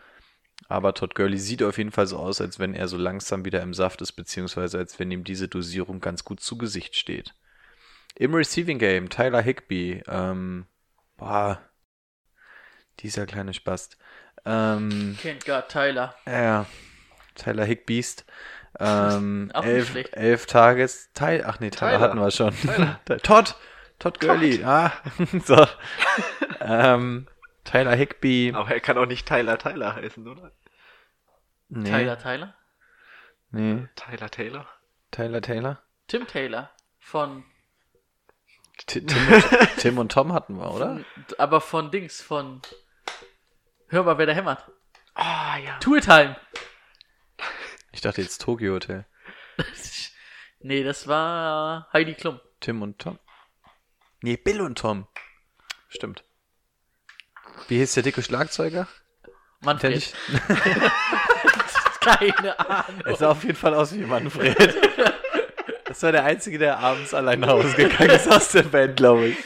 [0.68, 3.62] Aber Todd Gurley sieht auf jeden Fall so aus, als wenn er so langsam wieder
[3.62, 7.34] im Saft ist, beziehungsweise als wenn ihm diese Dosierung ganz gut zu Gesicht steht.
[8.16, 10.66] Im Receiving Game, Tyler Higby, ähm,
[11.18, 11.60] boah,
[13.00, 13.98] dieser kleine Spast.
[14.46, 16.16] Ähm, Kennt gar Tyler.
[16.28, 16.66] ja,
[17.36, 18.26] Tyler Higbeast.
[18.80, 20.14] Ähm, Auch nicht elf, schlecht.
[20.14, 21.10] elf Tages.
[21.14, 22.00] Ty ach nee, Tyler, Tyler.
[22.02, 22.54] hatten wir schon.
[23.24, 23.56] Todd.
[24.00, 24.64] Todd Gurley.
[24.64, 24.94] Ah,
[25.46, 25.66] so.
[26.62, 27.28] ähm,
[27.70, 28.52] Tyler Higby.
[28.56, 30.52] Aber er kann auch nicht Tyler Tyler heißen, oder?
[31.70, 32.56] Nee, Tyler Tyler?
[33.52, 34.68] Nee, Tyler Taylor?
[35.12, 35.82] Tyler Taylor.
[36.08, 36.72] Tim Taylor.
[37.00, 37.44] Von,
[38.88, 39.44] Ti- Tim und,
[39.78, 41.04] Tim und Tom hatten wir, oder?
[41.38, 42.62] aber von Dings, von,
[43.88, 44.70] hör mal, wer da hämmert.
[45.16, 45.78] Ah, ja.
[45.80, 46.36] Tour Time.
[47.92, 49.06] Ich dachte jetzt Tokyo Hotel.
[50.60, 52.40] nee, das war Heidi Klum.
[52.60, 53.20] Tim und Tom.
[54.22, 55.08] Nee, Bill und Tom.
[55.88, 56.24] Stimmt.
[57.68, 58.88] Wie hieß der dicke Schlagzeuger?
[59.62, 59.96] Manfred.
[59.98, 60.14] ich.
[62.02, 63.02] Keine Ahnung.
[63.06, 64.58] Es sah auf jeden Fall aus wie Manfred.
[65.86, 69.28] Das war der Einzige, der abends allein nach Hause gegangen ist aus der Band, glaube
[69.30, 69.38] ich.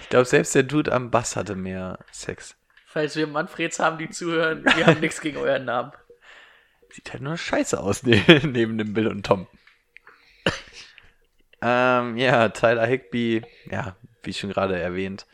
[0.00, 2.56] Ich glaube, selbst der Dude am Bass hatte mehr Sex.
[2.86, 5.92] Falls wir Manfreds haben, die zuhören, wir haben nichts gegen euren Namen.
[6.90, 9.46] Sieht halt nur scheiße aus ne neben dem Bill und Tom.
[11.60, 15.26] ähm, ja, Tyler Higby, ja, wie schon gerade erwähnt,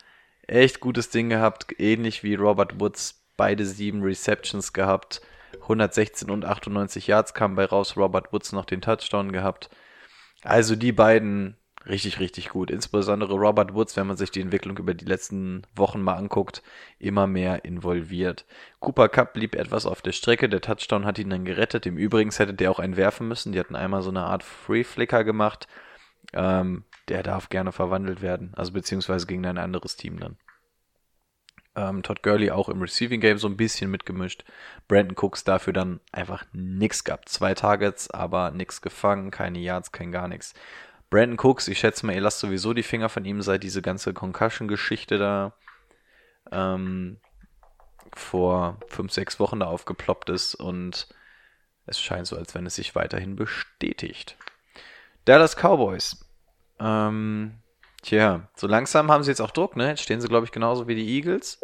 [0.47, 5.21] echt gutes Ding gehabt, ähnlich wie Robert Woods, beide sieben Receptions gehabt,
[5.63, 9.71] 116 und 98 Yards kam bei raus, Robert Woods noch den Touchdown gehabt.
[10.43, 11.57] Also die beiden
[11.87, 12.71] richtig, richtig gut.
[12.71, 16.63] Insbesondere Robert Woods, wenn man sich die Entwicklung über die letzten Wochen mal anguckt,
[16.99, 18.45] immer mehr involviert.
[18.81, 21.87] Cooper Cup blieb etwas auf der Strecke, der Touchdown hat ihn dann gerettet.
[21.87, 23.53] Im Übrigen hätte der auch einen werfen müssen.
[23.53, 25.67] Die hatten einmal so eine Art Free Flicker gemacht.
[26.33, 30.37] Ähm, der darf gerne verwandelt werden, also beziehungsweise gegen ein anderes Team dann.
[31.77, 34.45] Ähm, Todd Gurley auch im Receiving Game so ein bisschen mitgemischt.
[34.87, 37.29] Brandon Cooks dafür dann einfach nix gehabt.
[37.29, 40.55] Zwei Targets, aber nix gefangen, keine Yards, kein gar nichts.
[41.11, 44.15] Brandon Cooks, ich schätze mal, ihr lasst sowieso die Finger von ihm, seit diese ganze
[44.15, 45.55] Concussion-Geschichte da
[46.53, 47.19] ähm,
[48.15, 51.09] vor fünf, sechs Wochen da aufgeploppt ist und
[51.87, 54.37] es scheint so, als wenn es sich weiterhin bestätigt.
[55.25, 56.24] Dallas Cowboys.
[56.79, 57.55] Ähm,
[58.03, 59.89] tja, so langsam haben sie jetzt auch Druck, ne?
[59.91, 61.61] Jetzt stehen sie, glaube ich, genauso wie die Eagles.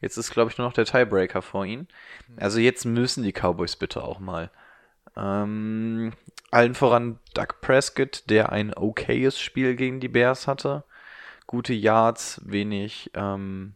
[0.00, 1.88] Jetzt ist, glaube ich, nur noch der Tiebreaker vor ihnen.
[2.36, 4.50] Also jetzt müssen die Cowboys bitte auch mal.
[5.16, 6.12] Ähm,
[6.50, 10.84] allen voran Doug Prescott, der ein okayes Spiel gegen die Bears hatte.
[11.46, 13.74] Gute Yards, wenig ähm,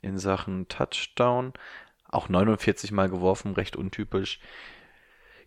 [0.00, 1.52] in Sachen Touchdown.
[2.08, 4.40] Auch 49 Mal geworfen, recht untypisch.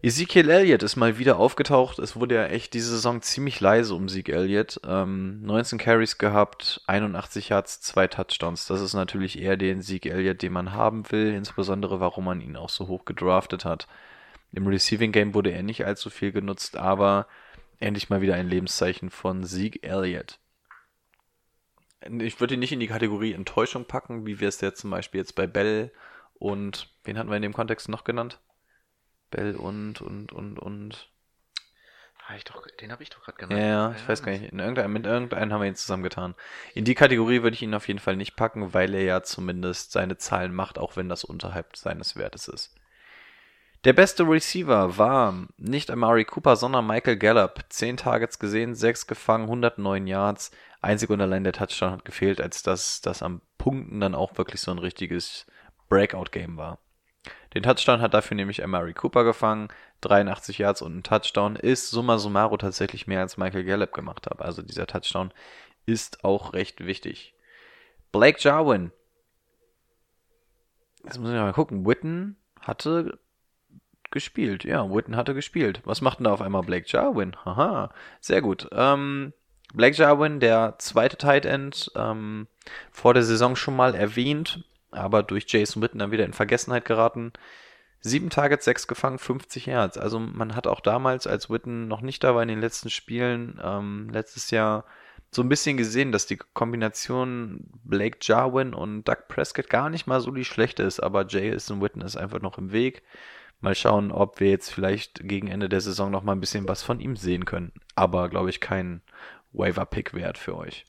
[0.05, 1.97] Ezekiel Elliott ist mal wieder aufgetaucht.
[1.97, 4.79] Es wurde ja echt diese Saison ziemlich leise um Zeke Elliott.
[4.85, 8.67] Ähm, 19 Carries gehabt, 81 Yards, zwei Touchdowns.
[8.67, 12.55] Das ist natürlich eher den Zeke Elliott, den man haben will, insbesondere warum man ihn
[12.55, 13.87] auch so hoch gedraftet hat.
[14.51, 17.25] Im Receiving Game wurde er nicht allzu viel genutzt, aber
[17.79, 20.37] endlich mal wieder ein Lebenszeichen von Zeke Elliott.
[22.19, 25.21] Ich würde ihn nicht in die Kategorie Enttäuschung packen, wie wir es jetzt zum Beispiel
[25.21, 25.91] jetzt bei Bell
[26.35, 28.39] und wen hatten wir in dem Kontext noch genannt?
[29.31, 31.09] Bell und und und und.
[32.27, 33.67] Ah, ich doch, den habe ich doch gerade Ja, genannt.
[33.67, 34.51] ja, ich weiß gar nicht.
[34.51, 36.33] In irgendein, mit irgendeinem haben wir ihn zusammengetan.
[36.73, 39.91] In die Kategorie würde ich ihn auf jeden Fall nicht packen, weil er ja zumindest
[39.91, 42.73] seine Zahlen macht, auch wenn das unterhalb seines Wertes ist.
[43.83, 47.59] Der beste Receiver war nicht Amari Cooper, sondern Michael Gallup.
[47.69, 50.49] 10 Targets gesehen, 6 gefangen, 109 Yards.
[50.81, 54.61] Einzig und allein der Touchdown hat gefehlt, als dass das am Punkten dann auch wirklich
[54.61, 55.45] so ein richtiges
[55.89, 56.79] Breakout-Game war.
[57.55, 59.69] Den Touchdown hat dafür nämlich Amari Cooper gefangen.
[60.01, 64.41] 83 Yards und ein Touchdown ist summa summarum tatsächlich mehr als Michael Gallup gemacht hat.
[64.41, 65.31] Also dieser Touchdown
[65.85, 67.33] ist auch recht wichtig.
[68.11, 68.91] Blake Jarwin.
[71.05, 71.85] Jetzt muss ich mal gucken.
[71.85, 73.19] Witten hatte
[74.11, 74.65] gespielt.
[74.65, 75.81] Ja, Witten hatte gespielt.
[75.85, 77.37] Was macht denn da auf einmal Blake Jarwin?
[77.45, 78.67] Haha, sehr gut.
[78.73, 79.31] Ähm,
[79.73, 82.47] Blake Jarwin, der zweite Tight End, ähm,
[82.91, 84.63] vor der Saison schon mal erwähnt,
[84.95, 87.33] aber durch Jason Witten dann wieder in Vergessenheit geraten.
[88.01, 89.97] Sieben Targets, sechs gefangen, 50 Yards.
[89.97, 93.59] Also man hat auch damals, als Witten noch nicht da war in den letzten Spielen,
[93.63, 94.85] ähm, letztes Jahr
[95.31, 100.21] so ein bisschen gesehen, dass die Kombination Blake Jarwin und Doug Prescott gar nicht mal
[100.21, 103.03] so die schlechte ist, aber Jason Witten ist einfach noch im Weg.
[103.59, 106.83] Mal schauen, ob wir jetzt vielleicht gegen Ende der Saison noch mal ein bisschen was
[106.83, 107.73] von ihm sehen können.
[107.95, 109.01] Aber glaube ich kein
[109.53, 110.85] Waiver-Pick wert für euch.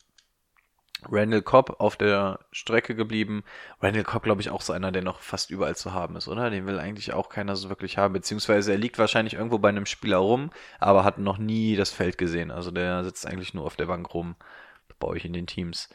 [1.04, 3.44] Randall Cobb auf der Strecke geblieben.
[3.80, 6.50] Randall Cobb, glaube ich, auch so einer, der noch fast überall zu haben ist, oder?
[6.50, 8.14] Den will eigentlich auch keiner so wirklich haben.
[8.14, 12.18] Beziehungsweise er liegt wahrscheinlich irgendwo bei einem Spieler rum, aber hat noch nie das Feld
[12.18, 12.50] gesehen.
[12.50, 14.36] Also der sitzt eigentlich nur auf der Bank rum
[14.98, 15.90] bei euch in den Teams.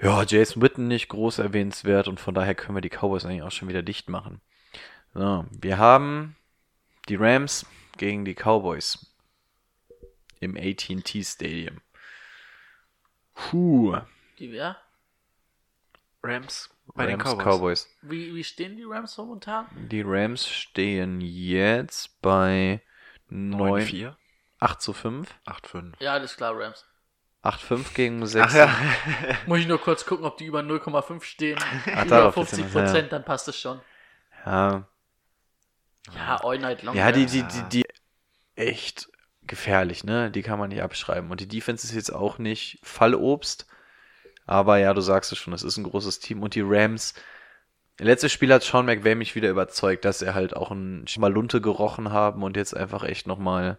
[0.00, 3.52] Ja, Jason Witten nicht groß erwähnenswert und von daher können wir die Cowboys eigentlich auch
[3.52, 4.40] schon wieder dicht machen.
[5.14, 6.36] So, wir haben
[7.08, 9.06] die Rams gegen die Cowboys
[10.40, 11.80] im AT&T Stadium.
[13.34, 13.96] Puh.
[14.38, 14.76] Die wer?
[16.22, 17.88] Rams bei Rams, den Cowboys.
[18.02, 19.66] Wie, wie stehen die Rams momentan?
[19.88, 22.82] Die Rams stehen jetzt bei
[23.28, 24.14] 9, 9-4,
[24.60, 25.34] 8 zu 5.
[25.46, 25.92] 8-5.
[26.00, 26.84] Ja, alles klar, Rams.
[27.42, 28.46] 8-5 gegen 6.
[28.46, 28.74] Ach ja.
[29.46, 31.58] Muss ich nur kurz gucken, ob die über 0,5 stehen.
[31.86, 33.80] über darauf 50 wird's ja Prozent, dann passt es schon.
[34.46, 34.86] ja.
[36.14, 36.94] Ja, all night long.
[36.94, 37.12] Ja, ne?
[37.12, 37.84] die, die, die, die
[38.56, 39.08] echt
[39.46, 40.30] gefährlich, ne?
[40.30, 41.30] Die kann man nicht abschreiben.
[41.30, 43.66] Und die Defense ist jetzt auch nicht Fallobst.
[44.46, 46.42] Aber ja, du sagst es schon, es ist ein großes Team.
[46.42, 47.14] Und die Rams,
[47.98, 51.60] letztes Spiel hat Sean McVay mich wieder überzeugt, dass er halt auch ein mal Lunte
[51.60, 53.78] gerochen haben und jetzt einfach echt nochmal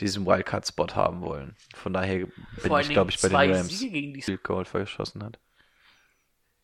[0.00, 1.56] diesen Wildcard-Spot haben wollen.
[1.74, 3.68] Von daher bin Vor ich, glaube ich, bei den Rams.
[3.68, 5.38] Siege gegen die Field Goal verschossen hat.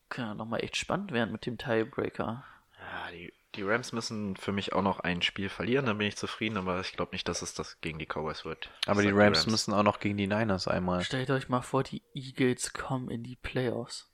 [0.09, 2.44] Kann ja nochmal echt spannend werden mit dem Tiebreaker.
[2.95, 6.16] Ja, die, die Rams müssen für mich auch noch ein Spiel verlieren, dann bin ich
[6.16, 8.71] zufrieden, aber ich glaube nicht, dass es das gegen die Cowboys wird.
[8.87, 11.03] Aber die sag Rams, müssen auch noch gegen die Niners einmal.
[11.03, 14.09] Stellt euch mal vor, die Eagles kommen in die Playoffs.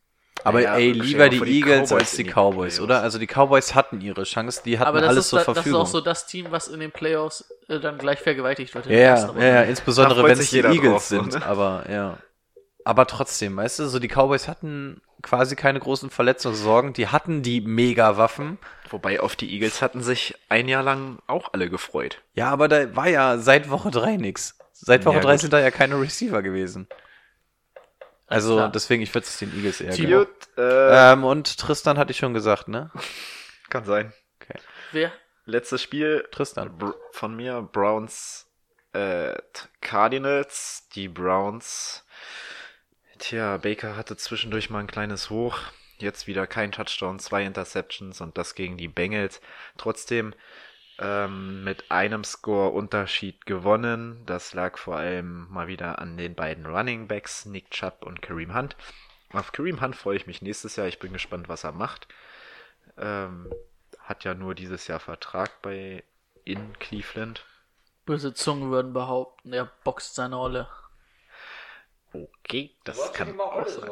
[0.45, 2.81] Aber Ja, ey, lieber die die Eagles Cowboys als die die Cowboys, Playoffs.
[2.81, 3.03] oder?
[3.03, 5.49] Also die Cowboys hatten ihre Chance, die hatten Aber das alles ist, zur da, das
[5.49, 5.83] ist Verfügung.
[5.83, 8.87] auch so das Team, was in den Playoffs äh, dann gleich vergewaltigt wird.
[8.87, 8.95] ja,
[9.39, 11.45] ja, ja, insbesondere wenn es die Eagles drauf, sind, ne?
[11.45, 12.19] aber ja.
[12.85, 17.61] Aber trotzdem, weißt du, so die Cowboys hatten quasi keine großen Verletzungssorgen, die hatten die
[17.61, 18.59] Mega-Waffen.
[18.89, 22.23] Wobei auf die Eagles hatten sich ein Jahr lang auch alle gefreut.
[22.35, 24.57] Ja, aber da war ja seit Woche 3 nix.
[24.73, 25.41] Seit Woche Ja, 3 gut.
[25.41, 26.89] sind da ja keine Receiver gewesen.
[28.27, 28.71] Also klar.
[28.71, 30.27] deswegen, ich würde es den Eagles eher geben.
[30.57, 32.91] Äh, Ähm, und Tristan hatte ich schon gesagt, ne?
[33.71, 34.13] kann sein.
[34.93, 35.13] Wer?
[35.45, 36.77] Letztes Spiel Tristan.
[36.79, 38.47] Br von mir, Browns
[38.93, 39.35] äh,
[39.81, 40.89] Cardinals.
[40.95, 42.05] Die Browns.
[43.21, 45.59] Tja, Baker hatte zwischendurch mal ein kleines Hoch.
[45.99, 49.43] Jetzt wieder kein Touchdown, zwei Interceptions und das gegen die Bengals.
[49.77, 50.35] Trotzdem
[50.99, 54.23] ähm, mit einem Score-Unterschied gewonnen.
[54.25, 58.55] Das lag vor allem mal wieder an den beiden Running Backs, Nick Chubb und Kareem
[58.55, 58.75] Hunt.
[59.35, 60.89] Auf Kareem Hunt freue ich mich nächstes Jahr.
[60.89, 62.09] Ich bin gespannt, was er macht.
[62.97, 63.53] Ähm,
[63.99, 66.05] hat ja nur dieses Jahr Vertrag bei
[66.45, 67.45] in Cleveland.
[68.07, 70.69] Böse Zungen würden behaupten, er boxt seine Olle.
[72.13, 73.91] Okay, das kann auch sein.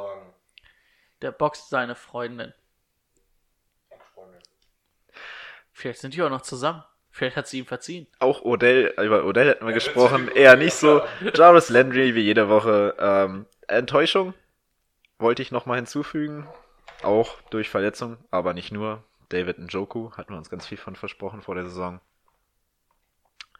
[1.23, 2.53] Der boxt seine Freundin.
[5.73, 6.83] Vielleicht sind die auch noch zusammen.
[7.11, 8.07] Vielleicht hat sie ihm verziehen.
[8.19, 11.03] Auch Odell, über Odell hätten wir gesprochen, eher nicht so.
[11.35, 12.95] Jarvis Landry wie jede Woche.
[12.99, 14.35] Ähm, Enttäuschung
[15.19, 16.49] wollte ich nochmal hinzufügen.
[17.03, 19.05] Auch durch Verletzung, aber nicht nur.
[19.29, 22.01] David Njoku hatten wir uns ganz viel von versprochen vor der Saison.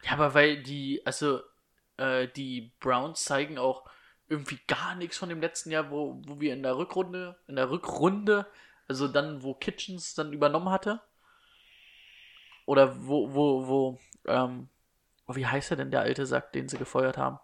[0.03, 1.41] Ja, aber weil die, also,
[1.99, 3.89] äh, die Browns zeigen auch
[4.29, 7.71] irgendwie gar nichts von dem letzten Jahr, wo, wo wir in der Rückrunde, in der
[7.71, 8.47] Rückrunde,
[8.87, 11.01] also dann, wo Kitchens dann übernommen hatte.
[12.67, 14.69] Oder wo, wo, wo, ähm,
[15.27, 17.39] oh, wie heißt er denn, der alte Sack, den sie gefeuert haben?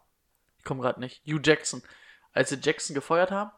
[0.58, 1.22] Ich komme gerade nicht.
[1.26, 1.82] Hugh Jackson.
[2.32, 3.50] Als sie Jackson gefeuert haben,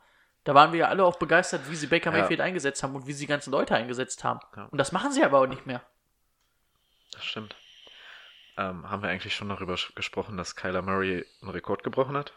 [0.44, 2.18] da waren wir ja alle auch begeistert, wie sie Baker Ja.
[2.18, 4.40] Mayfield eingesetzt haben und wie sie die ganzen Leute eingesetzt haben.
[4.56, 4.66] Ja.
[4.66, 5.82] Und das machen sie aber auch nicht mehr.
[7.12, 7.56] Das stimmt.
[8.56, 12.32] Ähm, haben wir eigentlich schon darüber gesprochen, dass Kyler Murray einen Rekord gebrochen hat?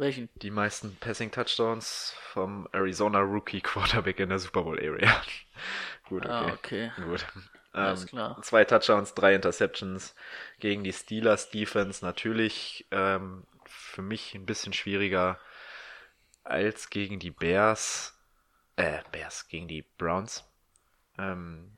[0.00, 0.28] Welchen?
[0.36, 5.22] Die meisten Passing Touchdowns vom Arizona Rookie Quarterback in der Super Bowl Area.
[6.08, 6.32] Gut, okay.
[6.32, 6.92] Ah, okay.
[6.96, 7.26] Gut.
[7.72, 8.42] Alles Ähm, klar.
[8.42, 10.14] Zwei Touchdowns, drei Interceptions
[10.58, 12.04] gegen die Steelers Defense.
[12.04, 15.38] Natürlich ähm, für mich ein bisschen schwieriger
[16.44, 18.18] als gegen die Bears.
[18.76, 20.44] Äh, Bears, gegen die Browns.
[21.18, 21.76] Ähm,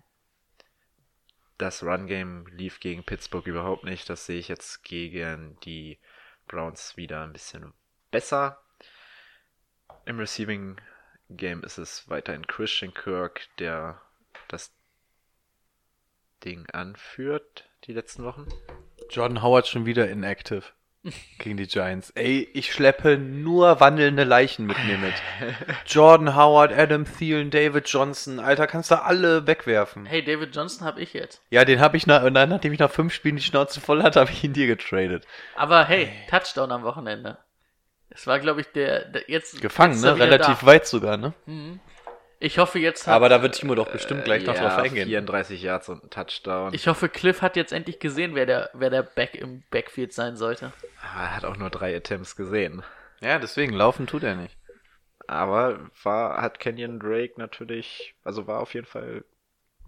[1.58, 4.08] das Run-Game lief gegen Pittsburgh überhaupt nicht.
[4.08, 5.98] Das sehe ich jetzt gegen die
[6.46, 7.72] Browns wieder ein bisschen
[8.12, 8.62] besser.
[10.04, 10.80] Im Receiving
[11.30, 14.00] Game ist es weiterhin Christian Kirk, der
[14.46, 14.72] das
[16.44, 18.46] Ding anführt die letzten Wochen.
[19.10, 20.64] Jordan Howard schon wieder inactive
[21.38, 22.10] gegen die Giants.
[22.10, 25.14] Ey, ich schleppe nur wandelnde Leichen mit mir mit.
[25.86, 28.38] Jordan Howard, Adam Thielen, David Johnson.
[28.38, 30.06] Alter, kannst du alle wegwerfen.
[30.06, 31.42] Hey, David Johnson habe ich jetzt.
[31.50, 34.02] Ja, den habe ich nach, und dann, nachdem ich nach fünf Spielen die Schnauze voll
[34.02, 35.26] hatte, habe ich ihn dir getradet.
[35.56, 37.38] Aber hey, Touchdown am Wochenende.
[38.14, 39.60] Es war, glaube ich, der, der jetzt.
[39.60, 40.18] Gefangen, jetzt ne?
[40.18, 40.66] Relativ da.
[40.66, 41.32] weit sogar, ne?
[42.40, 45.06] Ich hoffe, jetzt hat, Aber da wird Timo doch bestimmt gleich noch ja, drauf eingehen.
[45.08, 46.74] 34 Yards und ein Touchdown.
[46.74, 50.36] ich hoffe, Cliff hat jetzt endlich gesehen, wer der, wer der Back im Backfield sein
[50.36, 50.72] sollte.
[51.14, 52.82] Aber er hat auch nur drei Attempts gesehen.
[53.20, 54.56] Ja, deswegen, laufen tut er nicht.
[55.28, 59.24] Aber war, hat Kenyon Drake natürlich, also war auf jeden Fall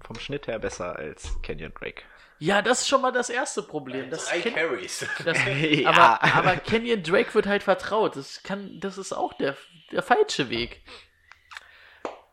[0.01, 2.03] vom Schnitt her besser als Kenyon Drake.
[2.45, 4.11] Ja, das ist schon mal das erste Problem.
[4.11, 5.07] Das Ken- Carries.
[5.25, 5.89] Das, Ja.
[5.91, 8.17] aber, aber Kenyon Drake wird halt vertraut.
[8.17, 9.57] Das kann, das ist auch der,
[9.93, 10.83] der falsche Weg.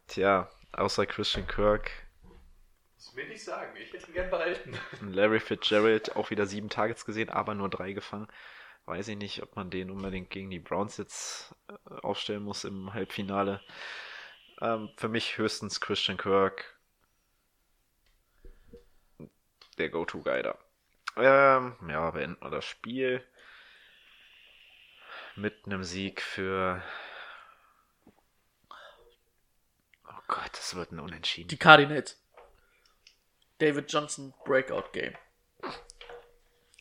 [0.08, 1.92] Tja, außer Christian Kirk,
[2.98, 4.78] Das will ich sagen, ich hätte ihn gern behalten.
[5.02, 8.28] Larry Fitzgerald auch wieder sieben Targets gesehen, aber nur drei gefangen.
[8.86, 12.94] Weiß ich nicht, ob man den unbedingt gegen die Browns jetzt äh, aufstellen muss im
[12.94, 13.62] Halbfinale.
[14.60, 16.71] Ähm, für mich höchstens Christian Kirk.
[19.78, 20.58] Der Go-To-Guy da.
[21.18, 23.24] Ähm, ja, beenden wir das Spiel.
[25.36, 26.82] Mit einem Sieg für.
[30.08, 31.50] Oh Gott, das wird ein Unentschieden.
[31.50, 32.22] Die Cardinals.
[33.60, 35.16] David Johnson Breakout Game.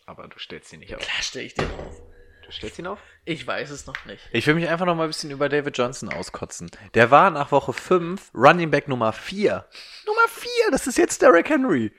[0.07, 1.05] Aber du stellst ihn nicht auf.
[1.05, 2.03] Da stelle ich den auf.
[2.45, 2.99] Du stellst ihn auf?
[3.25, 4.29] Ich weiß es noch nicht.
[4.33, 6.71] Ich will mich einfach noch mal ein bisschen über David Johnson auskotzen.
[6.95, 9.69] Der war nach Woche 5 Running Back Nummer 4.
[10.07, 11.93] Nummer 4, das ist jetzt Derrick Henry.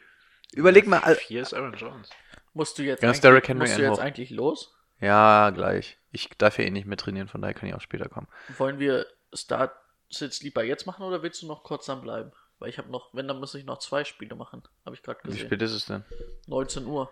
[0.53, 0.99] Überleg mal.
[0.99, 2.09] al- Hier ist Aaron Jones.
[2.53, 4.75] Musst du jetzt, Ja, eigentlich, Derrick Henry musst du jetzt eigentlich los?
[4.99, 5.97] Ja, gleich.
[6.11, 8.27] Ich darf ja eh nicht mehr trainieren, von daher kann ich auch später kommen.
[8.57, 9.73] Wollen wir Start
[10.09, 12.31] Sit lieber jetzt machen oder willst du noch kurz dran bleiben?
[12.59, 14.61] Weil ich habe noch, wenn, dann muss ich noch zwei Spiele machen.
[14.85, 15.45] Habe ich gerade Wie gesehen.
[15.47, 16.03] spät ist es denn?
[16.47, 17.09] 19 Uhr.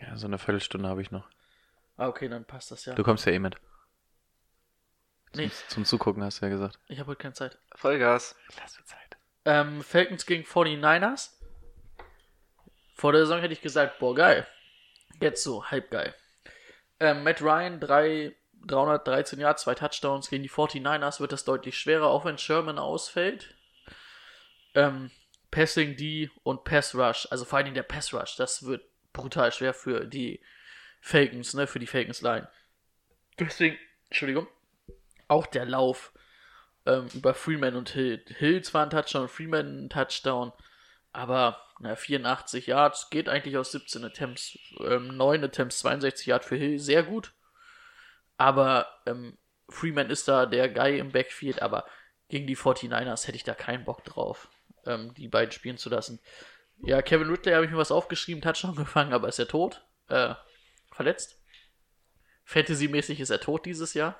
[0.00, 1.26] Ja, so eine Viertelstunde habe ich noch.
[1.96, 2.94] Ah, okay, dann passt das ja.
[2.94, 3.56] Du kommst ja eh mit.
[5.34, 6.78] Nee, Zum Zugucken hast du ja gesagt.
[6.86, 7.58] ich habe heute keine Zeit.
[7.74, 8.36] Vollgas.
[8.60, 9.16] Lass dir Zeit.
[9.46, 11.30] Ähm, Falcons gegen 49ers.
[12.94, 14.46] Vor der Saison hätte ich gesagt, boah, geil.
[15.20, 16.14] Jetzt so, halb geil.
[17.00, 18.34] Ähm, Matt Ryan, drei,
[18.66, 23.54] 313 Yards, zwei Touchdowns gegen die 49ers wird das deutlich schwerer, auch wenn Sherman ausfällt.
[24.74, 25.10] Ähm,
[25.50, 29.74] Passing D und Pass Rush, also vor allem der Pass Rush, das wird brutal schwer
[29.74, 30.40] für die
[31.00, 32.48] Falcons, ne, für die Falcons Line.
[33.38, 34.48] Deswegen, Entschuldigung,
[35.28, 36.12] auch der Lauf
[36.86, 38.24] ähm, über Freeman und Hill.
[38.26, 40.52] Hill zwar ein Touchdown, Freeman ein Touchdown,
[41.14, 46.56] aber na, 84 Yards geht eigentlich aus 17 Attempts, ähm, 9 Attempts, 62 Yards für
[46.56, 47.32] Hill, sehr gut.
[48.36, 49.38] Aber ähm,
[49.68, 51.86] Freeman ist da der Guy im Backfield, aber
[52.28, 54.48] gegen die 49ers hätte ich da keinen Bock drauf,
[54.86, 56.20] ähm, die beiden spielen zu lassen.
[56.78, 59.84] Ja, Kevin Ridley habe ich mir was aufgeschrieben, Touchdown gefangen, aber ist er tot?
[60.08, 60.34] Äh,
[60.92, 61.40] verletzt?
[62.44, 64.18] Fantasy-mäßig ist er tot dieses Jahr.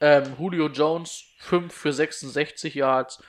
[0.00, 3.22] Ähm, Julio Jones 5 für 66 Yards.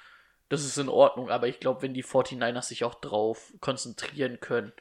[0.49, 4.72] Das ist in Ordnung, aber ich glaube, wenn die 49ers sich auch drauf konzentrieren können,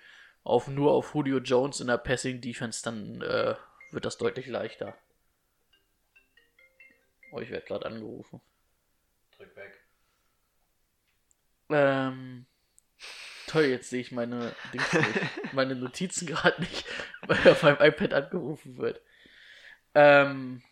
[0.45, 3.57] auf nur auf Julio Jones in der Passing Defense, dann äh,
[3.91, 4.97] wird das deutlich leichter.
[7.33, 8.41] Oh, ich werde gerade angerufen.
[9.37, 9.83] Drück weg.
[11.69, 12.47] Ähm,
[13.49, 14.55] toll, jetzt sehe ich meine,
[15.53, 16.87] meine Notizen gerade nicht,
[17.27, 19.01] weil auf meinem iPad angerufen wird.
[19.95, 20.63] Ähm,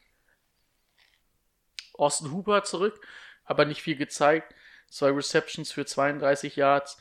[1.95, 3.05] Austin Hooper zurück,
[3.45, 4.55] aber nicht viel gezeigt.
[4.95, 6.99] Zwei Receptions für 32 Yards.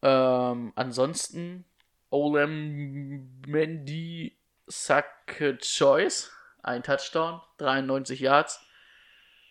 [0.00, 1.66] Ähm, ansonsten
[2.08, 8.64] Olem Mendy Sacke Choice, ein Touchdown, 93 Yards.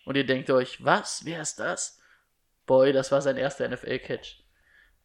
[0.06, 1.24] Und ihr denkt euch, was?
[1.24, 2.00] Wer ist das?
[2.66, 4.42] Boy, das war sein erster NFL-Catch.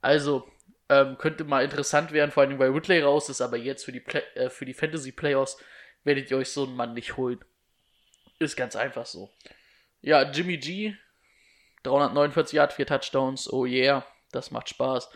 [0.02, 0.52] Also,
[0.90, 3.99] ähm, könnte mal interessant werden, vor allem weil Whitley raus ist, aber jetzt für die,
[3.99, 5.60] Play äh, für die Fantasy-Playoffs
[6.03, 7.45] werdet ihr euch so einen Mann nicht holen.
[8.40, 9.30] Ist ganz einfach so.
[10.02, 10.95] Ja, Jimmy G,
[11.84, 15.10] 349 Yards, 4 Touchdowns, oh yeah, das macht Spaß.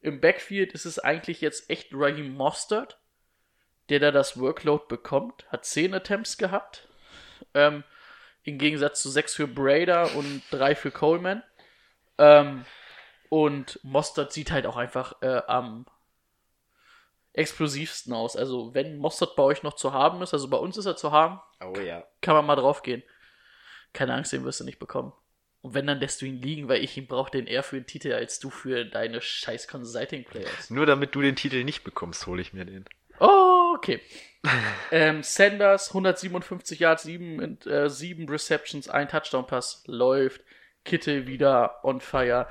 [0.00, 2.98] Im Backfield ist es eigentlich jetzt echt Raheem Mostert,
[3.88, 6.88] der da das Workload bekommt, hat 10 Attempts gehabt.
[7.54, 7.84] Ähm,
[8.42, 11.42] Im Gegensatz zu 6 für Brader und 3 für Coleman.
[12.18, 12.64] Ähm,
[13.28, 15.86] und Mostert sieht halt auch einfach äh, am
[17.32, 18.36] explosivsten aus.
[18.36, 21.12] Also, wenn Mostert bei euch noch zu haben ist, also bei uns ist er zu
[21.12, 22.04] haben, Oh ja.
[22.22, 23.02] kann man mal drauf gehen.
[23.92, 25.12] Keine Angst, den wirst du nicht bekommen.
[25.62, 27.86] Und wenn, dann lässt du ihn liegen, weil ich ihn brauche den eher für den
[27.86, 30.70] Titel als du für deine scheiß Consulting Players.
[30.70, 32.86] Nur damit du den Titel nicht bekommst, hole ich mir den.
[33.18, 34.00] Oh, okay.
[34.90, 40.40] ähm, Sanders, 157 Yards, 7, äh, 7 Receptions, ein Touchdown-Pass, läuft.
[40.84, 42.48] Kittel wieder on fire.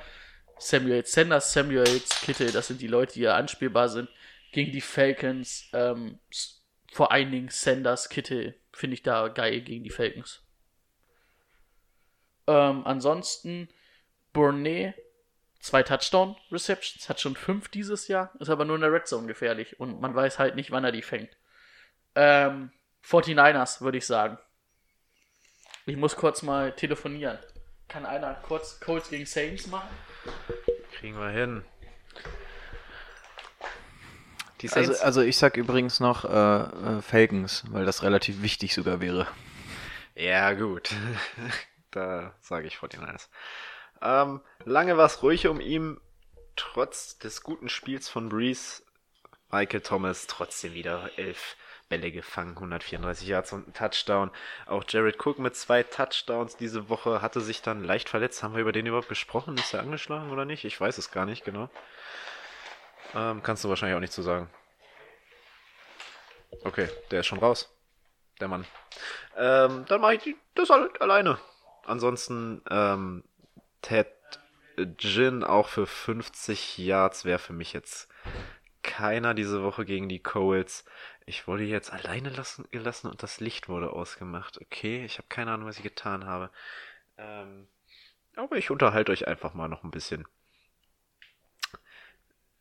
[0.59, 4.09] Samuels, Sanders, Samuels, Kittel, das sind die Leute, die ja anspielbar sind.
[4.51, 6.19] Gegen die Falcons, ähm,
[6.91, 10.43] vor allen Dingen Sanders, Kittel, finde ich da geil gegen die Falcons.
[12.49, 13.69] Ähm, ansonsten
[14.33, 14.95] Bournet,
[15.59, 19.79] zwei Touchdown-Receptions, hat schon fünf dieses Jahr, ist aber nur in der Red Zone gefährlich
[19.79, 21.29] und man weiß halt nicht, wann er die fängt.
[22.15, 22.71] Ähm,
[23.05, 24.39] 49ers, würde ich sagen.
[25.85, 27.37] Ich muss kurz mal telefonieren.
[27.87, 29.89] Kann einer kurz Colts gegen Saints machen?
[30.93, 31.63] Kriegen wir hin.
[34.61, 39.01] Die Also, also ich sag übrigens noch äh, äh, Falcons, weil das relativ wichtig sogar
[39.01, 39.27] wäre.
[40.15, 40.89] ja, gut.
[41.91, 43.29] da sage ich 49ers.
[44.01, 45.99] Ähm, lange war es ruhig um ihn.
[46.55, 48.83] Trotz des guten Spiels von Breeze,
[49.49, 51.55] Michael Thomas trotzdem wieder elf
[51.89, 54.31] Bälle gefangen, 134 Yards und ein Touchdown.
[54.67, 58.43] Auch Jared Cook mit zwei Touchdowns diese Woche hatte sich dann leicht verletzt.
[58.43, 59.57] Haben wir über den überhaupt gesprochen?
[59.57, 60.65] Ist er angeschlagen oder nicht?
[60.65, 61.69] Ich weiß es gar nicht genau.
[63.15, 64.49] Ähm, kannst du wahrscheinlich auch nicht zu sagen.
[66.63, 67.73] Okay, der ist schon raus.
[68.39, 68.65] Der Mann.
[69.35, 71.39] Ähm, dann mache ich das halt alleine.
[71.89, 73.23] Ansonsten, ähm,
[73.81, 74.07] Ted
[74.97, 78.07] Gin auch für 50 Yards wäre für mich jetzt
[78.83, 80.85] keiner diese Woche gegen die Colts.
[81.25, 84.59] Ich wurde jetzt alleine lassen, gelassen und das Licht wurde ausgemacht.
[84.61, 86.49] Okay, ich habe keine Ahnung, was ich getan habe.
[87.17, 87.67] Ähm,
[88.35, 90.27] aber ich unterhalte euch einfach mal noch ein bisschen.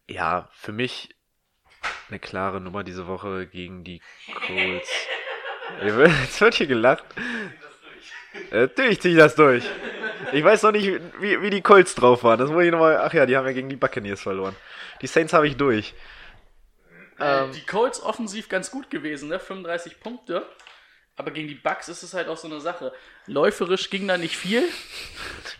[0.08, 1.14] Ja, für mich
[2.08, 4.00] eine klare Nummer diese Woche gegen die
[4.34, 4.90] Colts.
[5.82, 7.04] Jetzt wird hier gelacht.
[8.50, 9.64] Natürlich ziehe ich das durch.
[10.32, 12.38] Ich weiß noch nicht, wie, wie die Colts drauf waren.
[12.38, 12.98] Das muss ich nochmal.
[12.98, 14.54] Ach ja, die haben ja gegen die Buccaneers verloren.
[15.00, 15.94] Die Saints habe ich durch.
[17.20, 19.38] Ähm, die Colts offensiv ganz gut gewesen, ne?
[19.38, 20.46] 35 Punkte.
[21.16, 22.92] Aber gegen die Bucks ist es halt auch so eine Sache.
[23.26, 24.62] Läuferisch ging da nicht viel.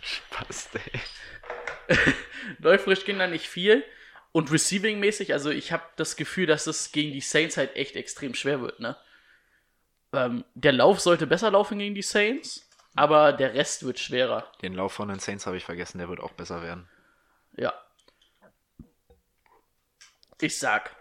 [0.01, 1.97] Spaß, ey.
[2.59, 3.83] Läuferisch ging da nicht viel.
[4.31, 8.35] Und receiving-mäßig, also ich habe das Gefühl, dass es gegen die Saints halt echt extrem
[8.35, 8.95] schwer wird, ne?
[10.13, 12.68] Ähm, der Lauf sollte besser laufen gegen die Saints,
[12.99, 14.51] aber der Rest wird schwerer.
[14.61, 16.89] Den Lauf von den Saints habe ich vergessen, der wird auch besser werden.
[17.55, 17.73] Ja.
[20.41, 20.93] Ich sag,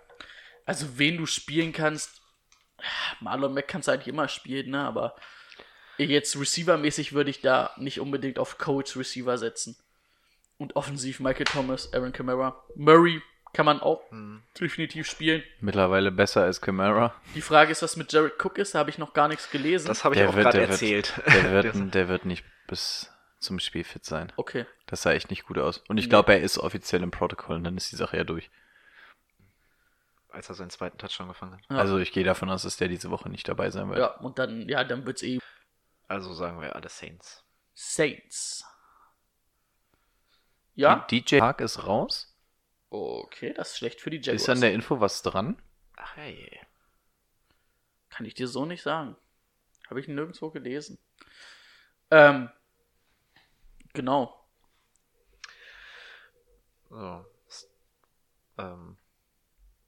[0.64, 2.22] also wen du spielen kannst,
[3.18, 4.84] Marlon Mack kannst du eigentlich immer spielen, ne?
[4.84, 5.16] Aber
[5.96, 9.76] jetzt Receiver-mäßig würde ich da nicht unbedingt auf Colts Receiver setzen.
[10.56, 13.20] Und offensiv Michael Thomas, Aaron Kamara, Murray
[13.58, 14.04] kann man auch
[14.60, 15.42] definitiv spielen.
[15.58, 17.12] Mittlerweile besser als Camara.
[17.34, 19.88] Die Frage ist, was mit Jared Cook ist, da habe ich noch gar nichts gelesen.
[19.88, 21.16] Das habe ich Der auch wird, gerade der erzählt.
[21.16, 23.10] wird, der wird, der wird nicht bis
[23.40, 24.32] zum Spiel fit sein.
[24.36, 24.64] okay.
[24.86, 25.78] Das sah echt nicht gut aus.
[25.88, 28.48] Und ich glaube, er ist offiziell im Protokoll und dann ist die Sache ja durch.
[30.30, 31.60] Als er seinen zweiten Touchdown gefangen hat.
[31.68, 31.78] Ja.
[31.78, 33.98] Also ich gehe davon aus, dass der diese Woche nicht dabei sein wird.
[33.98, 35.40] Ja, und dann, ja, dann wird's eh
[36.06, 37.42] Also sagen wir alle Saints.
[37.74, 38.64] Saints.
[40.76, 41.04] Ja?
[41.10, 42.32] DJ Park ist raus.
[42.90, 44.42] Okay, das ist schlecht für die Jaguars.
[44.42, 45.60] Ist an der Info was dran?
[45.96, 46.58] Ach hey.
[48.08, 49.16] Kann ich dir so nicht sagen.
[49.88, 50.98] Habe ich nirgendwo gelesen.
[52.10, 52.50] Ähm,
[53.92, 54.34] genau.
[56.88, 57.24] So.
[57.46, 57.70] S-
[58.58, 58.96] Ähm,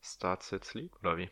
[0.02, 1.30] Start, Sit, Sleep oder wie?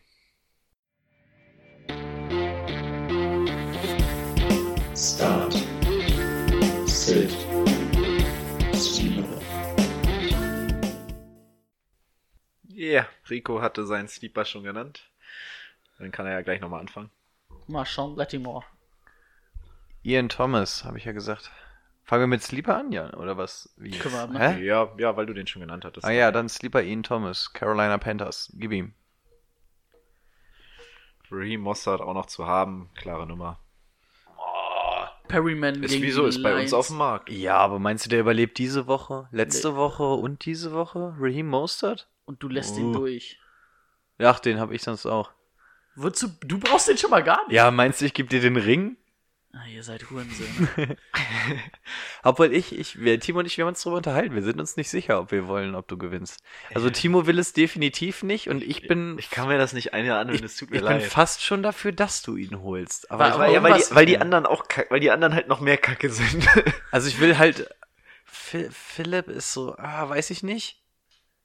[4.95, 5.53] Start.
[6.87, 7.48] Sit.
[12.79, 15.11] Yeah, Rico hatte seinen Sleeper schon genannt.
[15.97, 17.09] Dann kann er ja gleich nochmal anfangen.
[17.67, 18.63] Marshawn Lattimore.
[20.01, 21.51] Ian Thomas, habe ich ja gesagt.
[22.05, 23.13] Fangen wir mit Sleeper an, ja?
[23.15, 23.73] Oder was?
[23.75, 23.91] Wie?
[23.91, 24.39] Können wir.
[24.39, 24.63] Hä?
[24.63, 26.07] Ja, ja, weil du den schon genannt hattest.
[26.07, 28.53] Ah ja, dann Sleeper Ian Thomas, Carolina Panthers.
[28.55, 28.93] Gib ihm.
[31.29, 33.59] Raheem Mossad auch noch zu haben, klare Nummer.
[35.27, 36.73] Perryman Ist gegen wieso, die ist bei uns Lions.
[36.73, 37.29] auf dem Markt.
[37.29, 41.13] Ja, aber meinst du, der überlebt diese Woche, letzte Woche und diese Woche?
[41.19, 42.07] Raheem Mostert?
[42.29, 42.79] Und du lässt Oh.
[42.79, 43.39] ihn durch.
[44.19, 45.31] Ach, den habe ich sonst auch.
[45.95, 46.27] Wozu?
[46.41, 47.55] Du brauchst den schon mal gar nicht.
[47.55, 48.97] Ja, meinst du, ich gebe dir den Ring?
[49.51, 50.95] Ah, ihr seid Hurensöhne.
[52.23, 54.35] Obwohl ich, ich, wir, Timo und ich, wir haben uns darüber unterhalten.
[54.35, 56.43] Wir sind uns nicht sicher, ob wir wollen, ob du gewinnst.
[56.75, 60.31] Also Timo will es definitiv nicht und ich bin, Ich kann mir das nicht einladen,
[60.31, 63.09] ich, ich bin fast schon dafür, dass du ihn holst.
[63.09, 65.09] Aber War- ich, aber- weil, ja, weil, die, weil die anderen auch kack, weil die
[65.09, 66.47] anderen halt noch mehr Kacke sind.
[66.91, 67.67] also ich will halt,
[68.25, 70.78] Phil, Philipp ist so, ah, weiß ich nicht.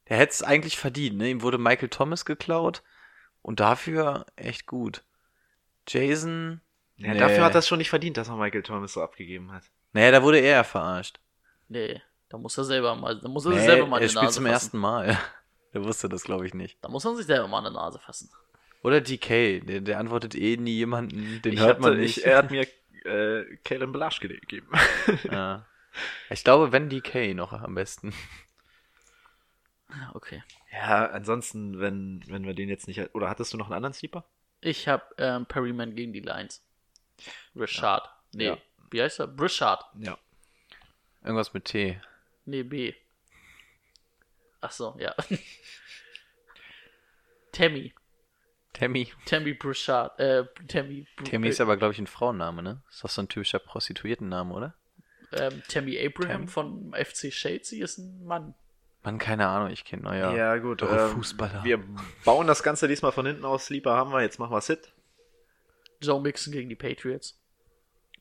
[0.08, 1.30] Der hätte es eigentlich verdient, ne?
[1.30, 2.82] Ihm wurde Michael Thomas geklaut
[3.42, 5.02] und dafür echt gut.
[5.88, 6.60] Jason,
[6.96, 7.18] ja, nee.
[7.18, 9.64] Dafür hat er es schon nicht verdient, dass er Michael Thomas so abgegeben hat.
[9.92, 11.20] Naja, da wurde er verarscht.
[11.68, 14.08] Nee, da muss er selber mal, da muss er sich Nee, selber mal er die
[14.08, 14.52] spielt Nase zum fassen.
[14.54, 15.18] ersten Mal.
[15.74, 16.78] Der wusste das, glaube ich, nicht.
[16.82, 18.30] Da muss man sich selber mal in die Nase fassen.
[18.84, 22.18] Oder DK, der, der antwortet eh nie jemanden, den Ich hört man hatte- nicht.
[22.18, 22.62] Ich, er hat mir
[23.04, 24.68] äh, Kalen Blaschke gegeben.
[25.32, 25.66] ja.
[26.30, 28.14] Ich glaube, wenn DK noch am besten.
[29.90, 30.42] Ja, okay.
[30.72, 33.14] Ja, ansonsten, wenn, wenn wir den jetzt nicht.
[33.14, 34.24] Oder hattest du noch einen anderen Sleeper?
[34.60, 36.64] Ich habe ähm, Perryman gegen die Lions.
[37.54, 38.08] Richard.
[38.32, 38.58] Nee, Ja.
[38.90, 39.38] wie heißt er?
[39.38, 39.84] Richard.
[39.98, 40.18] Ja.
[41.22, 42.00] Irgendwas mit T.
[42.46, 42.94] Nee, B.
[44.60, 45.14] Ach so, ja.
[47.52, 47.92] Tammy.
[48.72, 49.12] Tammy.
[49.26, 50.18] Tammy Bouchard.
[50.18, 51.06] Äh, Tammy.
[51.16, 52.82] Br- Tammy ist aber, glaube ich, ein Frauenname, ne?
[52.90, 54.74] Ist doch so ein typischer Prostituiertenname, oder?
[55.32, 56.46] ähm, Tammy Abraham Tammy?
[56.48, 58.54] von FC Chelsea ist ein Mann.
[59.04, 60.34] Mann, keine Ahnung, ich kenne neuer.
[60.34, 60.80] Ja, gut.
[60.80, 61.62] ähm, Fußballer.
[61.62, 61.78] Wir
[62.24, 63.66] bauen das Ganze diesmal von hinten aus.
[63.66, 64.22] Sleeper haben wir.
[64.22, 64.92] Jetzt machen wir Sit.
[66.00, 67.38] Joe Mixon gegen die Patriots.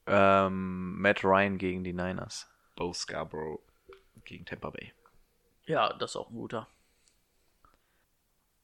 [0.05, 2.49] Ähm, Matt Ryan gegen die Niners.
[2.75, 3.61] Bo Scarborough
[4.25, 4.91] gegen Tampa Bay.
[5.65, 6.67] Ja, das ist auch ein guter.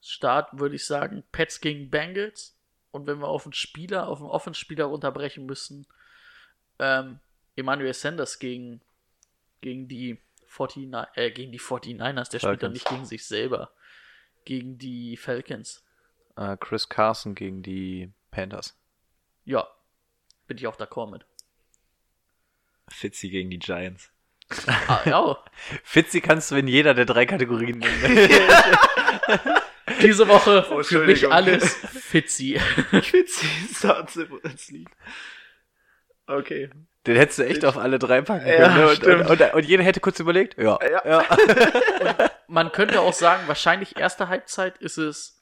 [0.01, 2.57] Start würde ich sagen, Pets gegen Bengals.
[2.91, 5.87] Und wenn wir auf einen Spieler, auf einen Offenspieler runterbrechen müssen,
[6.79, 7.19] ähm,
[7.55, 8.81] Emmanuel Sanders gegen,
[9.61, 10.19] gegen die
[10.59, 12.73] 49, äh, gegen die 49ers, der spielt dann Falcons.
[12.73, 13.71] nicht gegen sich selber.
[14.45, 15.83] Gegen die Falcons.
[16.35, 18.77] Äh, Chris Carson gegen die Panthers.
[19.45, 19.67] Ja,
[20.47, 21.25] bin ich auch d'accord mit.
[22.89, 24.11] Fitzy gegen die Giants.
[24.87, 25.43] Ah, ja,
[25.83, 28.29] Fitzy kannst du in jeder der drei Kategorien nennen.
[30.01, 32.59] diese Woche Oh, für mich alles Fitzy.
[33.01, 34.89] Fitzy Starts ins Lied.
[36.25, 36.69] Okay.
[37.07, 38.75] Den hättest du echt auf alle drei packen Ja, können.
[38.77, 38.87] ne?
[38.89, 40.57] und, und, und, und jeder hätte kurz überlegt.
[40.61, 40.77] Ja.
[41.05, 41.23] Ja.
[42.47, 45.41] Man könnte auch sagen, wahrscheinlich erste Halbzeit ist es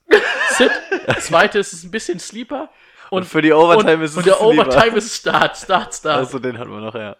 [0.57, 0.71] Sit,
[1.19, 2.69] zweite ist es ein bisschen Sleeper
[3.09, 4.67] Und, für die Overtime ist es und der Sleeper.
[4.67, 6.17] Overtime ist Start, Start, Start.
[6.17, 7.15] Also den hatten wir noch, ja.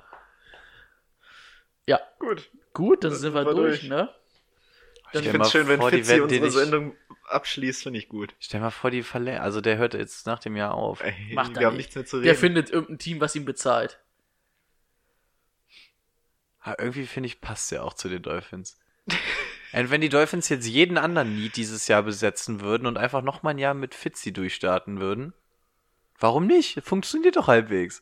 [1.86, 2.50] ja, Gut.
[2.74, 3.84] gut, dann Dann sind wir durch, durch.
[3.90, 4.10] ne?
[5.14, 6.96] Ich Stell finde es schön, wenn vor, den unsere Sendung
[7.30, 8.36] abschließt, finde ich gut.
[8.40, 11.02] Stell mal vor, die Verlä Also der hört jetzt nach dem Jahr auf.
[11.02, 11.86] Ey, Macht er wir haben nicht.
[11.88, 12.26] nichts mehr zu reden.
[12.26, 14.00] Der findet irgendein Team, was ihm bezahlt.
[16.68, 18.77] Aber irgendwie finde ich, passt ja auch zu den Dolphins.
[19.73, 23.41] Und wenn die Dolphins jetzt jeden anderen Need dieses Jahr besetzen würden und einfach noch
[23.41, 25.34] mal ein Jahr mit Fitzy durchstarten würden,
[26.19, 26.81] warum nicht?
[26.84, 28.02] Funktioniert doch halbwegs.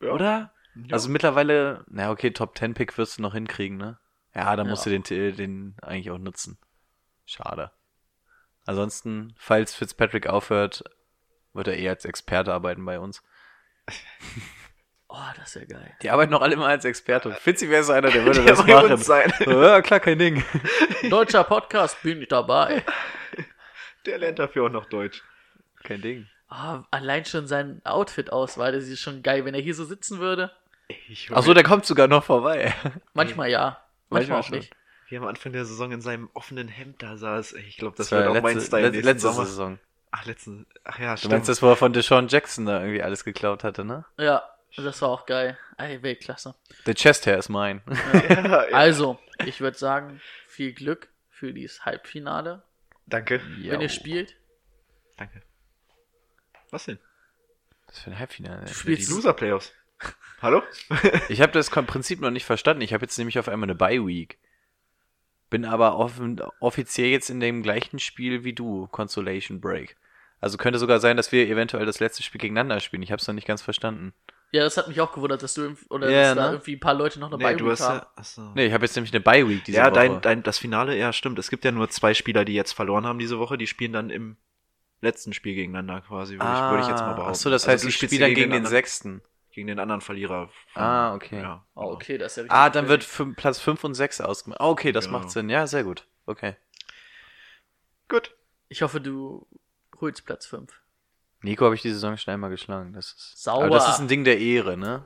[0.00, 0.10] Ja.
[0.12, 0.52] Oder?
[0.76, 0.92] Ja.
[0.92, 3.98] Also mittlerweile, na okay, Top 10 Pick wirst du noch hinkriegen, ne?
[4.34, 4.70] Ja, dann Ja.
[4.70, 6.58] musst du den, den eigentlich auch nutzen.
[7.24, 7.72] Schade.
[8.64, 10.84] Ansonsten, falls Fitzpatrick aufhört,
[11.52, 13.22] wird er eher als Experte arbeiten bei uns.
[15.08, 15.92] Oh, das ist ja geil.
[16.02, 17.32] Die arbeiten noch alle immer als Experte.
[17.32, 18.96] Fitzy wäre so einer, der würde Der das machen.
[18.98, 19.32] sein.
[19.46, 20.44] Ja, klar, kein Ding.
[21.10, 22.84] Deutscher Podcast, bin ich dabei.
[24.04, 25.22] Der lernt dafür auch noch Deutsch.
[25.84, 26.26] Kein Ding.
[26.48, 29.44] Ah, allein schon sein Outfit auswahl, das ist schon geil.
[29.44, 30.52] Wenn er hier so sitzen würde,
[31.08, 32.72] Ich Ach so, der kommt sogar noch vorbei.
[33.14, 33.80] manchmal ja,
[34.10, 34.72] manchmal Manchmal auch nicht.
[35.08, 37.52] Wie am Anfang der Saison in seinem offenen Hemd da saß.
[37.54, 39.46] Ich glaube, das, Das war wird auch mein letzte, Style letzte, letzte Sommer.
[39.46, 39.78] Saison.
[40.10, 40.66] Ach, letzten.
[40.84, 41.32] Ach ja, Du stimmt.
[41.32, 44.04] meinst das, wo er von Deshaun Jackson da irgendwie alles geklaut hatte, ne?
[44.18, 44.42] Ja,
[44.84, 45.58] das war auch geil.
[45.78, 46.54] Ey, Weltklasse.
[46.84, 47.82] The chest hair ist mine.
[48.12, 48.76] ja, ja.
[48.76, 52.62] Also, ich würde sagen, viel Glück für dieses Halbfinale,
[53.06, 53.40] Danke.
[53.58, 54.36] wenn ihr spielt.
[55.16, 55.42] Danke.
[56.70, 56.98] Was denn?
[57.86, 58.60] Was für ein Halbfinale.
[58.60, 59.72] Du Die spielst Loser Playoffs.
[60.42, 60.62] Hallo?
[61.28, 62.82] Ich habe das Prinzip noch nicht verstanden.
[62.82, 64.38] Ich habe jetzt nämlich auf einmal eine Bye Week.
[65.48, 69.96] Bin aber offen, offiziell jetzt in dem gleichen Spiel wie du, Consolation Break.
[70.40, 73.02] Also könnte sogar sein, dass wir eventuell das letzte Spiel gegeneinander spielen.
[73.02, 74.12] Ich habe es noch nicht ganz verstanden.
[74.56, 76.52] Ja, das hat mich auch gewundert, dass du oder Ja, dass da ne?
[76.54, 77.98] irgendwie ein paar Leute noch dabei Nee, du hast haben.
[77.98, 78.10] ja.
[78.16, 78.52] Achso.
[78.54, 79.94] Nee, ich habe jetzt nämlich eine Bye Week diese ja, Woche.
[79.94, 81.38] dein, dein, das Finale, ja, stimmt.
[81.38, 83.58] Es gibt ja nur zwei Spieler, die jetzt verloren haben diese Woche.
[83.58, 84.36] Die spielen dann im
[85.02, 87.32] letzten Spiel gegeneinander quasi, würde ich, würde ich jetzt mal behaupten.
[87.32, 89.22] Ach so, das Also heißt, du ich spielst spiele dann gegen den anderen, Sechsten.
[89.52, 90.48] Gegen den anderen Verlierer.
[90.72, 91.40] von- Ah, okay.
[91.40, 91.92] Ja, Oh, genau.
[91.94, 93.06] okay, das ist ja richtig Ah, dann wird
[93.36, 94.60] Platz 5 und 6 ausgemacht.
[94.60, 95.18] Ah, okay, das Genau.
[95.18, 95.48] macht Sinn.
[95.50, 96.06] Ja, sehr gut.
[96.26, 96.56] Okay.
[98.08, 98.34] Gut.
[98.68, 99.46] Ich hoffe, du
[100.00, 100.72] holst Platz 5.
[101.46, 102.92] Nico habe ich die Saison schon einmal geschlagen.
[102.92, 103.66] Das ist, Sauber.
[103.66, 105.02] Aber das ist ein Ding der Ehre, ne?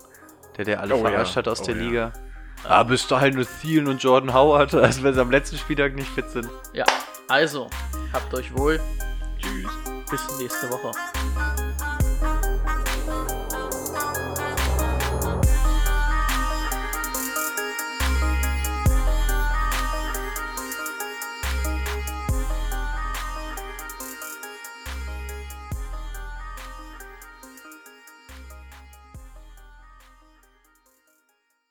[0.57, 1.11] Der, der alle Oh ja.
[1.11, 1.83] verarscht hat aus Oh der ja.
[1.83, 2.13] Liga.
[2.65, 6.09] Ah, bis dahin nur Thielen und Jordan Howard, also wenn sie am letzten Spieltag nicht
[6.09, 6.49] fit sind.
[6.73, 6.85] Ja,
[7.29, 7.69] also,
[8.13, 8.81] habt euch wohl.
[9.39, 9.71] Tschüss.
[10.11, 10.91] Bis nächste Woche.